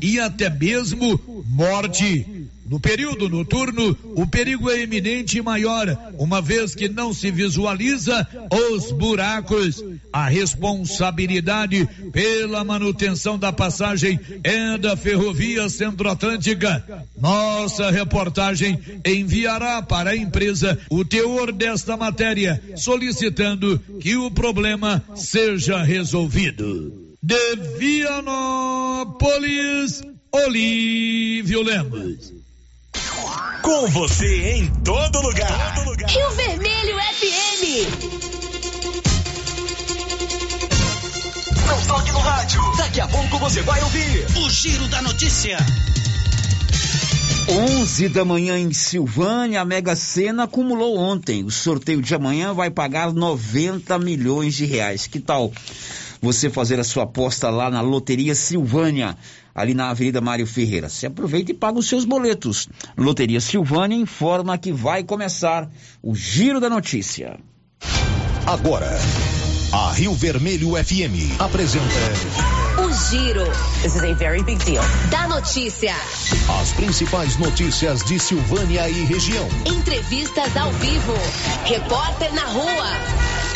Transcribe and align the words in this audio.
e 0.00 0.18
até 0.18 0.48
mesmo 0.50 1.44
morte. 1.48 2.44
No 2.66 2.80
período 2.80 3.28
noturno, 3.28 3.96
o 4.16 4.26
perigo 4.26 4.70
é 4.70 4.80
eminente 4.80 5.36
e 5.36 5.42
maior, 5.42 5.86
uma 6.18 6.40
vez 6.40 6.74
que 6.74 6.88
não 6.88 7.12
se 7.12 7.30
visualiza 7.30 8.26
os 8.50 8.90
buracos. 8.90 9.84
A 10.10 10.28
responsabilidade 10.28 11.86
pela 12.10 12.64
manutenção 12.64 13.38
da 13.38 13.52
passagem 13.52 14.18
é 14.42 14.78
da 14.78 14.96
Ferrovia 14.96 15.68
Centro-Atlântica. 15.68 17.04
Nossa 17.20 17.90
reportagem 17.90 18.78
enviará 19.04 19.82
para 19.82 20.10
a 20.10 20.16
empresa 20.16 20.78
o 20.88 21.04
teor 21.04 21.52
desta 21.52 21.98
matéria, 21.98 22.62
solicitando 22.76 23.78
que 24.00 24.16
o 24.16 24.30
problema 24.30 25.02
seja 25.14 25.82
resolvido. 25.82 27.03
De 27.26 27.56
Vianópolis, 27.78 29.22
Olívio 30.30 31.62
Lemos. 31.62 32.34
Com 33.62 33.86
você 33.88 34.56
em 34.56 34.66
todo 34.84 35.22
lugar. 35.22 35.74
Rio 36.06 36.30
Vermelho 36.32 36.98
FM. 36.98 37.62
Não 41.66 41.80
toque 41.86 42.12
no 42.12 42.18
rádio. 42.18 42.60
Daqui 42.76 43.00
a 43.00 43.08
pouco 43.08 43.38
você 43.38 43.62
vai 43.62 43.82
ouvir 43.82 44.26
o 44.44 44.50
Giro 44.50 44.86
da 44.88 45.00
Notícia. 45.00 45.56
11 47.48 48.10
da 48.10 48.22
manhã 48.26 48.58
em 48.58 48.70
Silvânia, 48.74 49.62
a 49.62 49.64
Mega 49.64 49.96
Sena 49.96 50.44
acumulou 50.44 50.98
ontem. 50.98 51.42
O 51.42 51.50
sorteio 51.50 52.02
de 52.02 52.14
amanhã 52.14 52.52
vai 52.52 52.70
pagar 52.70 53.14
90 53.14 53.98
milhões 53.98 54.54
de 54.54 54.66
reais. 54.66 55.06
Que 55.06 55.20
tal 55.20 55.50
você 56.24 56.50
fazer 56.50 56.80
a 56.80 56.84
sua 56.84 57.04
aposta 57.04 57.50
lá 57.50 57.70
na 57.70 57.80
Loteria 57.80 58.34
Silvânia? 58.34 59.16
ali 59.54 59.72
na 59.72 59.90
Avenida 59.90 60.20
Mário 60.20 60.46
Ferreira. 60.46 60.88
Se 60.88 61.06
aproveita 61.06 61.52
e 61.52 61.54
paga 61.54 61.78
os 61.78 61.88
seus 61.88 62.04
boletos. 62.04 62.68
Loteria 62.96 63.40
Silvânia 63.40 63.96
informa 63.96 64.58
que 64.58 64.72
vai 64.72 65.04
começar 65.04 65.70
o 66.02 66.14
Giro 66.14 66.58
da 66.58 66.68
Notícia. 66.68 67.38
Agora, 68.46 68.90
a 69.72 69.92
Rio 69.92 70.12
Vermelho 70.14 70.72
FM 70.72 71.38
apresenta. 71.38 71.84
O 72.82 72.92
Giro. 73.10 73.44
This 73.82 73.94
is 73.94 74.02
a 74.02 74.14
very 74.14 74.42
big 74.42 74.62
deal. 74.64 74.84
Da 75.10 75.28
notícia. 75.28 75.94
As 76.60 76.72
principais 76.72 77.36
notícias 77.38 78.04
de 78.04 78.18
Silvânia 78.18 78.88
e 78.88 79.04
região. 79.04 79.48
Entrevistas 79.64 80.56
ao 80.56 80.72
vivo. 80.72 81.14
Repórter 81.64 82.34
na 82.34 82.44
rua. 82.46 83.33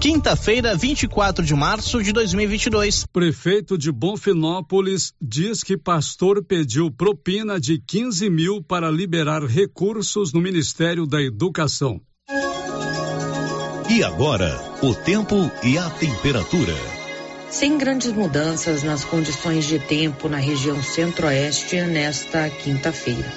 Quinta-feira, 0.00 0.74
24 0.74 1.44
de 1.44 1.54
março 1.54 2.02
de 2.02 2.10
2022. 2.10 3.04
Prefeito 3.12 3.76
de 3.76 3.92
Bonfinópolis 3.92 5.12
diz 5.20 5.62
que 5.62 5.76
pastor 5.76 6.42
pediu 6.42 6.90
propina 6.90 7.60
de 7.60 7.78
15 7.78 8.30
mil 8.30 8.62
para 8.62 8.90
liberar 8.90 9.44
recursos 9.44 10.32
no 10.32 10.40
Ministério 10.40 11.06
da 11.06 11.20
Educação. 11.20 12.00
E 13.90 14.02
agora, 14.02 14.58
o 14.82 14.94
tempo 14.94 15.50
e 15.62 15.76
a 15.76 15.90
temperatura. 15.90 16.74
Sem 17.50 17.76
grandes 17.76 18.10
mudanças 18.10 18.82
nas 18.82 19.04
condições 19.04 19.66
de 19.66 19.78
tempo 19.78 20.30
na 20.30 20.38
região 20.38 20.82
centro-oeste 20.82 21.78
nesta 21.82 22.48
quinta-feira. 22.48 23.30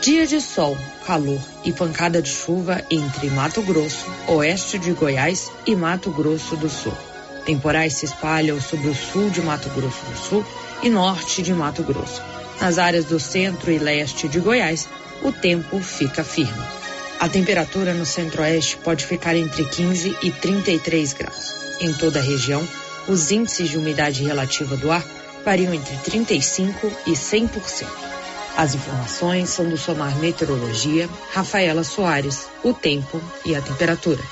Dia 0.00 0.28
de 0.28 0.40
sol, 0.40 0.76
calor 1.06 1.40
e 1.64 1.72
pancada 1.72 2.20
de 2.20 2.28
chuva 2.28 2.82
entre 2.90 3.28
Mato 3.30 3.62
Grosso, 3.62 4.06
oeste 4.28 4.78
de 4.78 4.92
Goiás 4.92 5.50
e 5.66 5.76
Mato 5.76 6.10
Grosso 6.10 6.56
do 6.56 6.68
Sul. 6.68 6.96
Temporais 7.44 7.94
se 7.94 8.06
espalham 8.06 8.60
sobre 8.60 8.88
o 8.88 8.94
sul 8.94 9.28
de 9.30 9.42
Mato 9.42 9.68
Grosso 9.70 10.04
do 10.06 10.16
Sul 10.16 10.46
e 10.82 10.88
norte 10.88 11.42
de 11.42 11.52
Mato 11.52 11.82
Grosso. 11.82 12.22
Nas 12.60 12.78
áreas 12.78 13.04
do 13.04 13.20
centro 13.20 13.70
e 13.70 13.78
leste 13.78 14.28
de 14.28 14.40
Goiás, 14.40 14.88
o 15.22 15.30
tempo 15.30 15.78
fica 15.80 16.24
firme. 16.24 16.64
A 17.20 17.28
temperatura 17.28 17.94
no 17.94 18.06
centro-oeste 18.06 18.76
pode 18.78 19.04
ficar 19.04 19.36
entre 19.36 19.64
15 19.64 20.16
e 20.22 20.30
33 20.30 21.12
graus. 21.12 21.54
Em 21.80 21.92
toda 21.92 22.18
a 22.18 22.22
região, 22.22 22.66
os 23.06 23.30
índices 23.30 23.68
de 23.68 23.78
umidade 23.78 24.24
relativa 24.24 24.76
do 24.76 24.90
ar 24.90 25.04
variam 25.44 25.74
entre 25.74 25.96
35 25.98 26.90
e 27.06 27.12
100%. 27.12 28.13
As 28.56 28.74
informações 28.74 29.50
são 29.50 29.68
do 29.68 29.76
Somar 29.76 30.16
Meteorologia, 30.18 31.08
Rafaela 31.32 31.82
Soares, 31.82 32.46
o 32.62 32.72
tempo 32.72 33.20
e 33.44 33.54
a 33.54 33.60
temperatura. 33.60 34.22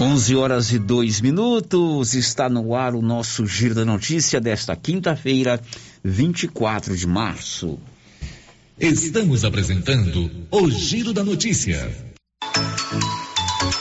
11 0.00 0.36
horas 0.36 0.72
e 0.72 0.78
2 0.78 1.20
minutos, 1.20 2.14
está 2.14 2.48
no 2.48 2.74
ar 2.74 2.94
o 2.94 3.02
nosso 3.02 3.46
Giro 3.46 3.74
da 3.74 3.84
Notícia 3.84 4.40
desta 4.40 4.74
quinta-feira, 4.76 5.60
24 6.02 6.96
de 6.96 7.06
março. 7.06 7.78
Estamos 8.78 9.44
apresentando 9.44 10.30
o 10.50 10.70
Giro 10.70 11.12
da 11.12 11.22
Notícia. 11.22 12.09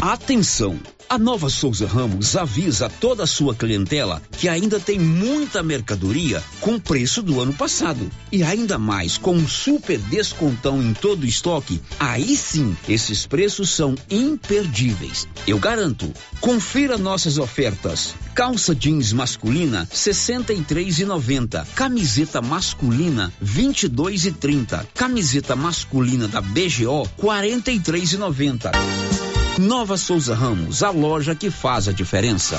Atenção! 0.00 0.80
A 1.10 1.18
Nova 1.18 1.50
Souza 1.50 1.86
Ramos 1.86 2.34
avisa 2.34 2.88
toda 2.88 3.24
a 3.24 3.26
sua 3.26 3.54
clientela 3.54 4.22
que 4.32 4.48
ainda 4.48 4.80
tem 4.80 4.98
muita 4.98 5.62
mercadoria 5.62 6.42
com 6.58 6.78
preço 6.78 7.20
do 7.20 7.38
ano 7.38 7.52
passado. 7.52 8.10
E 8.32 8.42
ainda 8.42 8.78
mais 8.78 9.18
com 9.18 9.34
um 9.34 9.46
super 9.46 9.98
descontão 9.98 10.80
em 10.80 10.94
todo 10.94 11.24
o 11.24 11.26
estoque. 11.26 11.82
Aí 11.98 12.34
sim, 12.34 12.74
esses 12.88 13.26
preços 13.26 13.68
são 13.70 13.94
imperdíveis. 14.08 15.28
Eu 15.46 15.58
garanto. 15.58 16.10
Confira 16.40 16.96
nossas 16.96 17.36
ofertas. 17.36 18.14
Calça 18.34 18.74
jeans 18.74 19.12
masculina 19.12 19.86
63,90. 19.92 21.66
Camiseta 21.74 22.40
masculina 22.40 23.30
22,30. 23.44 24.86
Camiseta 24.94 25.54
masculina 25.54 26.26
da 26.26 26.40
BGO 26.40 27.06
43,90. 27.18 29.29
Nova 29.60 29.98
Souza 29.98 30.34
Ramos, 30.34 30.82
a 30.82 30.88
loja 30.88 31.34
que 31.34 31.50
faz 31.50 31.86
a 31.86 31.92
diferença. 31.92 32.58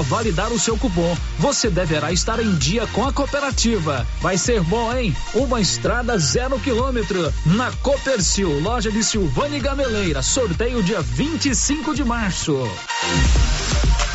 para 0.00 0.02
validar 0.02 0.50
o 0.52 0.58
seu 0.58 0.78
cupom, 0.78 1.14
você 1.38 1.68
deverá 1.68 2.10
estar 2.12 2.40
em 2.40 2.54
dia 2.54 2.86
com 2.88 3.04
a 3.06 3.12
cooperativa. 3.12 4.06
Vai 4.20 4.38
ser 4.38 4.62
bom, 4.62 4.92
hein? 4.96 5.14
Uma 5.34 5.60
estrada 5.60 6.18
zero 6.18 6.58
quilômetro 6.58 7.32
na 7.44 7.70
Copercil, 7.82 8.60
loja 8.60 8.90
de 8.90 9.04
Silvânia 9.04 9.60
Gameleira. 9.60 10.22
Sorteio 10.22 10.82
dia 10.82 11.02
25 11.02 11.94
de 11.94 12.04
março. 12.04 12.66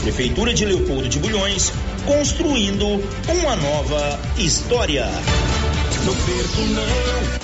Prefeitura 0.00 0.54
de 0.54 0.64
Leopoldo 0.64 1.08
de 1.08 1.18
Bulhões, 1.18 1.72
construindo 2.04 2.86
uma 3.28 3.56
nova 3.56 4.20
história. 4.38 5.06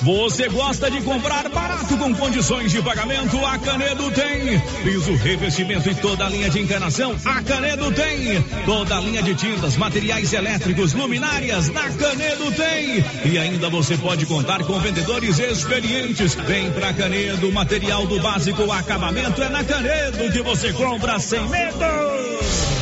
Você 0.02 0.48
gosta 0.48 0.90
de 0.90 1.00
comprar 1.02 1.48
barato 1.48 1.96
com 1.96 2.14
condições 2.14 2.72
de 2.72 2.82
pagamento? 2.82 3.44
A 3.44 3.58
Canedo 3.58 4.10
tem. 4.10 4.60
Piso, 4.82 5.14
revestimento 5.14 5.88
e 5.88 5.94
toda 5.94 6.26
a 6.26 6.28
linha 6.28 6.50
de 6.50 6.60
encanação? 6.60 7.16
A 7.24 7.42
Canedo 7.42 7.90
tem. 7.92 8.42
Toda 8.64 8.96
a 8.96 9.00
linha 9.00 9.22
de 9.22 9.34
tintas, 9.34 9.76
materiais 9.76 10.32
elétricos, 10.32 10.92
luminárias? 10.92 11.68
Na 11.68 11.88
Canedo 11.90 12.50
tem. 12.52 13.04
E 13.32 13.38
ainda 13.38 13.68
você 13.70 13.96
pode 13.96 14.26
contar 14.26 14.64
com 14.64 14.78
vendedores 14.80 15.38
experientes. 15.38 16.34
Vem 16.34 16.70
pra 16.72 16.92
Canedo, 16.92 17.50
material 17.52 18.06
do 18.06 18.20
básico, 18.20 18.70
acabamento 18.70 19.42
é 19.42 19.48
na 19.48 19.64
Canedo 19.64 20.30
que 20.32 20.42
você 20.42 20.72
compra 20.72 21.18
sem 21.18 21.46
medo. 21.48 22.81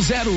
zero. 0.01 0.31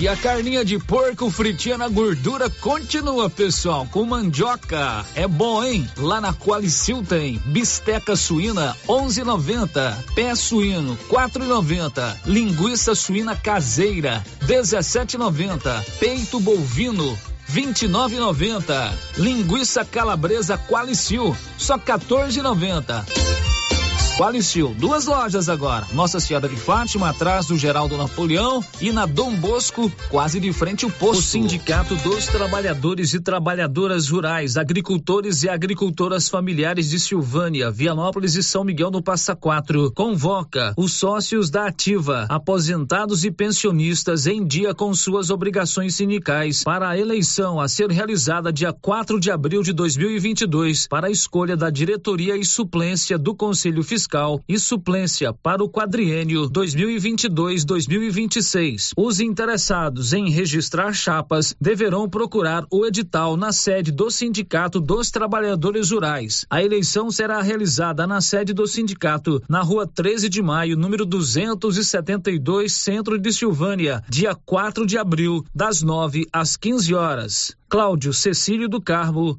E 0.00 0.08
a 0.08 0.16
carninha 0.16 0.64
de 0.64 0.78
porco 0.78 1.30
fritinha 1.30 1.78
na 1.78 1.88
gordura 1.88 2.50
continua, 2.50 3.30
pessoal, 3.30 3.86
com 3.90 4.04
mandioca. 4.04 5.04
É 5.14 5.26
bom, 5.26 5.62
hein? 5.64 5.88
Lá 5.96 6.20
na 6.20 6.32
Qualicil 6.32 7.02
tem 7.02 7.40
bisteca 7.46 8.16
suína 8.16 8.76
11,90, 8.88 9.96
pé 10.14 10.34
suíno 10.34 10.98
4,90, 11.08 12.16
linguiça 12.26 12.94
suína 12.94 13.36
caseira 13.36 14.24
17,90, 14.46 15.84
peito 15.98 16.40
bovino 16.40 17.16
29,90, 17.50 18.92
linguiça 19.16 19.84
calabresa 19.84 20.58
Qualicil 20.58 21.36
só 21.56 21.78
14,90. 21.78 23.04
Qualicil, 24.16 24.72
duas 24.78 25.06
lojas 25.06 25.48
agora. 25.48 25.88
Nossa 25.92 26.20
Senhora 26.20 26.48
de 26.48 26.54
Fátima, 26.54 27.08
atrás 27.08 27.46
do 27.46 27.58
Geraldo 27.58 27.96
Napoleão 27.96 28.62
e 28.80 28.92
na 28.92 29.06
Dom 29.06 29.34
Bosco, 29.34 29.90
quase 30.08 30.38
de 30.38 30.52
frente 30.52 30.84
ao 30.84 30.90
posto. 30.92 31.18
O 31.18 31.22
Sindicato 31.22 31.96
dos 31.96 32.26
Trabalhadores 32.26 33.12
e 33.12 33.18
Trabalhadoras 33.18 34.08
Rurais, 34.08 34.56
Agricultores 34.56 35.42
e 35.42 35.48
Agricultoras 35.48 36.28
Familiares 36.28 36.90
de 36.90 37.00
Silvânia, 37.00 37.72
Vianópolis 37.72 38.36
e 38.36 38.42
São 38.44 38.62
Miguel 38.62 38.92
no 38.92 39.02
Passa 39.02 39.34
Quatro, 39.34 39.90
convoca 39.92 40.72
os 40.76 40.92
sócios 40.92 41.50
da 41.50 41.66
Ativa, 41.66 42.26
aposentados 42.28 43.24
e 43.24 43.32
pensionistas 43.32 44.28
em 44.28 44.46
dia 44.46 44.72
com 44.72 44.94
suas 44.94 45.28
obrigações 45.28 45.96
sindicais 45.96 46.62
para 46.62 46.88
a 46.88 46.96
eleição 46.96 47.60
a 47.60 47.66
ser 47.66 47.90
realizada 47.90 48.52
dia 48.52 48.72
4 48.72 49.18
de 49.18 49.32
abril 49.32 49.60
de 49.60 49.72
2022 49.72 50.86
para 50.86 51.08
a 51.08 51.10
escolha 51.10 51.56
da 51.56 51.68
diretoria 51.68 52.36
e 52.36 52.44
suplência 52.44 53.18
do 53.18 53.34
Conselho 53.34 53.82
Fiscal 53.82 54.03
fiscal 54.04 54.38
e 54.46 54.58
suplência 54.58 55.32
para 55.32 55.64
o 55.64 55.68
quadriênio 55.68 56.50
2022-2026. 56.50 58.90
Os 58.96 59.20
interessados 59.20 60.12
em 60.12 60.28
registrar 60.28 60.92
chapas 60.92 61.56
deverão 61.58 62.06
procurar 62.08 62.66
o 62.70 62.84
edital 62.84 63.36
na 63.36 63.52
sede 63.52 63.90
do 63.90 64.10
Sindicato 64.10 64.78
dos 64.78 65.10
Trabalhadores 65.10 65.90
Rurais. 65.90 66.44
A 66.50 66.62
eleição 66.62 67.10
será 67.10 67.40
realizada 67.40 68.06
na 68.06 68.20
sede 68.20 68.52
do 68.52 68.66
sindicato, 68.66 69.42
na 69.48 69.62
rua 69.62 69.86
13 69.86 70.28
de 70.28 70.42
maio, 70.42 70.76
número 70.76 71.06
272, 71.06 72.72
centro 72.72 73.18
de 73.18 73.32
Silvânia, 73.32 74.02
dia 74.08 74.34
4 74.34 74.86
de 74.86 74.98
abril, 74.98 75.44
das 75.54 75.80
9 75.82 76.26
às 76.32 76.56
15 76.56 76.92
horas. 76.94 77.54
Cláudio 77.68 78.12
Cecílio 78.12 78.68
do 78.68 78.80
Carmo, 78.80 79.38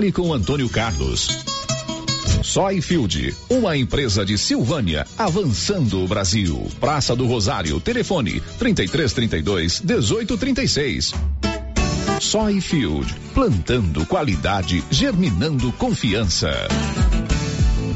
com 0.09 0.33
Antônio 0.33 0.69
Carlos. 0.69 1.27
Soyfield, 2.41 3.35
uma 3.49 3.75
empresa 3.75 4.25
de 4.25 4.37
Silvânia, 4.37 5.05
avançando 5.17 6.01
o 6.01 6.07
Brasil. 6.07 6.65
Praça 6.79 7.13
do 7.13 7.27
Rosário, 7.27 7.77
telefone 7.81 8.41
3332 8.57 9.81
1836. 9.81 11.13
Soy 12.21 12.61
Field, 12.61 13.13
plantando 13.33 14.05
qualidade, 14.05 14.81
germinando 14.89 15.73
confiança. 15.73 16.51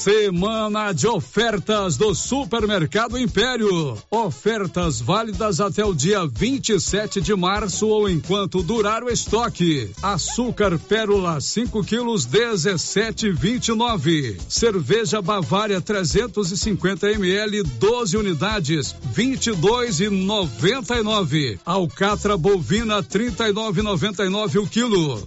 Semana 0.00 0.92
de 0.92 1.06
ofertas 1.06 1.96
do 1.98 2.14
Supermercado 2.14 3.18
Império. 3.18 3.98
Ofertas 4.10 4.98
válidas 4.98 5.60
até 5.60 5.84
o 5.84 5.92
dia 5.92 6.26
27 6.26 7.20
de 7.20 7.34
março 7.34 7.86
ou 7.86 8.08
enquanto 8.08 8.62
durar 8.62 9.04
o 9.04 9.10
estoque. 9.10 9.90
Açúcar 10.02 10.78
Pérola 10.78 11.38
5 11.38 11.84
quilos 11.84 12.26
17,29. 12.26 14.40
Cerveja 14.48 15.20
Bavária 15.20 15.82
350 15.82 17.12
ml 17.12 17.62
12 17.62 18.16
unidades 18.16 18.96
22,99. 19.14 21.58
Alcatra 21.62 22.38
bovina 22.38 23.02
39,99 23.02 24.62
o 24.62 24.66
quilo. 24.66 25.26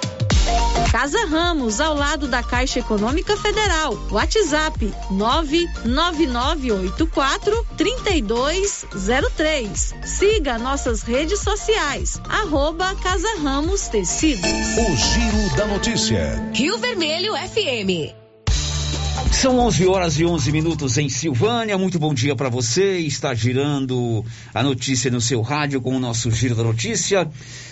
Casa 0.91 1.25
Ramos, 1.25 1.79
ao 1.79 1.95
lado 1.95 2.27
da 2.27 2.43
Caixa 2.43 2.79
Econômica 2.79 3.37
Federal. 3.37 3.97
WhatsApp 4.11 4.93
99984 5.09 7.65
3203. 7.77 9.95
Siga 10.03 10.59
nossas 10.59 11.03
redes 11.03 11.39
sociais. 11.39 12.19
Arroba 12.27 12.93
Casa 12.95 13.37
Ramos 13.41 13.87
Tecidos. 13.87 14.43
O 14.43 14.97
Giro 14.97 15.55
da 15.55 15.65
Notícia. 15.65 16.51
Rio 16.53 16.77
Vermelho 16.77 17.33
FM. 17.35 18.20
São 19.31 19.57
11 19.59 19.87
horas 19.87 20.19
e 20.19 20.25
11 20.25 20.51
minutos 20.51 20.97
em 20.97 21.09
Silvânia. 21.09 21.77
Muito 21.77 21.97
bom 21.97 22.13
dia 22.13 22.35
para 22.35 22.49
você. 22.49 22.99
Está 22.99 23.33
girando 23.33 24.23
a 24.53 24.61
notícia 24.61 25.09
no 25.09 25.21
seu 25.21 25.41
rádio 25.41 25.81
com 25.81 25.95
o 25.95 25.99
nosso 25.99 26.29
Giro 26.29 26.53
da 26.53 26.63
Notícia 26.63 27.27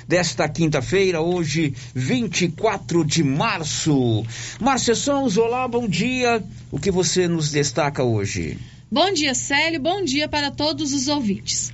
desta 0.07 0.49
quinta-feira, 0.49 1.21
hoje, 1.21 1.75
24 1.93 3.05
de 3.05 3.23
março. 3.23 4.25
Márcia 4.59 4.95
Sons, 4.95 5.37
olá, 5.37 5.67
bom 5.67 5.87
dia. 5.87 6.43
O 6.71 6.79
que 6.79 6.89
você 6.89 7.27
nos 7.27 7.51
destaca 7.51 8.03
hoje? 8.03 8.57
Bom 8.91 9.13
dia, 9.13 9.35
Célio. 9.35 9.79
Bom 9.79 10.03
dia 10.03 10.27
para 10.27 10.49
todos 10.49 10.93
os 10.93 11.07
ouvintes. 11.07 11.71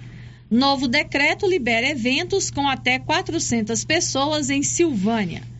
Novo 0.52 0.88
decreto 0.88 1.48
libera 1.48 1.90
eventos 1.90 2.52
com 2.52 2.68
até 2.68 3.00
400 3.00 3.86
pessoas 3.86 4.50
em 4.50 4.62
Silvânia. 4.62 5.55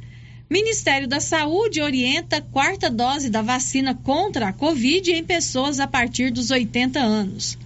Ministério 0.48 1.08
da 1.08 1.20
Saúde 1.20 1.82
orienta 1.82 2.40
quarta 2.40 2.88
dose 2.88 3.32
da 3.32 3.42
vacina 3.42 3.96
contra 3.96 4.50
a 4.50 4.54
Covid 4.54 5.12
em 5.12 5.24
pessoas 5.24 5.80
a 5.80 5.88
partir 5.88 6.32
dos 6.32 6.52
80 6.52 7.00
anos. 7.00 7.58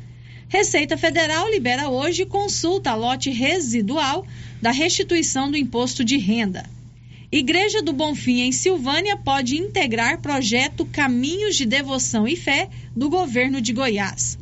Receita 0.48 0.98
Federal 0.98 1.50
libera 1.50 1.90
hoje 1.90 2.26
consulta 2.26 2.92
a 2.92 2.96
lote 2.96 3.30
residual 3.32 4.26
da 4.62 4.72
restituição 4.72 5.52
do 5.52 5.58
imposto 5.58 6.06
de 6.06 6.18
renda. 6.18 6.64
Igreja 7.30 7.82
do 7.82 7.92
Bonfim 7.92 8.40
em 8.44 8.52
Silvânia 8.54 9.18
pode 9.18 9.58
integrar 9.58 10.22
projeto 10.22 10.86
Caminhos 10.86 11.58
de 11.58 11.66
Devoção 11.66 12.26
e 12.26 12.38
Fé 12.38 12.70
do 12.96 13.10
governo 13.10 13.60
de 13.60 13.74
Goiás. 13.74 14.40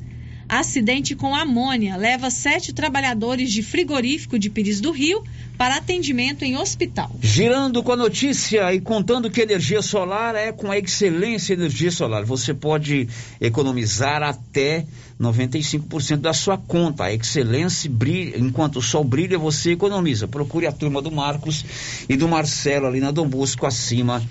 Acidente 0.48 1.16
com 1.16 1.36
amônia 1.36 1.98
leva 1.98 2.30
sete 2.30 2.72
trabalhadores 2.72 3.52
de 3.52 3.64
frigorífico 3.64 4.38
de 4.38 4.50
Pires 4.50 4.80
do 4.80 4.92
Rio 4.92 5.24
para 5.58 5.78
atendimento 5.78 6.44
em 6.44 6.58
hospital. 6.58 7.10
Girando 7.22 7.82
com 7.82 7.92
a 7.92 7.96
notícia 7.96 8.74
e 8.74 8.80
contando 8.80 9.30
que 9.30 9.42
energia 9.42 9.82
solar 9.82 10.36
é 10.36 10.52
com 10.52 10.72
a 10.72 10.78
Excelência 10.78 11.54
Energia 11.54 11.92
Solar. 11.92 12.24
Você 12.26 12.54
pode 12.54 13.08
economizar 13.42 14.22
até 14.22 14.86
95% 15.20 16.18
da 16.18 16.34
sua 16.34 16.58
conta. 16.58 17.06
A 17.06 17.14
Excelência 17.14 17.90
brilha, 17.90 18.38
enquanto 18.38 18.78
o 18.78 18.82
sol 18.82 19.04
brilha, 19.04 19.38
você 19.40 19.72
economiza. 19.72 20.28
Procure 20.28 20.68
a 20.68 20.72
turma 20.72 21.02
do 21.02 21.12
Marcos 21.12 21.66
e 22.08 22.16
do 22.16 22.28
Marcelo 22.28 22.86
ali 22.86 23.00
na 23.00 23.12
Dom 23.12 23.28
Bosco, 23.28 23.66
acima 23.66 24.22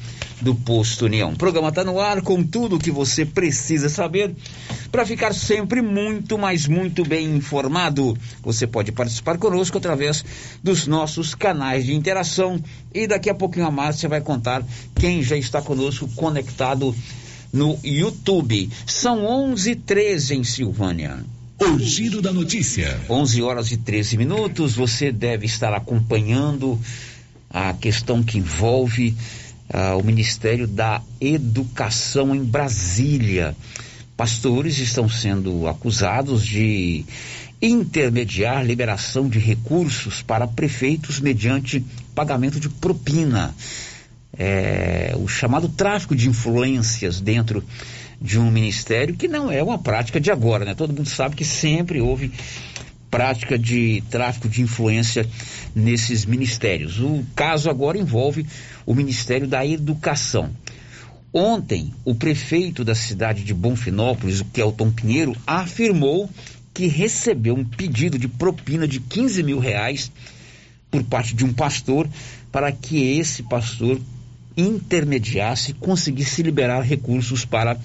do 0.40 0.54
Posto 0.54 1.06
União. 1.06 1.32
O 1.32 1.36
programa 1.36 1.70
está 1.70 1.82
no 1.82 1.98
ar 1.98 2.20
com 2.20 2.42
tudo 2.42 2.76
o 2.76 2.78
que 2.78 2.90
você 2.90 3.24
precisa 3.24 3.88
saber 3.88 4.34
para 4.92 5.06
ficar 5.06 5.34
sempre 5.34 5.80
muito, 5.80 6.38
mas 6.38 6.66
muito 6.66 7.04
bem 7.04 7.36
informado. 7.36 8.16
Você 8.42 8.66
pode 8.66 8.92
participar 8.92 9.38
conosco 9.38 9.78
através 9.78 10.24
dos 10.62 10.86
nossos 10.86 11.15
canais 11.34 11.86
de 11.86 11.94
interação 11.94 12.60
e 12.92 13.06
daqui 13.06 13.30
a 13.30 13.34
pouquinho 13.34 13.66
a 13.66 13.70
Márcia 13.70 14.08
vai 14.08 14.20
contar 14.20 14.64
quem 14.94 15.22
já 15.22 15.36
está 15.36 15.62
conosco 15.62 16.08
conectado 16.14 16.94
no 17.52 17.78
YouTube. 17.82 18.70
São 18.86 19.24
11:13 19.24 20.36
em 20.36 20.44
Silvânia. 20.44 21.24
O 21.58 21.78
Giro 21.78 22.20
da 22.20 22.32
Notícia. 22.32 23.00
11 23.08 23.42
horas 23.42 23.72
e 23.72 23.78
13 23.78 24.18
minutos. 24.18 24.74
Você 24.74 25.10
deve 25.10 25.46
estar 25.46 25.72
acompanhando 25.72 26.78
a 27.48 27.72
questão 27.72 28.22
que 28.22 28.36
envolve 28.36 29.14
uh, 29.72 29.98
o 29.98 30.04
Ministério 30.04 30.66
da 30.66 31.00
Educação 31.18 32.34
em 32.34 32.44
Brasília. 32.44 33.56
Pastores 34.16 34.78
estão 34.78 35.08
sendo 35.08 35.66
acusados 35.66 36.44
de 36.44 37.04
intermediar 37.60 38.64
liberação 38.64 39.28
de 39.28 39.38
recursos 39.38 40.22
para 40.22 40.46
prefeitos 40.46 41.20
mediante 41.20 41.84
pagamento 42.14 42.60
de 42.60 42.68
propina. 42.68 43.54
É, 44.38 45.14
o 45.16 45.26
chamado 45.26 45.68
tráfico 45.68 46.14
de 46.14 46.28
influências 46.28 47.20
dentro 47.20 47.64
de 48.20 48.38
um 48.38 48.50
ministério, 48.50 49.14
que 49.14 49.28
não 49.28 49.50
é 49.50 49.62
uma 49.62 49.78
prática 49.78 50.20
de 50.20 50.30
agora, 50.30 50.64
né? 50.64 50.74
Todo 50.74 50.92
mundo 50.92 51.08
sabe 51.08 51.36
que 51.36 51.44
sempre 51.44 52.00
houve 52.00 52.32
prática 53.10 53.58
de 53.58 54.02
tráfico 54.10 54.48
de 54.48 54.62
influência 54.62 55.26
nesses 55.74 56.26
ministérios. 56.26 56.98
O 57.00 57.24
caso 57.34 57.70
agora 57.70 57.98
envolve 57.98 58.46
o 58.84 58.94
Ministério 58.94 59.46
da 59.46 59.64
Educação. 59.66 60.50
Ontem, 61.32 61.92
o 62.04 62.14
prefeito 62.14 62.84
da 62.84 62.94
cidade 62.94 63.44
de 63.44 63.52
Bonfinópolis, 63.52 64.40
o 64.40 64.44
Kelton 64.46 64.90
Pinheiro, 64.90 65.36
afirmou 65.46 66.30
que 66.76 66.86
recebeu 66.86 67.54
um 67.54 67.64
pedido 67.64 68.18
de 68.18 68.28
propina 68.28 68.86
de 68.86 69.00
15 69.00 69.42
mil 69.42 69.58
reais 69.58 70.12
por 70.90 71.02
parte 71.02 71.34
de 71.34 71.42
um 71.42 71.50
pastor 71.50 72.06
para 72.52 72.70
que 72.70 73.18
esse 73.18 73.42
pastor 73.44 73.98
intermediasse 74.54 75.70
e 75.70 75.74
conseguisse 75.74 76.42
liberar 76.42 76.82
recursos 76.82 77.46
para 77.46 77.78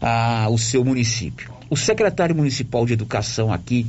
ah, 0.00 0.48
o 0.50 0.58
seu 0.58 0.84
município. 0.84 1.54
O 1.70 1.76
secretário 1.76 2.34
municipal 2.34 2.84
de 2.84 2.94
educação 2.94 3.52
aqui 3.52 3.86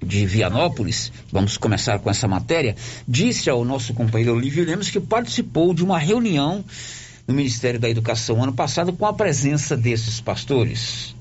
de 0.00 0.24
Vianópolis, 0.26 1.10
vamos 1.32 1.56
começar 1.56 1.98
com 1.98 2.08
essa 2.08 2.28
matéria, 2.28 2.76
disse 3.08 3.50
ao 3.50 3.64
nosso 3.64 3.94
companheiro 3.94 4.36
Olívio 4.36 4.64
Lemos 4.64 4.90
que 4.90 5.00
participou 5.00 5.74
de 5.74 5.82
uma 5.82 5.98
reunião 5.98 6.64
no 7.26 7.34
Ministério 7.34 7.80
da 7.80 7.90
Educação 7.90 8.40
ano 8.44 8.52
passado 8.52 8.92
com 8.92 9.06
a 9.06 9.12
presença 9.12 9.76
desses 9.76 10.20
pastores. 10.20 11.16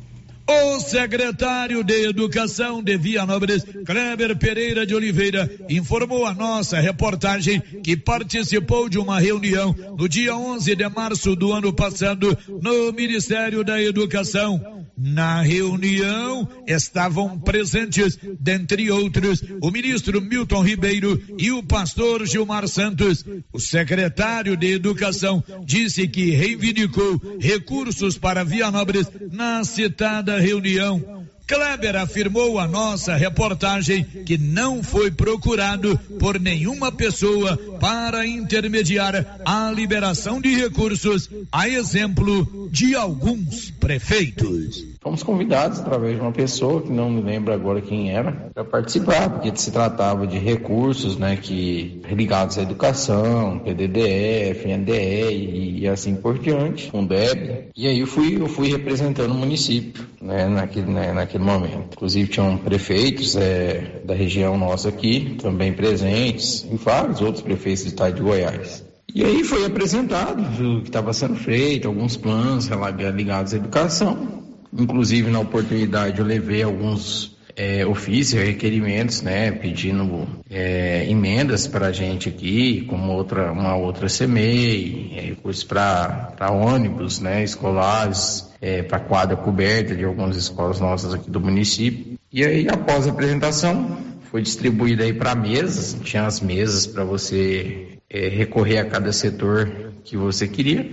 O 0.46 0.80
secretário 0.82 1.84
de 1.84 2.06
Educação 2.06 2.84
de 2.84 2.98
Vianópolis, 2.98 3.64
Kleber 3.86 4.38
Pereira 4.38 4.86
de 4.86 4.94
Oliveira, 4.94 5.50
informou 5.70 6.26
a 6.26 6.34
nossa 6.34 6.80
reportagem 6.82 7.62
que 7.82 7.96
participou 7.96 8.90
de 8.90 9.00
uma 9.00 9.20
reunião 9.20 9.74
no 9.98 10.10
dia 10.10 10.36
11 10.36 10.76
de 10.76 10.90
março 10.90 11.34
do 11.36 11.54
ano 11.54 11.72
passado 11.72 12.38
no 12.62 12.92
Ministério 12.92 13.64
da 13.64 13.82
Educação. 13.82 14.84
Na 14.96 15.42
reunião 15.42 16.48
estavam 16.68 17.40
presentes, 17.40 18.18
dentre 18.40 18.92
outros, 18.92 19.44
o 19.62 19.72
ministro 19.72 20.22
Milton 20.22 20.62
Ribeiro 20.62 21.20
e 21.38 21.52
o 21.52 21.64
pastor 21.64 22.26
Gilmar 22.28 22.68
Santos. 22.68 23.26
O 23.52 23.60
secretário 23.60 24.56
de 24.56 24.72
Educação 24.74 25.44
disse 25.66 26.08
que 26.08 26.32
reivindicou 26.32 27.20
recursos 27.40 28.18
para 28.18 28.44
Vianópolis 28.44 29.10
na 29.32 29.64
citada 29.64 30.33
reunião. 30.40 31.24
Kleber 31.46 31.98
afirmou 31.98 32.58
a 32.58 32.68
nossa 32.68 33.16
reportagem 33.16 34.04
que 34.26 34.38
não 34.38 34.82
foi 34.82 35.12
procurado 35.12 35.98
por 36.20 36.40
nenhuma 36.40 36.92
pessoa 36.92 37.58
para 37.80 38.26
intermediar 38.26 39.42
a 39.46 39.70
liberação 39.72 40.40
de 40.40 40.56
recursos, 40.56 41.30
a 41.52 41.68
exemplo 41.68 42.70
de 42.72 42.96
alguns 42.96 43.72
prefeitos. 43.72 44.93
Fomos 45.04 45.22
convidados 45.22 45.82
através 45.82 46.16
de 46.16 46.22
uma 46.22 46.32
pessoa 46.32 46.82
que 46.82 46.90
não 46.90 47.10
me 47.10 47.22
lembro 47.22 47.54
agora 47.54 47.82
quem 47.82 48.10
era 48.10 48.32
para 48.54 48.64
participar, 48.64 49.30
porque 49.30 49.52
se 49.54 49.70
tratava 49.70 50.26
de 50.26 50.38
recursos, 50.38 51.18
né, 51.18 51.36
que 51.36 52.00
ligados 52.10 52.58
à 52.58 52.62
educação, 52.62 53.60
PDDF, 53.60 54.66
NDE 54.66 55.82
e, 55.82 55.88
assim 55.90 56.16
por 56.16 56.40
diante, 56.40 56.90
Fundeb. 56.90 57.68
E 57.76 57.86
aí 57.86 58.00
eu 58.00 58.08
fui 58.08 58.42
eu 58.42 58.48
fui 58.48 58.70
representando 58.70 59.32
o 59.32 59.36
município, 59.36 60.06
né, 60.22 60.48
naquele 60.48 60.90
né, 60.90 61.12
naquele 61.12 61.44
momento. 61.44 61.90
Inclusive 61.92 62.30
tinham 62.30 62.58
prefeitos 62.58 63.36
é, 63.36 64.02
da 64.06 64.14
região 64.14 64.58
nossa 64.58 64.88
aqui 64.88 65.36
também 65.42 65.74
presentes 65.74 66.66
e 66.72 66.78
vários 66.78 67.20
outros 67.20 67.44
prefeitos 67.44 67.84
do 67.84 67.88
estado 67.90 68.16
de 68.16 68.22
Goiás. 68.22 68.86
E 69.14 69.24
aí 69.24 69.44
foi 69.44 69.66
apresentado 69.66 70.42
o 70.42 70.82
que 70.82 70.88
estava 70.88 71.12
sendo 71.12 71.36
feito, 71.36 71.90
alguns 71.90 72.16
planos 72.16 72.70
ligados 73.14 73.54
à 73.54 73.58
educação. 73.58 74.43
Inclusive, 74.78 75.30
na 75.30 75.40
oportunidade, 75.40 76.20
eu 76.20 76.26
levei 76.26 76.64
alguns 76.64 77.34
é, 77.56 77.86
ofícios, 77.86 78.42
requerimentos, 78.42 79.22
né, 79.22 79.52
pedindo 79.52 80.28
é, 80.50 81.08
emendas 81.10 81.68
para 81.68 81.88
a 81.88 81.92
gente 81.92 82.30
aqui, 82.30 82.82
como 82.90 83.12
outra, 83.12 83.52
uma 83.52 83.76
outra 83.76 84.08
CMEI, 84.08 85.14
é, 85.16 85.22
recursos 85.22 85.64
para 85.64 86.50
ônibus, 86.52 87.20
né, 87.20 87.44
escolares, 87.44 88.50
é, 88.60 88.82
para 88.82 89.00
quadra 89.00 89.38
coberta 89.38 89.96
de 89.96 90.04
algumas 90.04 90.36
escolas 90.36 90.80
nossas 90.80 91.14
aqui 91.14 91.30
do 91.30 91.40
município. 91.40 92.18
E 92.32 92.44
aí, 92.44 92.68
após 92.68 93.08
a 93.08 93.12
apresentação, 93.12 93.98
foi 94.32 94.42
distribuída 94.42 95.04
aí 95.04 95.14
para 95.14 95.36
mesas, 95.36 95.96
tinha 96.04 96.26
as 96.26 96.42
mesas 96.42 96.88
para 96.88 97.04
você 97.04 98.00
é, 98.10 98.30
recorrer 98.30 98.80
a 98.80 98.86
cada 98.86 99.12
setor 99.14 99.94
que 100.04 100.18
você 100.18 100.48
queria. 100.48 100.90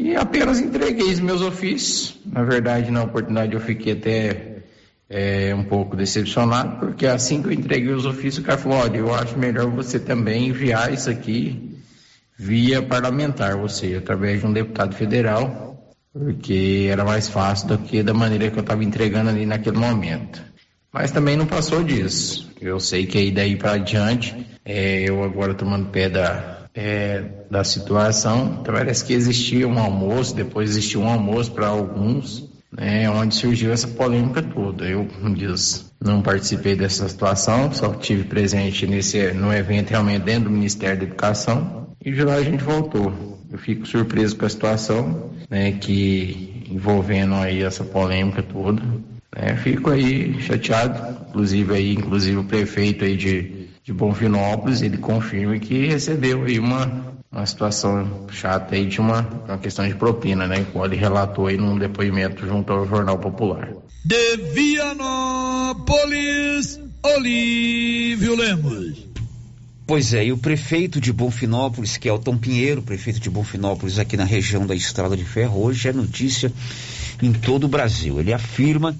E 0.00 0.16
apenas 0.16 0.58
entreguei 0.58 1.12
os 1.12 1.20
meus 1.20 1.42
ofícios. 1.42 2.18
Na 2.24 2.42
verdade, 2.42 2.90
na 2.90 3.02
oportunidade 3.02 3.52
eu 3.52 3.60
fiquei 3.60 3.92
até 3.92 4.62
é, 5.10 5.54
um 5.54 5.62
pouco 5.62 5.94
decepcionado, 5.94 6.78
porque 6.78 7.06
assim 7.06 7.42
que 7.42 7.48
eu 7.48 7.52
entreguei 7.52 7.92
os 7.92 8.06
ofícios, 8.06 8.38
o 8.38 8.42
cara 8.42 8.56
falou, 8.56 8.78
olha, 8.78 8.96
eu 8.96 9.14
acho 9.14 9.38
melhor 9.38 9.66
você 9.66 9.98
também 9.98 10.48
enviar 10.48 10.90
isso 10.90 11.10
aqui 11.10 11.78
via 12.34 12.80
parlamentar, 12.80 13.56
ou 13.56 13.68
seja, 13.68 13.98
através 13.98 14.40
de 14.40 14.46
um 14.46 14.52
deputado 14.54 14.94
federal, 14.94 15.94
porque 16.14 16.88
era 16.90 17.04
mais 17.04 17.28
fácil 17.28 17.68
do 17.68 17.78
que 17.78 18.02
da 18.02 18.14
maneira 18.14 18.50
que 18.50 18.56
eu 18.56 18.62
estava 18.62 18.82
entregando 18.82 19.28
ali 19.28 19.44
naquele 19.44 19.76
momento. 19.76 20.42
Mas 20.90 21.10
também 21.10 21.36
não 21.36 21.44
passou 21.44 21.84
disso. 21.84 22.50
Eu 22.58 22.80
sei 22.80 23.04
que 23.04 23.18
aí 23.18 23.30
daí 23.30 23.54
para 23.54 23.72
adiante, 23.72 24.34
é, 24.64 25.02
eu 25.02 25.22
agora 25.22 25.52
tomando 25.52 25.90
pé 25.90 26.08
da, 26.08 26.59
é, 26.74 27.24
da 27.50 27.64
situação. 27.64 28.62
Parece 28.64 29.04
que 29.04 29.12
existia 29.12 29.66
um 29.66 29.78
almoço, 29.78 30.34
depois 30.34 30.70
existiu 30.70 31.02
um 31.02 31.08
almoço 31.08 31.52
para 31.52 31.66
alguns, 31.66 32.48
né, 32.72 33.10
onde 33.10 33.34
surgiu 33.34 33.72
essa 33.72 33.88
polêmica 33.88 34.42
toda. 34.42 34.84
Eu, 34.84 35.06
como 35.06 35.34
diz, 35.34 35.90
não 36.00 36.22
participei 36.22 36.76
dessa 36.76 37.08
situação, 37.08 37.72
só 37.72 37.92
tive 37.94 38.24
presente 38.24 38.86
nesse, 38.86 39.32
no 39.32 39.52
evento 39.52 39.90
realmente 39.90 40.22
dentro 40.22 40.44
do 40.44 40.50
Ministério 40.50 40.98
da 40.98 41.04
Educação 41.04 41.88
e 42.04 42.12
de 42.12 42.22
lá 42.22 42.34
a 42.34 42.42
gente 42.42 42.62
voltou. 42.62 43.38
Eu 43.50 43.58
fico 43.58 43.86
surpreso 43.86 44.36
com 44.36 44.46
a 44.46 44.48
situação, 44.48 45.30
né, 45.50 45.72
que 45.72 46.64
envolvendo 46.70 47.34
aí 47.34 47.62
essa 47.62 47.82
polêmica 47.82 48.42
toda. 48.42 48.80
Né, 49.36 49.56
fico 49.56 49.90
aí 49.90 50.40
chateado, 50.40 51.28
inclusive 51.28 51.74
aí, 51.74 51.92
inclusive 51.94 52.36
o 52.36 52.44
prefeito 52.44 53.04
aí 53.04 53.16
de 53.16 53.59
de 53.82 53.92
Bonfinópolis, 53.92 54.82
ele 54.82 54.98
confirma 54.98 55.58
que 55.58 55.86
recebeu 55.86 56.44
aí 56.44 56.58
uma, 56.58 57.14
uma 57.32 57.46
situação 57.46 58.26
chata 58.30 58.74
aí 58.74 58.86
de 58.86 59.00
uma, 59.00 59.20
uma 59.46 59.58
questão 59.58 59.88
de 59.88 59.94
propina, 59.94 60.46
né? 60.46 60.66
Como 60.72 60.84
ele 60.84 60.96
relatou 60.96 61.46
aí 61.46 61.56
num 61.56 61.78
depoimento 61.78 62.46
junto 62.46 62.72
ao 62.72 62.86
Jornal 62.86 63.18
Popular. 63.18 63.72
De 64.04 64.36
Vianópolis, 64.54 65.80
Olívio 67.02 68.36
Lemos. 68.36 69.10
Pois 69.86 70.14
é, 70.14 70.26
e 70.26 70.32
o 70.32 70.38
prefeito 70.38 71.00
de 71.00 71.12
Bonfinópolis, 71.12 71.96
que 71.96 72.08
é 72.08 72.12
o 72.12 72.18
Tom 72.18 72.38
Pinheiro, 72.38 72.80
prefeito 72.80 73.18
de 73.18 73.28
Bonfinópolis 73.28 73.98
aqui 73.98 74.16
na 74.16 74.22
região 74.22 74.64
da 74.64 74.72
Estrada 74.74 75.16
de 75.16 75.24
Ferro, 75.24 75.64
hoje 75.64 75.88
é 75.88 75.92
notícia 75.92 76.52
em 77.20 77.32
todo 77.32 77.64
o 77.64 77.68
Brasil. 77.68 78.20
Ele 78.20 78.32
afirma 78.32 78.96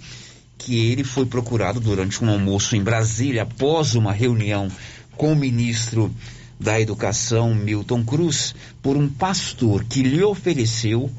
que 0.61 0.93
ele 0.93 1.03
foi 1.03 1.25
procurado 1.25 1.81
durante 1.81 2.23
um 2.23 2.31
almoço 2.31 2.77
em 2.77 2.83
Brasília 2.83 3.43
após 3.43 3.95
uma 3.95 4.13
reunião 4.13 4.69
com 5.17 5.33
o 5.33 5.37
ministro 5.37 6.15
da 6.59 6.79
Educação, 6.79 7.55
Milton 7.55 8.05
Cruz, 8.05 8.55
por 8.83 8.95
um 8.95 9.09
pastor 9.09 9.85
que 9.85 10.03
lhe 10.03 10.23
ofereceu 10.23 11.11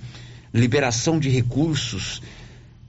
liberação 0.54 1.20
de 1.20 1.28
recursos 1.30 2.22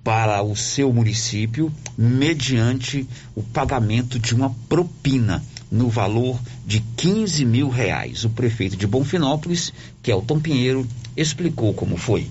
para 0.04 0.42
o 0.42 0.54
seu 0.54 0.92
município 0.92 1.72
mediante 1.96 3.08
o 3.34 3.42
pagamento 3.42 4.18
de 4.18 4.34
uma 4.34 4.50
propina 4.68 5.42
no 5.70 5.88
valor 5.88 6.38
de 6.66 6.80
15 6.96 7.46
mil 7.46 7.70
reais. 7.70 8.24
O 8.24 8.30
prefeito 8.30 8.76
de 8.76 8.86
Bonfinópolis, 8.86 9.72
que 10.02 10.10
é 10.10 10.14
o 10.14 10.20
Tom 10.20 10.38
Pinheiro, 10.38 10.86
explicou 11.16 11.72
como 11.72 11.96
foi. 11.96 12.28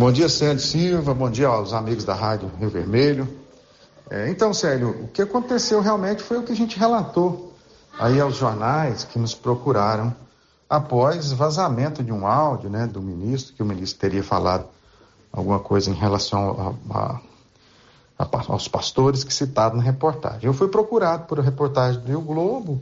Bom 0.00 0.10
dia, 0.10 0.30
Célio 0.30 0.58
Silva. 0.58 1.12
Bom 1.12 1.30
dia 1.30 1.48
aos 1.48 1.74
amigos 1.74 2.04
da 2.04 2.14
Rádio 2.14 2.50
Rio 2.58 2.70
Vermelho. 2.70 3.28
É, 4.08 4.30
então, 4.30 4.54
Célio, 4.54 4.88
o 5.04 5.08
que 5.08 5.20
aconteceu 5.20 5.82
realmente 5.82 6.22
foi 6.22 6.38
o 6.38 6.42
que 6.42 6.52
a 6.52 6.56
gente 6.56 6.78
relatou 6.78 7.52
aí 7.98 8.18
aos 8.18 8.34
jornais 8.34 9.04
que 9.04 9.18
nos 9.18 9.34
procuraram 9.34 10.16
após 10.70 11.32
vazamento 11.32 12.02
de 12.02 12.10
um 12.10 12.26
áudio 12.26 12.70
né, 12.70 12.86
do 12.86 13.02
ministro, 13.02 13.54
que 13.54 13.62
o 13.62 13.66
ministro 13.66 14.00
teria 14.00 14.22
falado 14.22 14.64
alguma 15.30 15.58
coisa 15.58 15.90
em 15.90 15.94
relação 15.94 16.78
a, 16.88 17.20
a, 18.18 18.24
a, 18.24 18.28
aos 18.48 18.68
pastores 18.68 19.22
que 19.22 19.34
citaram 19.34 19.76
na 19.76 19.82
reportagem. 19.82 20.46
Eu 20.46 20.54
fui 20.54 20.68
procurado 20.68 21.26
por 21.26 21.38
reportagem 21.40 22.00
do 22.00 22.22
Globo, 22.22 22.80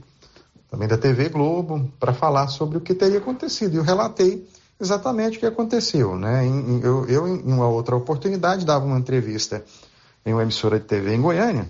também 0.71 0.87
da 0.87 0.97
TV 0.97 1.31
Globo, 1.31 1.91
para 1.99 2.15
falar 2.15 2.47
sobre 2.47 2.79
o 2.79 2.81
que 2.81 2.95
teria 2.95 3.19
acontecido. 3.19 3.75
E 3.75 3.77
eu 3.79 3.83
relatei 3.83 4.49
exatamente 4.81 5.37
o 5.37 5.41
que 5.41 5.47
aconteceu. 5.47 6.17
Né? 6.17 6.47
Eu, 6.83 7.07
eu, 7.07 7.29
em 7.29 7.53
uma 7.53 7.69
outra 7.69 7.97
oportunidade, 7.97 8.65
dava 8.65 8.85
uma 8.85 8.99
entrevista 8.99 9.65
em 10.25 10.33
uma 10.33 10.43
emissora 10.43 10.79
de 10.79 10.87
TV 10.87 11.15
em 11.15 11.21
Goiânia, 11.21 11.69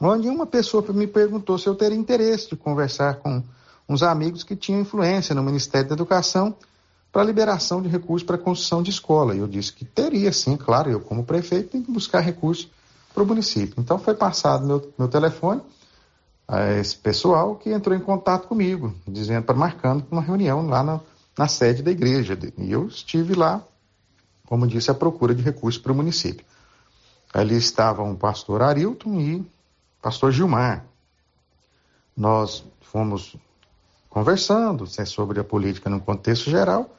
onde 0.00 0.28
uma 0.28 0.46
pessoa 0.46 0.84
me 0.92 1.06
perguntou 1.06 1.58
se 1.58 1.66
eu 1.66 1.74
teria 1.74 1.96
interesse 1.96 2.50
de 2.50 2.56
conversar 2.56 3.16
com 3.16 3.42
uns 3.88 4.02
amigos 4.02 4.42
que 4.42 4.56
tinham 4.56 4.80
influência 4.80 5.34
no 5.34 5.42
Ministério 5.42 5.88
da 5.88 5.94
Educação 5.94 6.54
para 7.12 7.22
liberação 7.24 7.80
de 7.80 7.88
recursos 7.88 8.26
para 8.26 8.36
construção 8.36 8.82
de 8.82 8.90
escola. 8.90 9.34
E 9.34 9.38
eu 9.38 9.46
disse 9.46 9.72
que 9.72 9.84
teria, 9.84 10.32
sim, 10.32 10.56
claro, 10.56 10.90
eu 10.90 11.00
como 11.00 11.24
prefeito 11.24 11.70
tenho 11.70 11.84
que 11.84 11.92
buscar 11.92 12.20
recursos 12.20 12.68
para 13.14 13.22
o 13.22 13.26
município. 13.26 13.76
Então 13.78 13.98
foi 13.98 14.14
passado 14.14 14.66
meu, 14.66 14.92
meu 14.98 15.08
telefone 15.08 15.62
a 16.46 16.72
esse 16.74 16.96
pessoal 16.96 17.56
que 17.56 17.70
entrou 17.70 17.96
em 17.96 18.00
contato 18.00 18.46
comigo, 18.46 18.94
dizendo 19.06 19.44
para 19.44 19.56
marcando 19.56 20.04
uma 20.10 20.20
reunião 20.20 20.66
lá 20.68 20.82
na, 20.82 21.00
na 21.36 21.48
sede 21.48 21.82
da 21.82 21.90
igreja. 21.90 22.38
E 22.56 22.72
eu 22.72 22.86
estive 22.86 23.34
lá, 23.34 23.62
como 24.46 24.66
disse, 24.66 24.90
à 24.90 24.94
procura 24.94 25.34
de 25.34 25.42
recursos 25.42 25.80
para 25.80 25.92
o 25.92 25.94
município. 25.94 26.44
Ali 27.32 27.56
estavam 27.56 28.12
o 28.12 28.16
pastor 28.16 28.62
Arilton 28.62 29.20
e 29.20 29.36
o 29.36 29.46
pastor 30.00 30.32
Gilmar. 30.32 30.84
Nós 32.16 32.64
fomos 32.80 33.36
conversando 34.08 34.84
né, 34.98 35.04
sobre 35.04 35.38
a 35.38 35.44
política 35.44 35.90
no 35.90 36.00
contexto 36.00 36.48
geral 36.48 36.96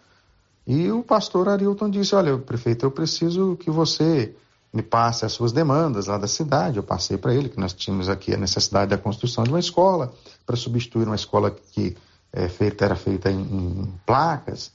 e 0.67 0.91
o 0.91 1.01
pastor 1.01 1.49
Arilton 1.49 1.89
disse: 1.89 2.13
Olha, 2.13 2.37
prefeito, 2.37 2.85
eu 2.85 2.91
preciso 2.91 3.55
que 3.55 3.71
você 3.71 4.35
me 4.71 4.83
passe 4.83 5.25
as 5.25 5.31
suas 5.31 5.53
demandas 5.53 6.07
lá 6.07 6.17
da 6.17 6.27
cidade. 6.27 6.77
Eu 6.77 6.83
passei 6.83 7.17
para 7.17 7.33
ele 7.33 7.47
que 7.47 7.59
nós 7.59 7.73
tínhamos 7.73 8.09
aqui 8.09 8.33
a 8.33 8.37
necessidade 8.37 8.91
da 8.91 8.97
construção 8.97 9.45
de 9.45 9.49
uma 9.49 9.59
escola 9.59 10.13
para 10.45 10.57
substituir 10.57 11.07
uma 11.07 11.15
escola 11.15 11.49
que 11.49 11.95
é, 12.33 12.47
feita, 12.47 12.85
era 12.85 12.95
feita 12.95 13.31
em, 13.31 13.41
em 13.41 13.93
placas, 14.05 14.71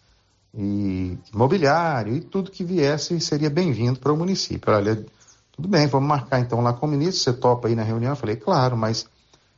e 0.54 1.16
imobiliário 1.32 2.14
e 2.14 2.20
tudo 2.20 2.50
que 2.50 2.62
viesse 2.62 3.18
seria 3.20 3.48
bem-vindo 3.48 3.98
para 3.98 4.12
o 4.12 4.16
município. 4.16 4.72
Olha, 4.72 5.04
tudo 5.52 5.68
bem, 5.68 5.86
vamos 5.86 6.08
marcar 6.08 6.40
então 6.40 6.60
lá 6.60 6.72
com 6.72 6.86
o 6.86 6.88
ministro, 6.88 7.22
você 7.22 7.32
topa 7.32 7.68
aí 7.68 7.74
na 7.74 7.82
reunião? 7.82 8.12
Eu 8.12 8.16
falei, 8.16 8.36
claro, 8.36 8.76
mas 8.76 9.06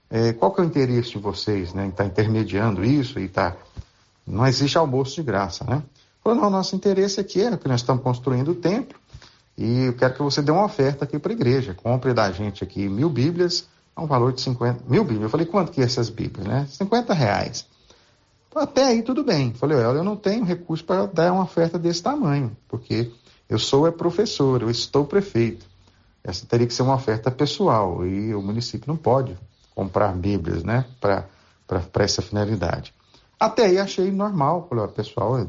é, 0.09 0.33
qual 0.33 0.53
que 0.53 0.61
é 0.61 0.65
o 0.65 0.67
interesse 0.67 1.11
de 1.11 1.19
vocês, 1.19 1.75
né, 1.75 1.87
em 1.87 1.89
estar 1.89 2.05
tá 2.05 2.09
intermediando 2.09 2.85
isso 2.85 3.19
e 3.19 3.29
tá... 3.29 3.57
Não 4.27 4.47
existe 4.47 4.79
almoço 4.79 5.17
de 5.17 5.23
graça, 5.23 5.65
né? 5.65 5.83
Falou, 6.23 6.41
não, 6.41 6.49
nosso 6.49 6.75
interesse 6.75 7.21
aqui 7.21 7.43
é 7.43 7.55
que 7.59 7.69
nós 7.69 7.81
estamos 7.81 8.03
construindo 8.03 8.53
o 8.53 8.55
templo 8.55 8.99
e 9.59 9.85
eu 9.85 9.93
quero 9.93 10.15
que 10.15 10.23
você 10.23 10.41
dê 10.41 10.51
uma 10.51 10.65
oferta 10.65 11.05
aqui 11.05 11.19
para 11.19 11.31
a 11.31 11.35
igreja. 11.35 11.75
Compre 11.75 12.15
da 12.15 12.31
gente 12.33 12.65
aqui 12.65 12.89
mil 12.89 13.11
bíblias 13.11 13.69
a 13.95 14.03
um 14.03 14.07
valor 14.07 14.33
de 14.33 14.41
50... 14.41 14.85
Mil 14.89 15.03
bíblias. 15.03 15.25
Eu 15.25 15.29
falei, 15.29 15.45
quanto 15.45 15.73
que 15.73 15.83
é 15.83 15.85
essas 15.85 16.09
bíblias, 16.09 16.47
né? 16.47 16.67
50 16.71 17.13
reais. 17.13 17.67
Até 18.55 18.85
aí 18.85 19.03
tudo 19.03 19.25
bem. 19.25 19.53
Falei, 19.53 19.77
olha, 19.79 19.99
eu 19.99 20.05
não 20.05 20.17
tenho 20.17 20.45
recurso 20.45 20.85
para 20.85 21.07
dar 21.07 21.33
uma 21.33 21.43
oferta 21.43 21.79
desse 21.79 22.03
tamanho, 22.03 22.57
porque 22.69 23.11
eu 23.49 23.59
sou 23.59 23.87
é 23.87 23.91
professor, 23.91 24.63
eu 24.63 24.71
estou 24.71 25.05
prefeito. 25.05 25.67
Essa 26.23 26.47
teria 26.47 26.67
que 26.67 26.73
ser 26.73 26.83
uma 26.83 26.95
oferta 26.95 27.31
pessoal 27.31 28.07
e 28.07 28.35
o 28.35 28.41
município 28.41 28.89
não 28.89 28.97
pode 28.97 29.37
comprar 29.75 30.15
Bíblias, 30.15 30.63
né, 30.63 30.85
para 31.01 31.27
essa 31.99 32.23
finalidade. 32.23 32.95
Até 33.39 33.67
aí 33.67 33.79
achei 33.79 34.11
normal, 34.11 34.67
falei, 34.69 34.85
ó, 34.85 34.87
pessoal 34.89 35.39
é 35.39 35.47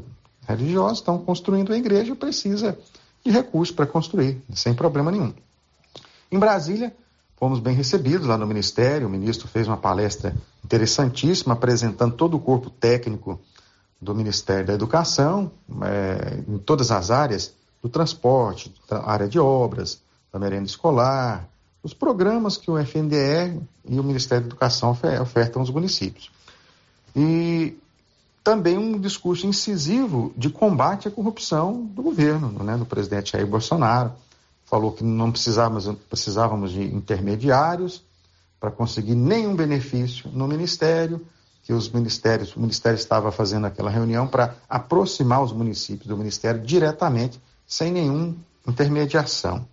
religioso, 0.48 0.94
estão 0.94 1.18
construindo 1.18 1.72
a 1.72 1.78
igreja, 1.78 2.14
precisa 2.14 2.76
de 3.24 3.30
recursos 3.30 3.74
para 3.74 3.86
construir, 3.86 4.42
sem 4.52 4.74
problema 4.74 5.10
nenhum. 5.10 5.32
Em 6.30 6.38
Brasília, 6.38 6.94
Fomos 7.36 7.60
bem 7.60 7.74
recebidos 7.74 8.26
lá 8.26 8.38
no 8.38 8.46
Ministério, 8.46 9.06
o 9.06 9.10
ministro 9.10 9.46
fez 9.46 9.68
uma 9.68 9.76
palestra 9.76 10.34
interessantíssima 10.64 11.52
apresentando 11.52 12.14
todo 12.14 12.36
o 12.36 12.40
corpo 12.40 12.70
técnico 12.70 13.38
do 14.00 14.14
Ministério 14.14 14.66
da 14.66 14.72
Educação, 14.72 15.50
é, 15.82 16.42
em 16.48 16.58
todas 16.58 16.90
as 16.90 17.10
áreas, 17.10 17.54
do 17.82 17.88
transporte, 17.90 18.74
da 18.88 19.06
área 19.06 19.28
de 19.28 19.38
obras, 19.38 20.00
da 20.32 20.38
merenda 20.38 20.64
escolar, 20.64 21.46
os 21.82 21.92
programas 21.92 22.56
que 22.56 22.70
o 22.70 22.78
FNDE 22.78 23.60
e 23.88 24.00
o 24.00 24.02
Ministério 24.02 24.44
da 24.44 24.48
Educação 24.48 24.96
ofertam 25.20 25.60
aos 25.60 25.70
municípios. 25.70 26.30
E 27.14 27.78
também 28.42 28.78
um 28.78 28.98
discurso 28.98 29.46
incisivo 29.46 30.32
de 30.36 30.48
combate 30.50 31.06
à 31.06 31.10
corrupção 31.10 31.84
do 31.84 32.02
governo, 32.02 32.62
né, 32.64 32.76
do 32.76 32.86
presidente 32.86 33.32
Jair 33.32 33.46
Bolsonaro, 33.46 34.12
falou 34.66 34.92
que 34.92 35.02
não 35.02 35.30
precisávamos, 35.30 35.88
precisávamos 36.08 36.72
de 36.72 36.82
intermediários 36.82 38.04
para 38.60 38.70
conseguir 38.70 39.14
nenhum 39.14 39.54
benefício 39.54 40.30
no 40.32 40.46
Ministério, 40.46 41.24
que 41.62 41.72
os 41.72 41.88
ministérios, 41.88 42.54
o 42.54 42.60
Ministério 42.60 42.96
estava 42.96 43.32
fazendo 43.32 43.66
aquela 43.66 43.90
reunião 43.90 44.26
para 44.26 44.54
aproximar 44.68 45.42
os 45.42 45.52
municípios 45.52 46.06
do 46.06 46.16
Ministério 46.16 46.60
diretamente, 46.60 47.40
sem 47.66 47.92
nenhuma 47.92 48.36
intermediação. 48.66 49.66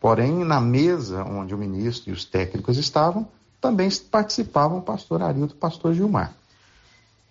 Porém, 0.00 0.44
na 0.44 0.60
mesa 0.60 1.24
onde 1.24 1.54
o 1.54 1.58
ministro 1.58 2.10
e 2.10 2.12
os 2.12 2.24
técnicos 2.24 2.76
estavam, 2.76 3.26
também 3.60 3.88
participavam 4.10 4.78
o 4.78 4.82
pastor 4.82 5.22
Arildo 5.22 5.54
e 5.54 5.56
o 5.56 5.58
pastor 5.58 5.94
Gilmar. 5.94 6.34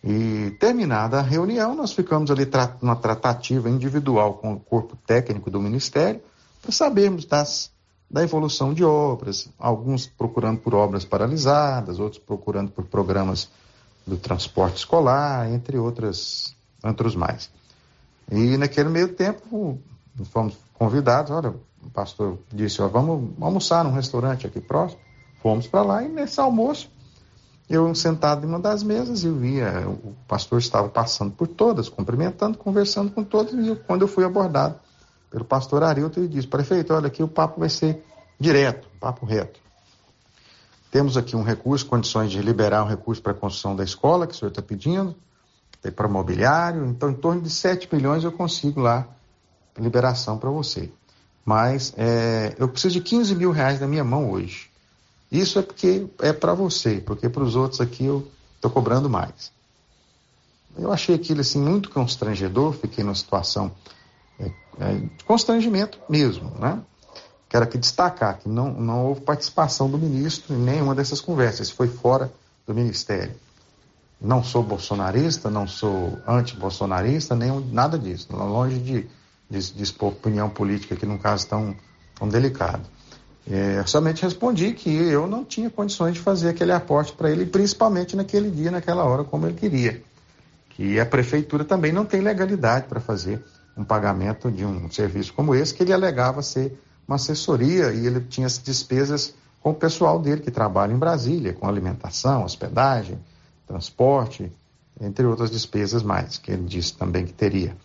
E 0.03 0.51
terminada 0.59 1.19
a 1.19 1.21
reunião, 1.21 1.75
nós 1.75 1.93
ficamos 1.93 2.31
ali 2.31 2.49
numa 2.81 2.95
tratativa 2.95 3.69
individual 3.69 4.33
com 4.33 4.53
o 4.53 4.59
corpo 4.59 4.97
técnico 5.05 5.49
do 5.49 5.61
Ministério, 5.61 6.19
para 6.63 6.71
sabermos 6.71 7.25
das, 7.25 7.69
da 8.09 8.23
evolução 8.23 8.73
de 8.73 8.85
obras, 8.85 9.49
alguns 9.59 10.07
procurando 10.07 10.59
por 10.59 10.73
obras 10.73 11.03
paralisadas, 11.03 11.99
outros 11.99 12.21
procurando 12.25 12.71
por 12.71 12.85
programas 12.85 13.49
do 14.07 14.15
transporte 14.17 14.77
escolar, 14.77 15.51
entre 15.51 15.77
outras, 15.77 16.55
outros 16.81 17.15
mais. 17.15 17.51
E 18.31 18.57
naquele 18.57 18.87
meio 18.87 19.13
tempo, 19.13 19.77
fomos 20.31 20.55
convidados, 20.73 21.31
olha, 21.31 21.53
o 21.85 21.89
pastor 21.89 22.39
disse, 22.51 22.81
ó, 22.81 22.87
vamos 22.87 23.31
almoçar 23.41 23.83
num 23.83 23.91
restaurante 23.91 24.47
aqui 24.47 24.61
próximo. 24.61 25.01
Fomos 25.41 25.67
para 25.67 25.81
lá 25.81 26.03
e 26.03 26.07
nesse 26.07 26.39
almoço, 26.39 26.89
eu 27.69 27.93
sentado 27.93 28.45
em 28.45 28.49
uma 28.49 28.59
das 28.59 28.83
mesas, 28.83 29.25
eu 29.25 29.35
via, 29.35 29.85
o 29.85 30.15
pastor 30.25 30.59
estava 30.59 30.87
passando 30.87 31.31
por 31.31 31.47
todas, 31.47 31.89
cumprimentando, 31.89 32.57
conversando 32.57 33.11
com 33.11 33.21
todos, 33.21 33.53
e 33.53 33.67
eu, 33.67 33.75
quando 33.75 34.03
eu 34.03 34.07
fui 34.07 34.23
abordado 34.23 34.79
pelo 35.33 35.43
pastor 35.43 35.81
Arilton 35.81 36.21
e 36.21 36.27
disse, 36.27 36.47
prefeito, 36.47 36.93
olha 36.93 37.07
aqui 37.07 37.23
o 37.23 37.27
papo 37.27 37.59
vai 37.59 37.67
ser 37.67 38.05
direto, 38.39 38.87
papo 38.99 39.25
reto. 39.25 39.59
Temos 40.91 41.17
aqui 41.17 41.35
um 41.35 41.41
recurso, 41.41 41.87
condições 41.87 42.29
de 42.29 42.39
liberar 42.39 42.83
um 42.83 42.87
recurso 42.87 43.19
para 43.19 43.31
a 43.31 43.35
construção 43.35 43.75
da 43.75 43.83
escola, 43.83 44.27
que 44.27 44.35
o 44.35 44.37
senhor 44.37 44.49
está 44.49 44.61
pedindo, 44.61 45.15
tem 45.81 45.91
para 45.91 46.07
mobiliário, 46.07 46.85
então 46.85 47.09
em 47.09 47.15
torno 47.15 47.41
de 47.41 47.49
7 47.49 47.89
milhões 47.91 48.23
eu 48.23 48.31
consigo 48.31 48.79
lá 48.79 49.07
liberação 49.75 50.37
para 50.37 50.51
você. 50.51 50.91
Mas 51.43 51.95
é, 51.97 52.55
eu 52.59 52.67
preciso 52.67 52.93
de 52.93 53.01
15 53.01 53.33
mil 53.33 53.49
reais 53.49 53.79
na 53.79 53.87
minha 53.87 54.03
mão 54.03 54.29
hoje. 54.29 54.69
Isso 55.31 55.57
é 55.57 55.63
porque 55.63 56.05
é 56.19 56.31
para 56.31 56.53
você, 56.53 57.01
porque 57.03 57.27
para 57.27 57.41
os 57.41 57.55
outros 57.55 57.81
aqui 57.81 58.05
eu 58.05 58.27
estou 58.55 58.69
cobrando 58.69 59.09
mais. 59.09 59.51
Eu 60.77 60.93
achei 60.93 61.15
aquilo 61.15 61.41
assim 61.41 61.59
muito 61.59 61.89
constrangedor, 61.89 62.73
fiquei 62.73 63.03
numa 63.03 63.15
situação 63.15 63.71
é, 64.79 65.01
constrangimento 65.25 65.99
mesmo, 66.09 66.51
né? 66.59 66.79
Quero 67.53 67.65
aqui 67.65 67.77
destacar 67.77 68.39
que 68.39 68.49
não, 68.49 68.73
não 68.73 69.05
houve 69.05 69.21
participação 69.21 69.87
do 69.87 69.97
ministro 69.97 70.55
em 70.55 70.57
nenhuma 70.57 70.95
dessas 70.95 71.21
conversas, 71.21 71.69
foi 71.69 71.87
fora 71.87 72.31
do 72.65 72.73
ministério. 72.73 73.35
Não 74.19 74.43
sou 74.43 74.63
bolsonarista, 74.63 75.51
não 75.51 75.67
sou 75.67 76.17
anti-bolsonarista, 76.27 77.35
nem 77.35 77.51
nada 77.71 77.99
disso, 77.99 78.27
longe 78.35 78.79
de, 78.79 79.07
de, 79.49 79.73
de, 79.73 79.83
expor 79.83 80.13
opinião 80.13 80.49
política 80.49 80.95
aqui 80.95 81.05
num 81.05 81.17
caso 81.17 81.45
tão, 81.45 81.75
tão 82.15 82.27
delicado. 82.27 82.81
É, 83.47 83.83
somente 83.85 84.23
respondi 84.23 84.73
que 84.73 84.89
eu 84.89 85.27
não 85.27 85.43
tinha 85.43 85.69
condições 85.69 86.13
de 86.13 86.21
fazer 86.21 86.49
aquele 86.49 86.71
aporte 86.71 87.11
para 87.11 87.29
ele, 87.29 87.45
principalmente 87.45 88.15
naquele 88.15 88.49
dia, 88.49 88.71
naquela 88.71 89.03
hora, 89.03 89.23
como 89.23 89.45
ele 89.45 89.55
queria. 89.55 90.01
Que 90.69 90.99
a 90.99 91.05
prefeitura 91.05 91.63
também 91.63 91.91
não 91.91 92.03
tem 92.03 92.21
legalidade 92.21 92.87
para 92.87 92.99
fazer 92.99 93.43
um 93.75 93.83
pagamento 93.83 94.51
de 94.51 94.65
um 94.65 94.89
serviço 94.91 95.33
como 95.33 95.55
esse, 95.55 95.73
que 95.73 95.83
ele 95.83 95.93
alegava 95.93 96.41
ser 96.41 96.77
uma 97.07 97.15
assessoria 97.15 97.91
e 97.91 98.05
ele 98.05 98.21
tinha 98.21 98.47
as 98.47 98.57
despesas 98.57 99.33
com 99.61 99.71
o 99.71 99.73
pessoal 99.73 100.19
dele 100.19 100.41
que 100.41 100.51
trabalha 100.51 100.93
em 100.93 100.97
Brasília, 100.97 101.53
com 101.53 101.67
alimentação, 101.67 102.43
hospedagem, 102.43 103.17
transporte, 103.67 104.51
entre 105.01 105.25
outras 105.25 105.49
despesas 105.49 106.03
mais, 106.03 106.37
que 106.37 106.51
ele 106.51 106.63
disse 106.63 106.93
também 106.93 107.25
que 107.25 107.33
teria. 107.33 107.75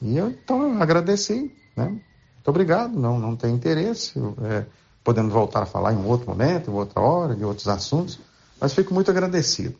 E 0.00 0.16
eu, 0.16 0.28
então, 0.28 0.62
eu 0.62 0.82
agradeci, 0.82 1.54
né? 1.76 1.86
Muito 1.86 2.48
obrigado, 2.48 2.98
não, 2.98 3.18
não 3.18 3.36
tem 3.36 3.54
interesse, 3.54 4.18
é, 4.42 4.66
podemos 5.02 5.32
voltar 5.32 5.62
a 5.62 5.66
falar 5.66 5.92
em 5.92 5.96
um 5.96 6.06
outro 6.06 6.28
momento, 6.28 6.70
em 6.70 6.74
outra 6.74 7.00
hora, 7.00 7.34
de 7.34 7.44
outros 7.44 7.68
assuntos, 7.68 8.18
mas 8.60 8.74
fico 8.74 8.92
muito 8.92 9.10
agradecido. 9.10 9.74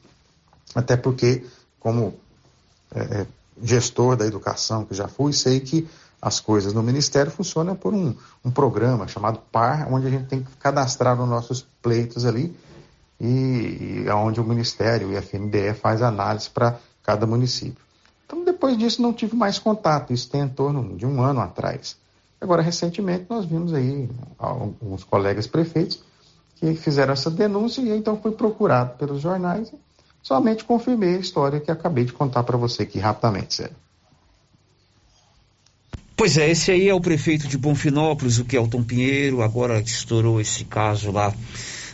Até 0.75 0.97
porque, 0.97 1.45
como 1.79 2.15
é, 2.95 3.01
é 3.01 3.27
gestor 3.61 4.17
da 4.17 4.27
educação 4.27 4.85
que 4.85 4.95
já 4.95 5.09
fui, 5.09 5.33
sei 5.33 5.61
que 5.61 5.89
as 6.21 6.39
coisas 6.39 6.73
no 6.73 6.83
Ministério 6.83 7.33
funcionam 7.33 7.75
por 7.75 7.93
um, 7.93 8.15
um 8.45 8.51
programa 8.51 9.09
chamado 9.09 9.41
PAR, 9.51 9.93
onde 9.93 10.07
a 10.07 10.11
gente 10.11 10.27
tem 10.27 10.43
que 10.43 10.57
cadastrar 10.57 11.21
os 11.21 11.29
nossos 11.29 11.67
pleitos 11.83 12.25
ali 12.25 12.57
e, 13.21 14.05
e 14.05 14.11
onde 14.11 14.41
o 14.41 14.45
Ministério 14.45 15.13
e 15.13 15.17
a 15.17 15.23
FNDE 15.23 15.75
faz 15.75 16.01
análise 16.01 16.49
para 16.49 16.79
cada 17.03 17.27
município. 17.27 17.83
Então, 18.25 18.45
depois 18.45 18.79
disso, 18.79 19.03
não 19.03 19.13
tive 19.13 19.37
mais 19.37 19.59
contato. 19.59 20.13
Isso 20.13 20.31
tem 20.31 20.43
em 20.43 20.49
torno 20.49 20.97
de 20.97 21.05
um 21.05 21.21
ano 21.21 21.41
atrás. 21.41 21.97
Agora, 22.41 22.63
recentemente, 22.63 23.27
nós 23.29 23.45
vimos 23.45 23.75
aí 23.75 24.09
alguns 24.39 25.05
colegas 25.05 25.47
prefeitos 25.47 26.03
que 26.57 26.75
fizeram 26.75 27.13
essa 27.13 27.31
denúncia 27.31 27.83
e 27.83 27.91
então 27.91 28.17
fui 28.21 28.33
procurado 28.33 28.97
pelos 28.97 29.21
jornais 29.21 29.73
somente 30.23 30.65
confirmei 30.65 31.17
a 31.17 31.21
história 31.21 31.61
que 31.61 31.71
acabei 31.71 32.05
de 32.05 32.13
contar 32.13 32.43
para 32.45 32.57
você 32.57 32.85
aqui 32.85 32.99
rapidamente, 32.99 33.55
sério. 33.55 33.77
Pois 36.17 36.39
é, 36.39 36.51
esse 36.51 36.71
aí 36.71 36.89
é 36.89 36.95
o 36.95 37.01
prefeito 37.01 37.49
de 37.49 37.59
Bonfinópolis, 37.59 38.39
o 38.39 38.45
Kelton 38.45 38.85
Pinheiro, 38.85 39.43
agora 39.43 39.81
estourou 39.81 40.41
esse 40.41 40.65
caso 40.65 41.11
lá 41.11 41.35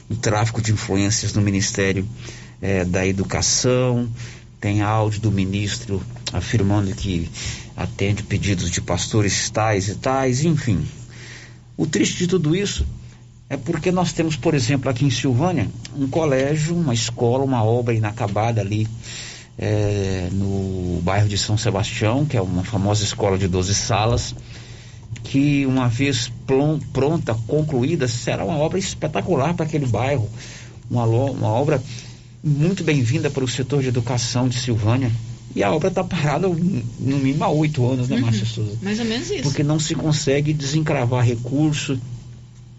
do 0.09 0.17
tráfico 0.17 0.61
de 0.61 0.73
influências 0.73 1.33
no 1.33 1.41
Ministério 1.41 2.07
é, 2.61 2.85
da 2.85 3.07
Educação, 3.07 4.09
tem 4.61 4.83
áudio 4.83 5.21
do 5.21 5.31
ministro 5.31 6.03
afirmando 6.33 6.93
que 6.95 7.31
atende 7.77 8.23
pedidos 8.23 8.71
de 8.71 8.81
pastores 8.81 9.49
tais 9.51 9.89
e 9.89 9.95
tais, 9.95 10.45
enfim. 10.45 10.87
O 11.77 11.87
triste 11.87 12.19
de 12.19 12.27
tudo 12.27 12.57
isso 12.57 12.85
é 13.51 13.57
porque 13.57 13.91
nós 13.91 14.13
temos, 14.13 14.37
por 14.37 14.55
exemplo, 14.55 14.91
aqui 14.91 15.07
em 15.07 15.11
Silvânia, 15.11 15.69
um 15.97 16.07
colégio, 16.07 16.77
uma 16.77 16.93
escola, 16.93 17.45
uma 17.45 17.65
obra 17.65 17.95
inacabada 17.95 18.61
ali 18.61 18.87
é, 19.59 20.29
no 20.33 21.01
bairro 21.03 21.29
de 21.29 21.39
São 21.39 21.57
Sebastião, 21.57 22.27
que 22.27 22.37
é 22.37 22.43
uma 22.43 22.63
famosa 22.63 23.03
escola 23.03 23.39
de 23.39 23.49
12 23.49 23.75
salas, 23.75 24.35
que 25.25 25.65
uma 25.65 25.89
vez 25.89 26.31
pronta, 26.93 27.35
concluída, 27.47 28.07
será 28.07 28.45
uma 28.45 28.59
obra 28.59 28.79
espetacular 28.79 29.55
para 29.55 29.65
aquele 29.65 29.87
bairro, 29.87 30.29
uma, 30.91 31.05
uma 31.05 31.49
obra 31.49 31.83
muito 32.45 32.85
bem-vinda 32.85 33.31
para 33.31 33.43
o 33.43 33.49
setor 33.49 33.83
de 33.83 33.89
educação 33.89 34.47
de 34.47 34.59
Silvânia. 34.59 35.11
E 35.57 35.63
a 35.63 35.73
obra 35.73 35.89
está 35.89 36.05
parada 36.05 36.47
no 36.47 37.19
mínimo 37.19 37.43
há 37.43 37.49
oito 37.49 37.85
anos, 37.91 38.09
né, 38.09 38.17
Uhum. 38.17 38.23
Márcia 38.23 38.45
Souza? 38.45 38.77
Mais 38.83 39.01
ou 39.01 39.07
menos 39.07 39.31
isso. 39.31 39.43
Porque 39.43 39.63
não 39.63 39.81
se 39.81 39.95
consegue 39.95 40.53
desencravar 40.53 41.25
recurso 41.25 41.99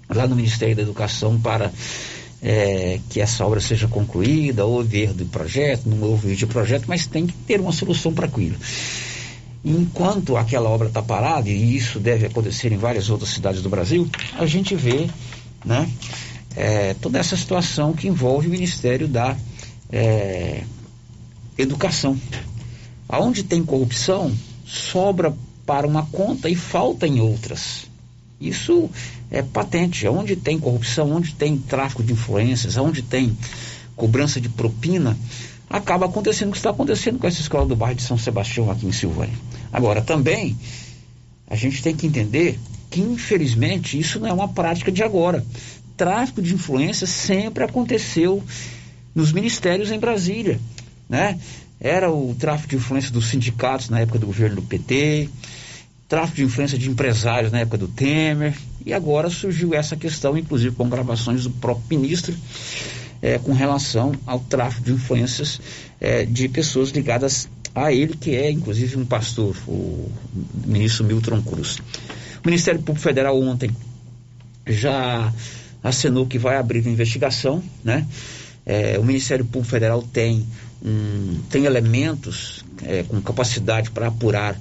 lá 0.09 0.27
no 0.27 0.35
Ministério 0.35 0.75
da 0.75 0.81
Educação 0.81 1.39
para 1.39 1.71
é, 2.41 2.99
que 3.09 3.21
essa 3.21 3.45
obra 3.45 3.59
seja 3.59 3.87
concluída, 3.87 4.65
houve 4.65 5.01
erro 5.01 5.13
de 5.13 5.25
projeto, 5.25 5.87
não 5.87 6.01
houve 6.07 6.29
erro 6.29 6.37
de 6.37 6.47
projeto, 6.47 6.85
mas 6.87 7.05
tem 7.05 7.27
que 7.27 7.33
ter 7.33 7.59
uma 7.59 7.71
solução 7.71 8.13
para 8.13 8.25
aquilo. 8.25 8.55
Enquanto 9.63 10.37
aquela 10.37 10.69
obra 10.69 10.87
está 10.87 11.01
parada, 11.01 11.49
e 11.49 11.75
isso 11.75 11.99
deve 11.99 12.25
acontecer 12.25 12.71
em 12.71 12.77
várias 12.77 13.09
outras 13.09 13.29
cidades 13.29 13.61
do 13.61 13.69
Brasil, 13.69 14.09
a 14.37 14.45
gente 14.45 14.73
vê 14.73 15.09
né, 15.65 15.89
é, 16.55 16.93
toda 16.93 17.19
essa 17.19 17.35
situação 17.35 17.93
que 17.93 18.07
envolve 18.07 18.47
o 18.47 18.51
Ministério 18.51 19.07
da 19.07 19.35
é, 19.91 20.63
Educação. 21.57 22.17
Aonde 23.07 23.43
tem 23.43 23.63
corrupção, 23.65 24.31
sobra 24.65 25.35
para 25.65 25.85
uma 25.85 26.05
conta 26.05 26.49
e 26.49 26.55
falta 26.55 27.05
em 27.05 27.19
outras. 27.19 27.88
Isso 28.39 28.89
é 29.29 29.41
patente. 29.41 30.07
Onde 30.07 30.35
tem 30.35 30.59
corrupção, 30.59 31.11
onde 31.11 31.33
tem 31.33 31.57
tráfico 31.57 32.03
de 32.03 32.13
influências, 32.13 32.77
onde 32.77 33.01
tem 33.01 33.37
cobrança 33.95 34.39
de 34.39 34.47
propina, 34.47 35.17
acaba 35.69 36.05
acontecendo 36.05 36.49
o 36.49 36.51
que 36.51 36.57
está 36.57 36.69
acontecendo 36.69 37.19
com 37.19 37.27
essa 37.27 37.41
escola 37.41 37.65
do 37.65 37.75
bairro 37.75 37.95
de 37.95 38.01
São 38.01 38.17
Sebastião 38.17 38.71
aqui 38.71 38.85
em 38.85 38.91
Silvânia. 38.91 39.35
Agora, 39.71 40.01
também, 40.01 40.57
a 41.47 41.55
gente 41.55 41.83
tem 41.83 41.95
que 41.95 42.07
entender 42.07 42.57
que, 42.89 43.01
infelizmente, 43.01 43.99
isso 43.99 44.19
não 44.19 44.27
é 44.27 44.33
uma 44.33 44.47
prática 44.47 44.91
de 44.91 45.03
agora. 45.03 45.45
Tráfico 45.95 46.41
de 46.41 46.53
influências 46.53 47.09
sempre 47.09 47.63
aconteceu 47.63 48.43
nos 49.13 49.31
ministérios 49.31 49.91
em 49.91 49.99
Brasília, 49.99 50.59
né? 51.07 51.37
Era 51.79 52.11
o 52.11 52.35
tráfico 52.35 52.69
de 52.69 52.75
influência 52.75 53.11
dos 53.11 53.29
sindicatos 53.29 53.89
na 53.89 53.99
época 53.99 54.19
do 54.19 54.25
governo 54.25 54.57
do 54.57 54.61
PT, 54.61 55.29
tráfico 56.09 56.37
de 56.37 56.43
influência 56.43 56.77
de 56.77 56.89
empresários 56.89 57.51
na 57.51 57.59
época 57.59 57.77
do 57.77 57.87
Temer, 57.87 58.55
e 58.83 58.91
agora 58.91 59.29
surgiu 59.29 59.75
essa 59.75 59.95
questão, 59.95 60.35
inclusive 60.35 60.75
com 60.75 60.89
gravações 60.89 61.43
do 61.43 61.51
próprio 61.51 61.99
ministro, 61.99 62.35
eh, 63.21 63.37
com 63.37 63.53
relação 63.53 64.13
ao 64.25 64.39
tráfico 64.39 64.85
de 64.85 64.93
influências 64.93 65.61
eh, 66.01 66.25
de 66.25 66.49
pessoas 66.49 66.89
ligadas 66.89 67.47
a 67.75 67.93
ele, 67.93 68.15
que 68.15 68.35
é 68.35 68.49
inclusive 68.49 68.97
um 68.97 69.05
pastor, 69.05 69.55
o 69.67 70.11
ministro 70.65 71.05
Milton 71.05 71.43
Cruz. 71.43 71.77
O 72.43 72.47
Ministério 72.47 72.81
Público 72.81 73.07
Federal 73.07 73.39
ontem 73.39 73.69
já 74.65 75.31
acenou 75.83 76.25
que 76.25 76.39
vai 76.39 76.57
abrir 76.57 76.81
uma 76.81 76.89
investigação, 76.89 77.61
né? 77.83 78.07
Eh, 78.65 78.97
o 78.97 79.03
Ministério 79.03 79.45
Público 79.45 79.69
Federal 79.69 80.01
tem, 80.01 80.43
um, 80.83 81.39
tem 81.51 81.65
elementos 81.65 82.65
com 83.09 83.21
capacidade 83.21 83.91
para 83.91 84.07
apurar 84.07 84.57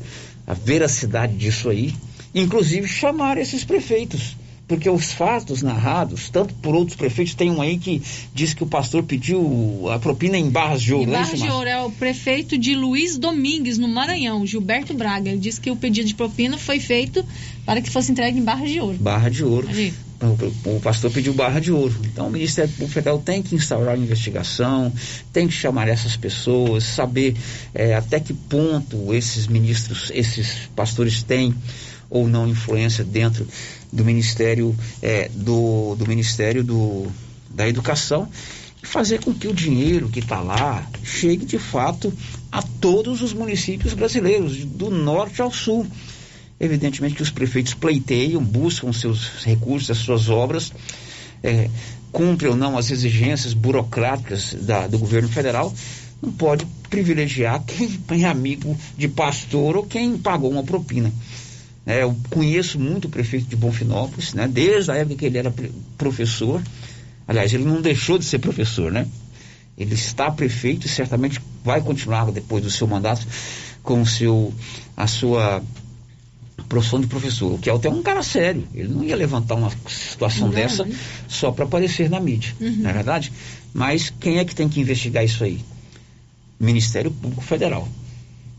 a 0.49 0.55
veracidade 0.55 1.37
disso 1.37 1.69
aí, 1.69 1.95
inclusive 2.35 2.89
chamar 2.89 3.37
esses 3.37 3.65
prefeitos, 3.65 4.35
porque 4.67 4.89
os 4.89 5.13
fatos 5.13 5.63
narrados, 5.63 6.31
tanto 6.31 6.55
por 6.55 6.75
outros 6.75 6.97
prefeitos, 6.97 7.35
tem 7.35 7.51
um 7.51 7.61
aí 7.61 7.79
que 7.79 8.03
diz 8.35 8.55
que 8.55 8.65
o 8.65 8.67
pastor 8.67 9.03
pediu 9.03 9.91
a 9.91 9.99
propina 9.99 10.39
em 10.39 10.49
barras 10.49 10.83
de 10.83 10.95
ouro, 10.95 11.11
Em 11.11 11.15
é 11.15 11.19
Barra 11.19 11.35
isso, 11.35 11.45
de? 11.45 11.51
Ouro 11.51 11.69
é 11.69 11.81
o 11.83 11.91
prefeito 11.91 12.57
de 12.57 12.75
Luiz 12.75 13.19
Domingues, 13.19 13.77
no 13.77 13.89
Maranhão, 13.89 14.47
Gilberto 14.47 14.95
Braga. 14.95 15.31
Ele 15.31 15.39
disse 15.39 15.61
que 15.61 15.71
o 15.71 15.77
pedido 15.77 16.09
de 16.09 16.15
propina 16.15 16.57
foi 16.57 16.81
feito 16.81 17.25
para 17.67 17.83
que 17.83 17.91
fosse 17.91 18.11
entregue 18.11 18.39
em 18.39 18.43
Barra 18.43 18.67
de 18.67 18.81
Ouro. 18.81 18.97
Barra 18.99 19.29
de 19.29 19.45
ouro. 19.45 19.69
O, 20.65 20.81
pastor 20.81 21.13
pediu 21.13 21.33
barra 21.33 21.61
de 21.61 21.71
ouro. 21.71 21.95
Então 22.05 22.27
o 22.27 22.31
Ministério 22.31 22.71
Público 22.73 22.93
Federal 22.93 23.21
tem 23.21 23.41
que 23.41 23.55
instaurar 23.55 23.95
uma 23.95 24.05
investigação, 24.05 24.93
tem 25.33 25.47
que 25.47 25.55
chamar 25.55 25.87
essas 25.87 26.17
pessoas, 26.17 26.83
saber 26.83 27.37
eh, 27.73 27.95
até 27.95 28.19
que 28.19 28.35
ponto 28.35 29.15
esses 29.15 29.47
ministros, 29.47 30.11
esses 30.13 30.69
pastores 30.75 31.23
têm 31.23 31.55
ou 32.11 32.27
não 32.27 32.49
influência 32.49 33.05
dentro 33.05 33.47
do 33.93 34.05
Ministério 34.05 34.75
eh, 35.01 35.31
do, 35.33 35.95
do 35.95 36.07
Ministério 36.07 36.65
do, 36.65 37.07
da 37.49 37.69
Educação 37.69 38.29
e 38.83 38.87
fazer 38.87 39.23
com 39.23 39.33
que 39.33 39.47
o 39.47 39.55
dinheiro 39.55 40.09
que 40.09 40.21
está 40.21 40.41
lá 40.41 40.85
chegue 41.05 41.45
de 41.45 41.59
fato 41.59 42.13
a 42.51 42.63
todos 42.63 43.23
os 43.23 43.33
municípios 43.33 43.95
brasileiros, 43.95 44.65
do 44.65 44.91
norte 44.91 45.43
ao 45.43 45.53
sul. 45.53 45.87
Evidentemente 46.61 47.15
que 47.15 47.23
os 47.23 47.31
prefeitos 47.31 47.75
pleiteiam, 47.75 48.43
buscam 48.43 48.93
seus 48.93 49.45
recursos, 49.45 49.91
as 49.91 49.99
suas 49.99 50.29
obras, 50.29 50.73
é, 51.43 51.71
cumprem 52.11 52.51
ou 52.51 52.57
não 52.57 52.77
as 52.77 52.91
exigências 52.91 53.55
burocráticas 53.55 54.55
da- 54.55 54.87
do 54.89 54.99
governo 54.99 55.29
federal, 55.29 55.73
não 56.21 56.33
pode 56.33 56.67
privilegiar 56.91 57.63
quem 57.65 58.25
é 58.25 58.27
amigo 58.27 58.77
de 58.97 59.07
pastor 59.07 59.77
ou 59.77 59.85
quem 59.85 60.19
pagou 60.19 60.51
uma 60.51 60.65
propina. 60.65 61.13
É, 61.87 62.03
eu 62.03 62.15
conheço 62.29 62.79
muito 62.79 63.07
o 63.07 63.09
prefeito 63.09 63.47
de 63.47 63.57
Bonfinópolis, 63.57 64.35
né, 64.35 64.49
desde 64.49 64.91
a 64.91 64.97
época 64.97 65.17
que 65.17 65.27
ele 65.27 65.39
era 65.39 65.55
professor. 65.97 66.63
Aliás, 67.27 67.53
ele 67.55 67.65
não 67.65 67.81
deixou 67.81 68.19
de 68.19 68.25
ser 68.25 68.39
professor, 68.41 68.91
né? 68.91 69.07
Ele 69.77 69.95
está 69.95 70.31
prefeito 70.31 70.87
e 70.87 70.89
certamente 70.89 71.41
vai 71.65 71.81
continuar 71.81 72.31
depois 72.33 72.65
do 72.65 72.71
seu 72.71 72.87
mandato 72.87 73.27
com 73.83 74.03
o 74.03 74.07
seu, 74.07 74.53
a 74.97 75.07
sua 75.07 75.63
profissão 76.69 77.01
de 77.01 77.07
professor. 77.07 77.53
O 77.55 77.59
Kelton 77.59 77.89
é 77.89 77.91
um 77.93 78.03
cara 78.03 78.23
sério. 78.23 78.67
Ele 78.75 78.89
não 78.89 79.03
ia 79.03 79.17
levantar 79.17 79.55
uma 79.55 79.71
situação 79.89 80.49
Não, 80.49 80.55
dessa 80.55 80.85
né? 80.85 80.95
só 81.27 81.51
para 81.51 81.65
aparecer 81.65 82.11
na 82.11 82.21
mídia, 82.21 82.55
Uhum. 82.61 82.77
não 82.79 82.91
é 82.91 82.93
verdade? 82.93 83.33
Mas 83.73 84.11
quem 84.21 84.39
é 84.39 84.45
que 84.45 84.55
tem 84.55 84.69
que 84.69 84.81
investigar 84.81 85.25
isso 85.25 85.43
aí? 85.45 85.61
Ministério 86.59 87.11
Público 87.11 87.43
Federal. 87.43 87.89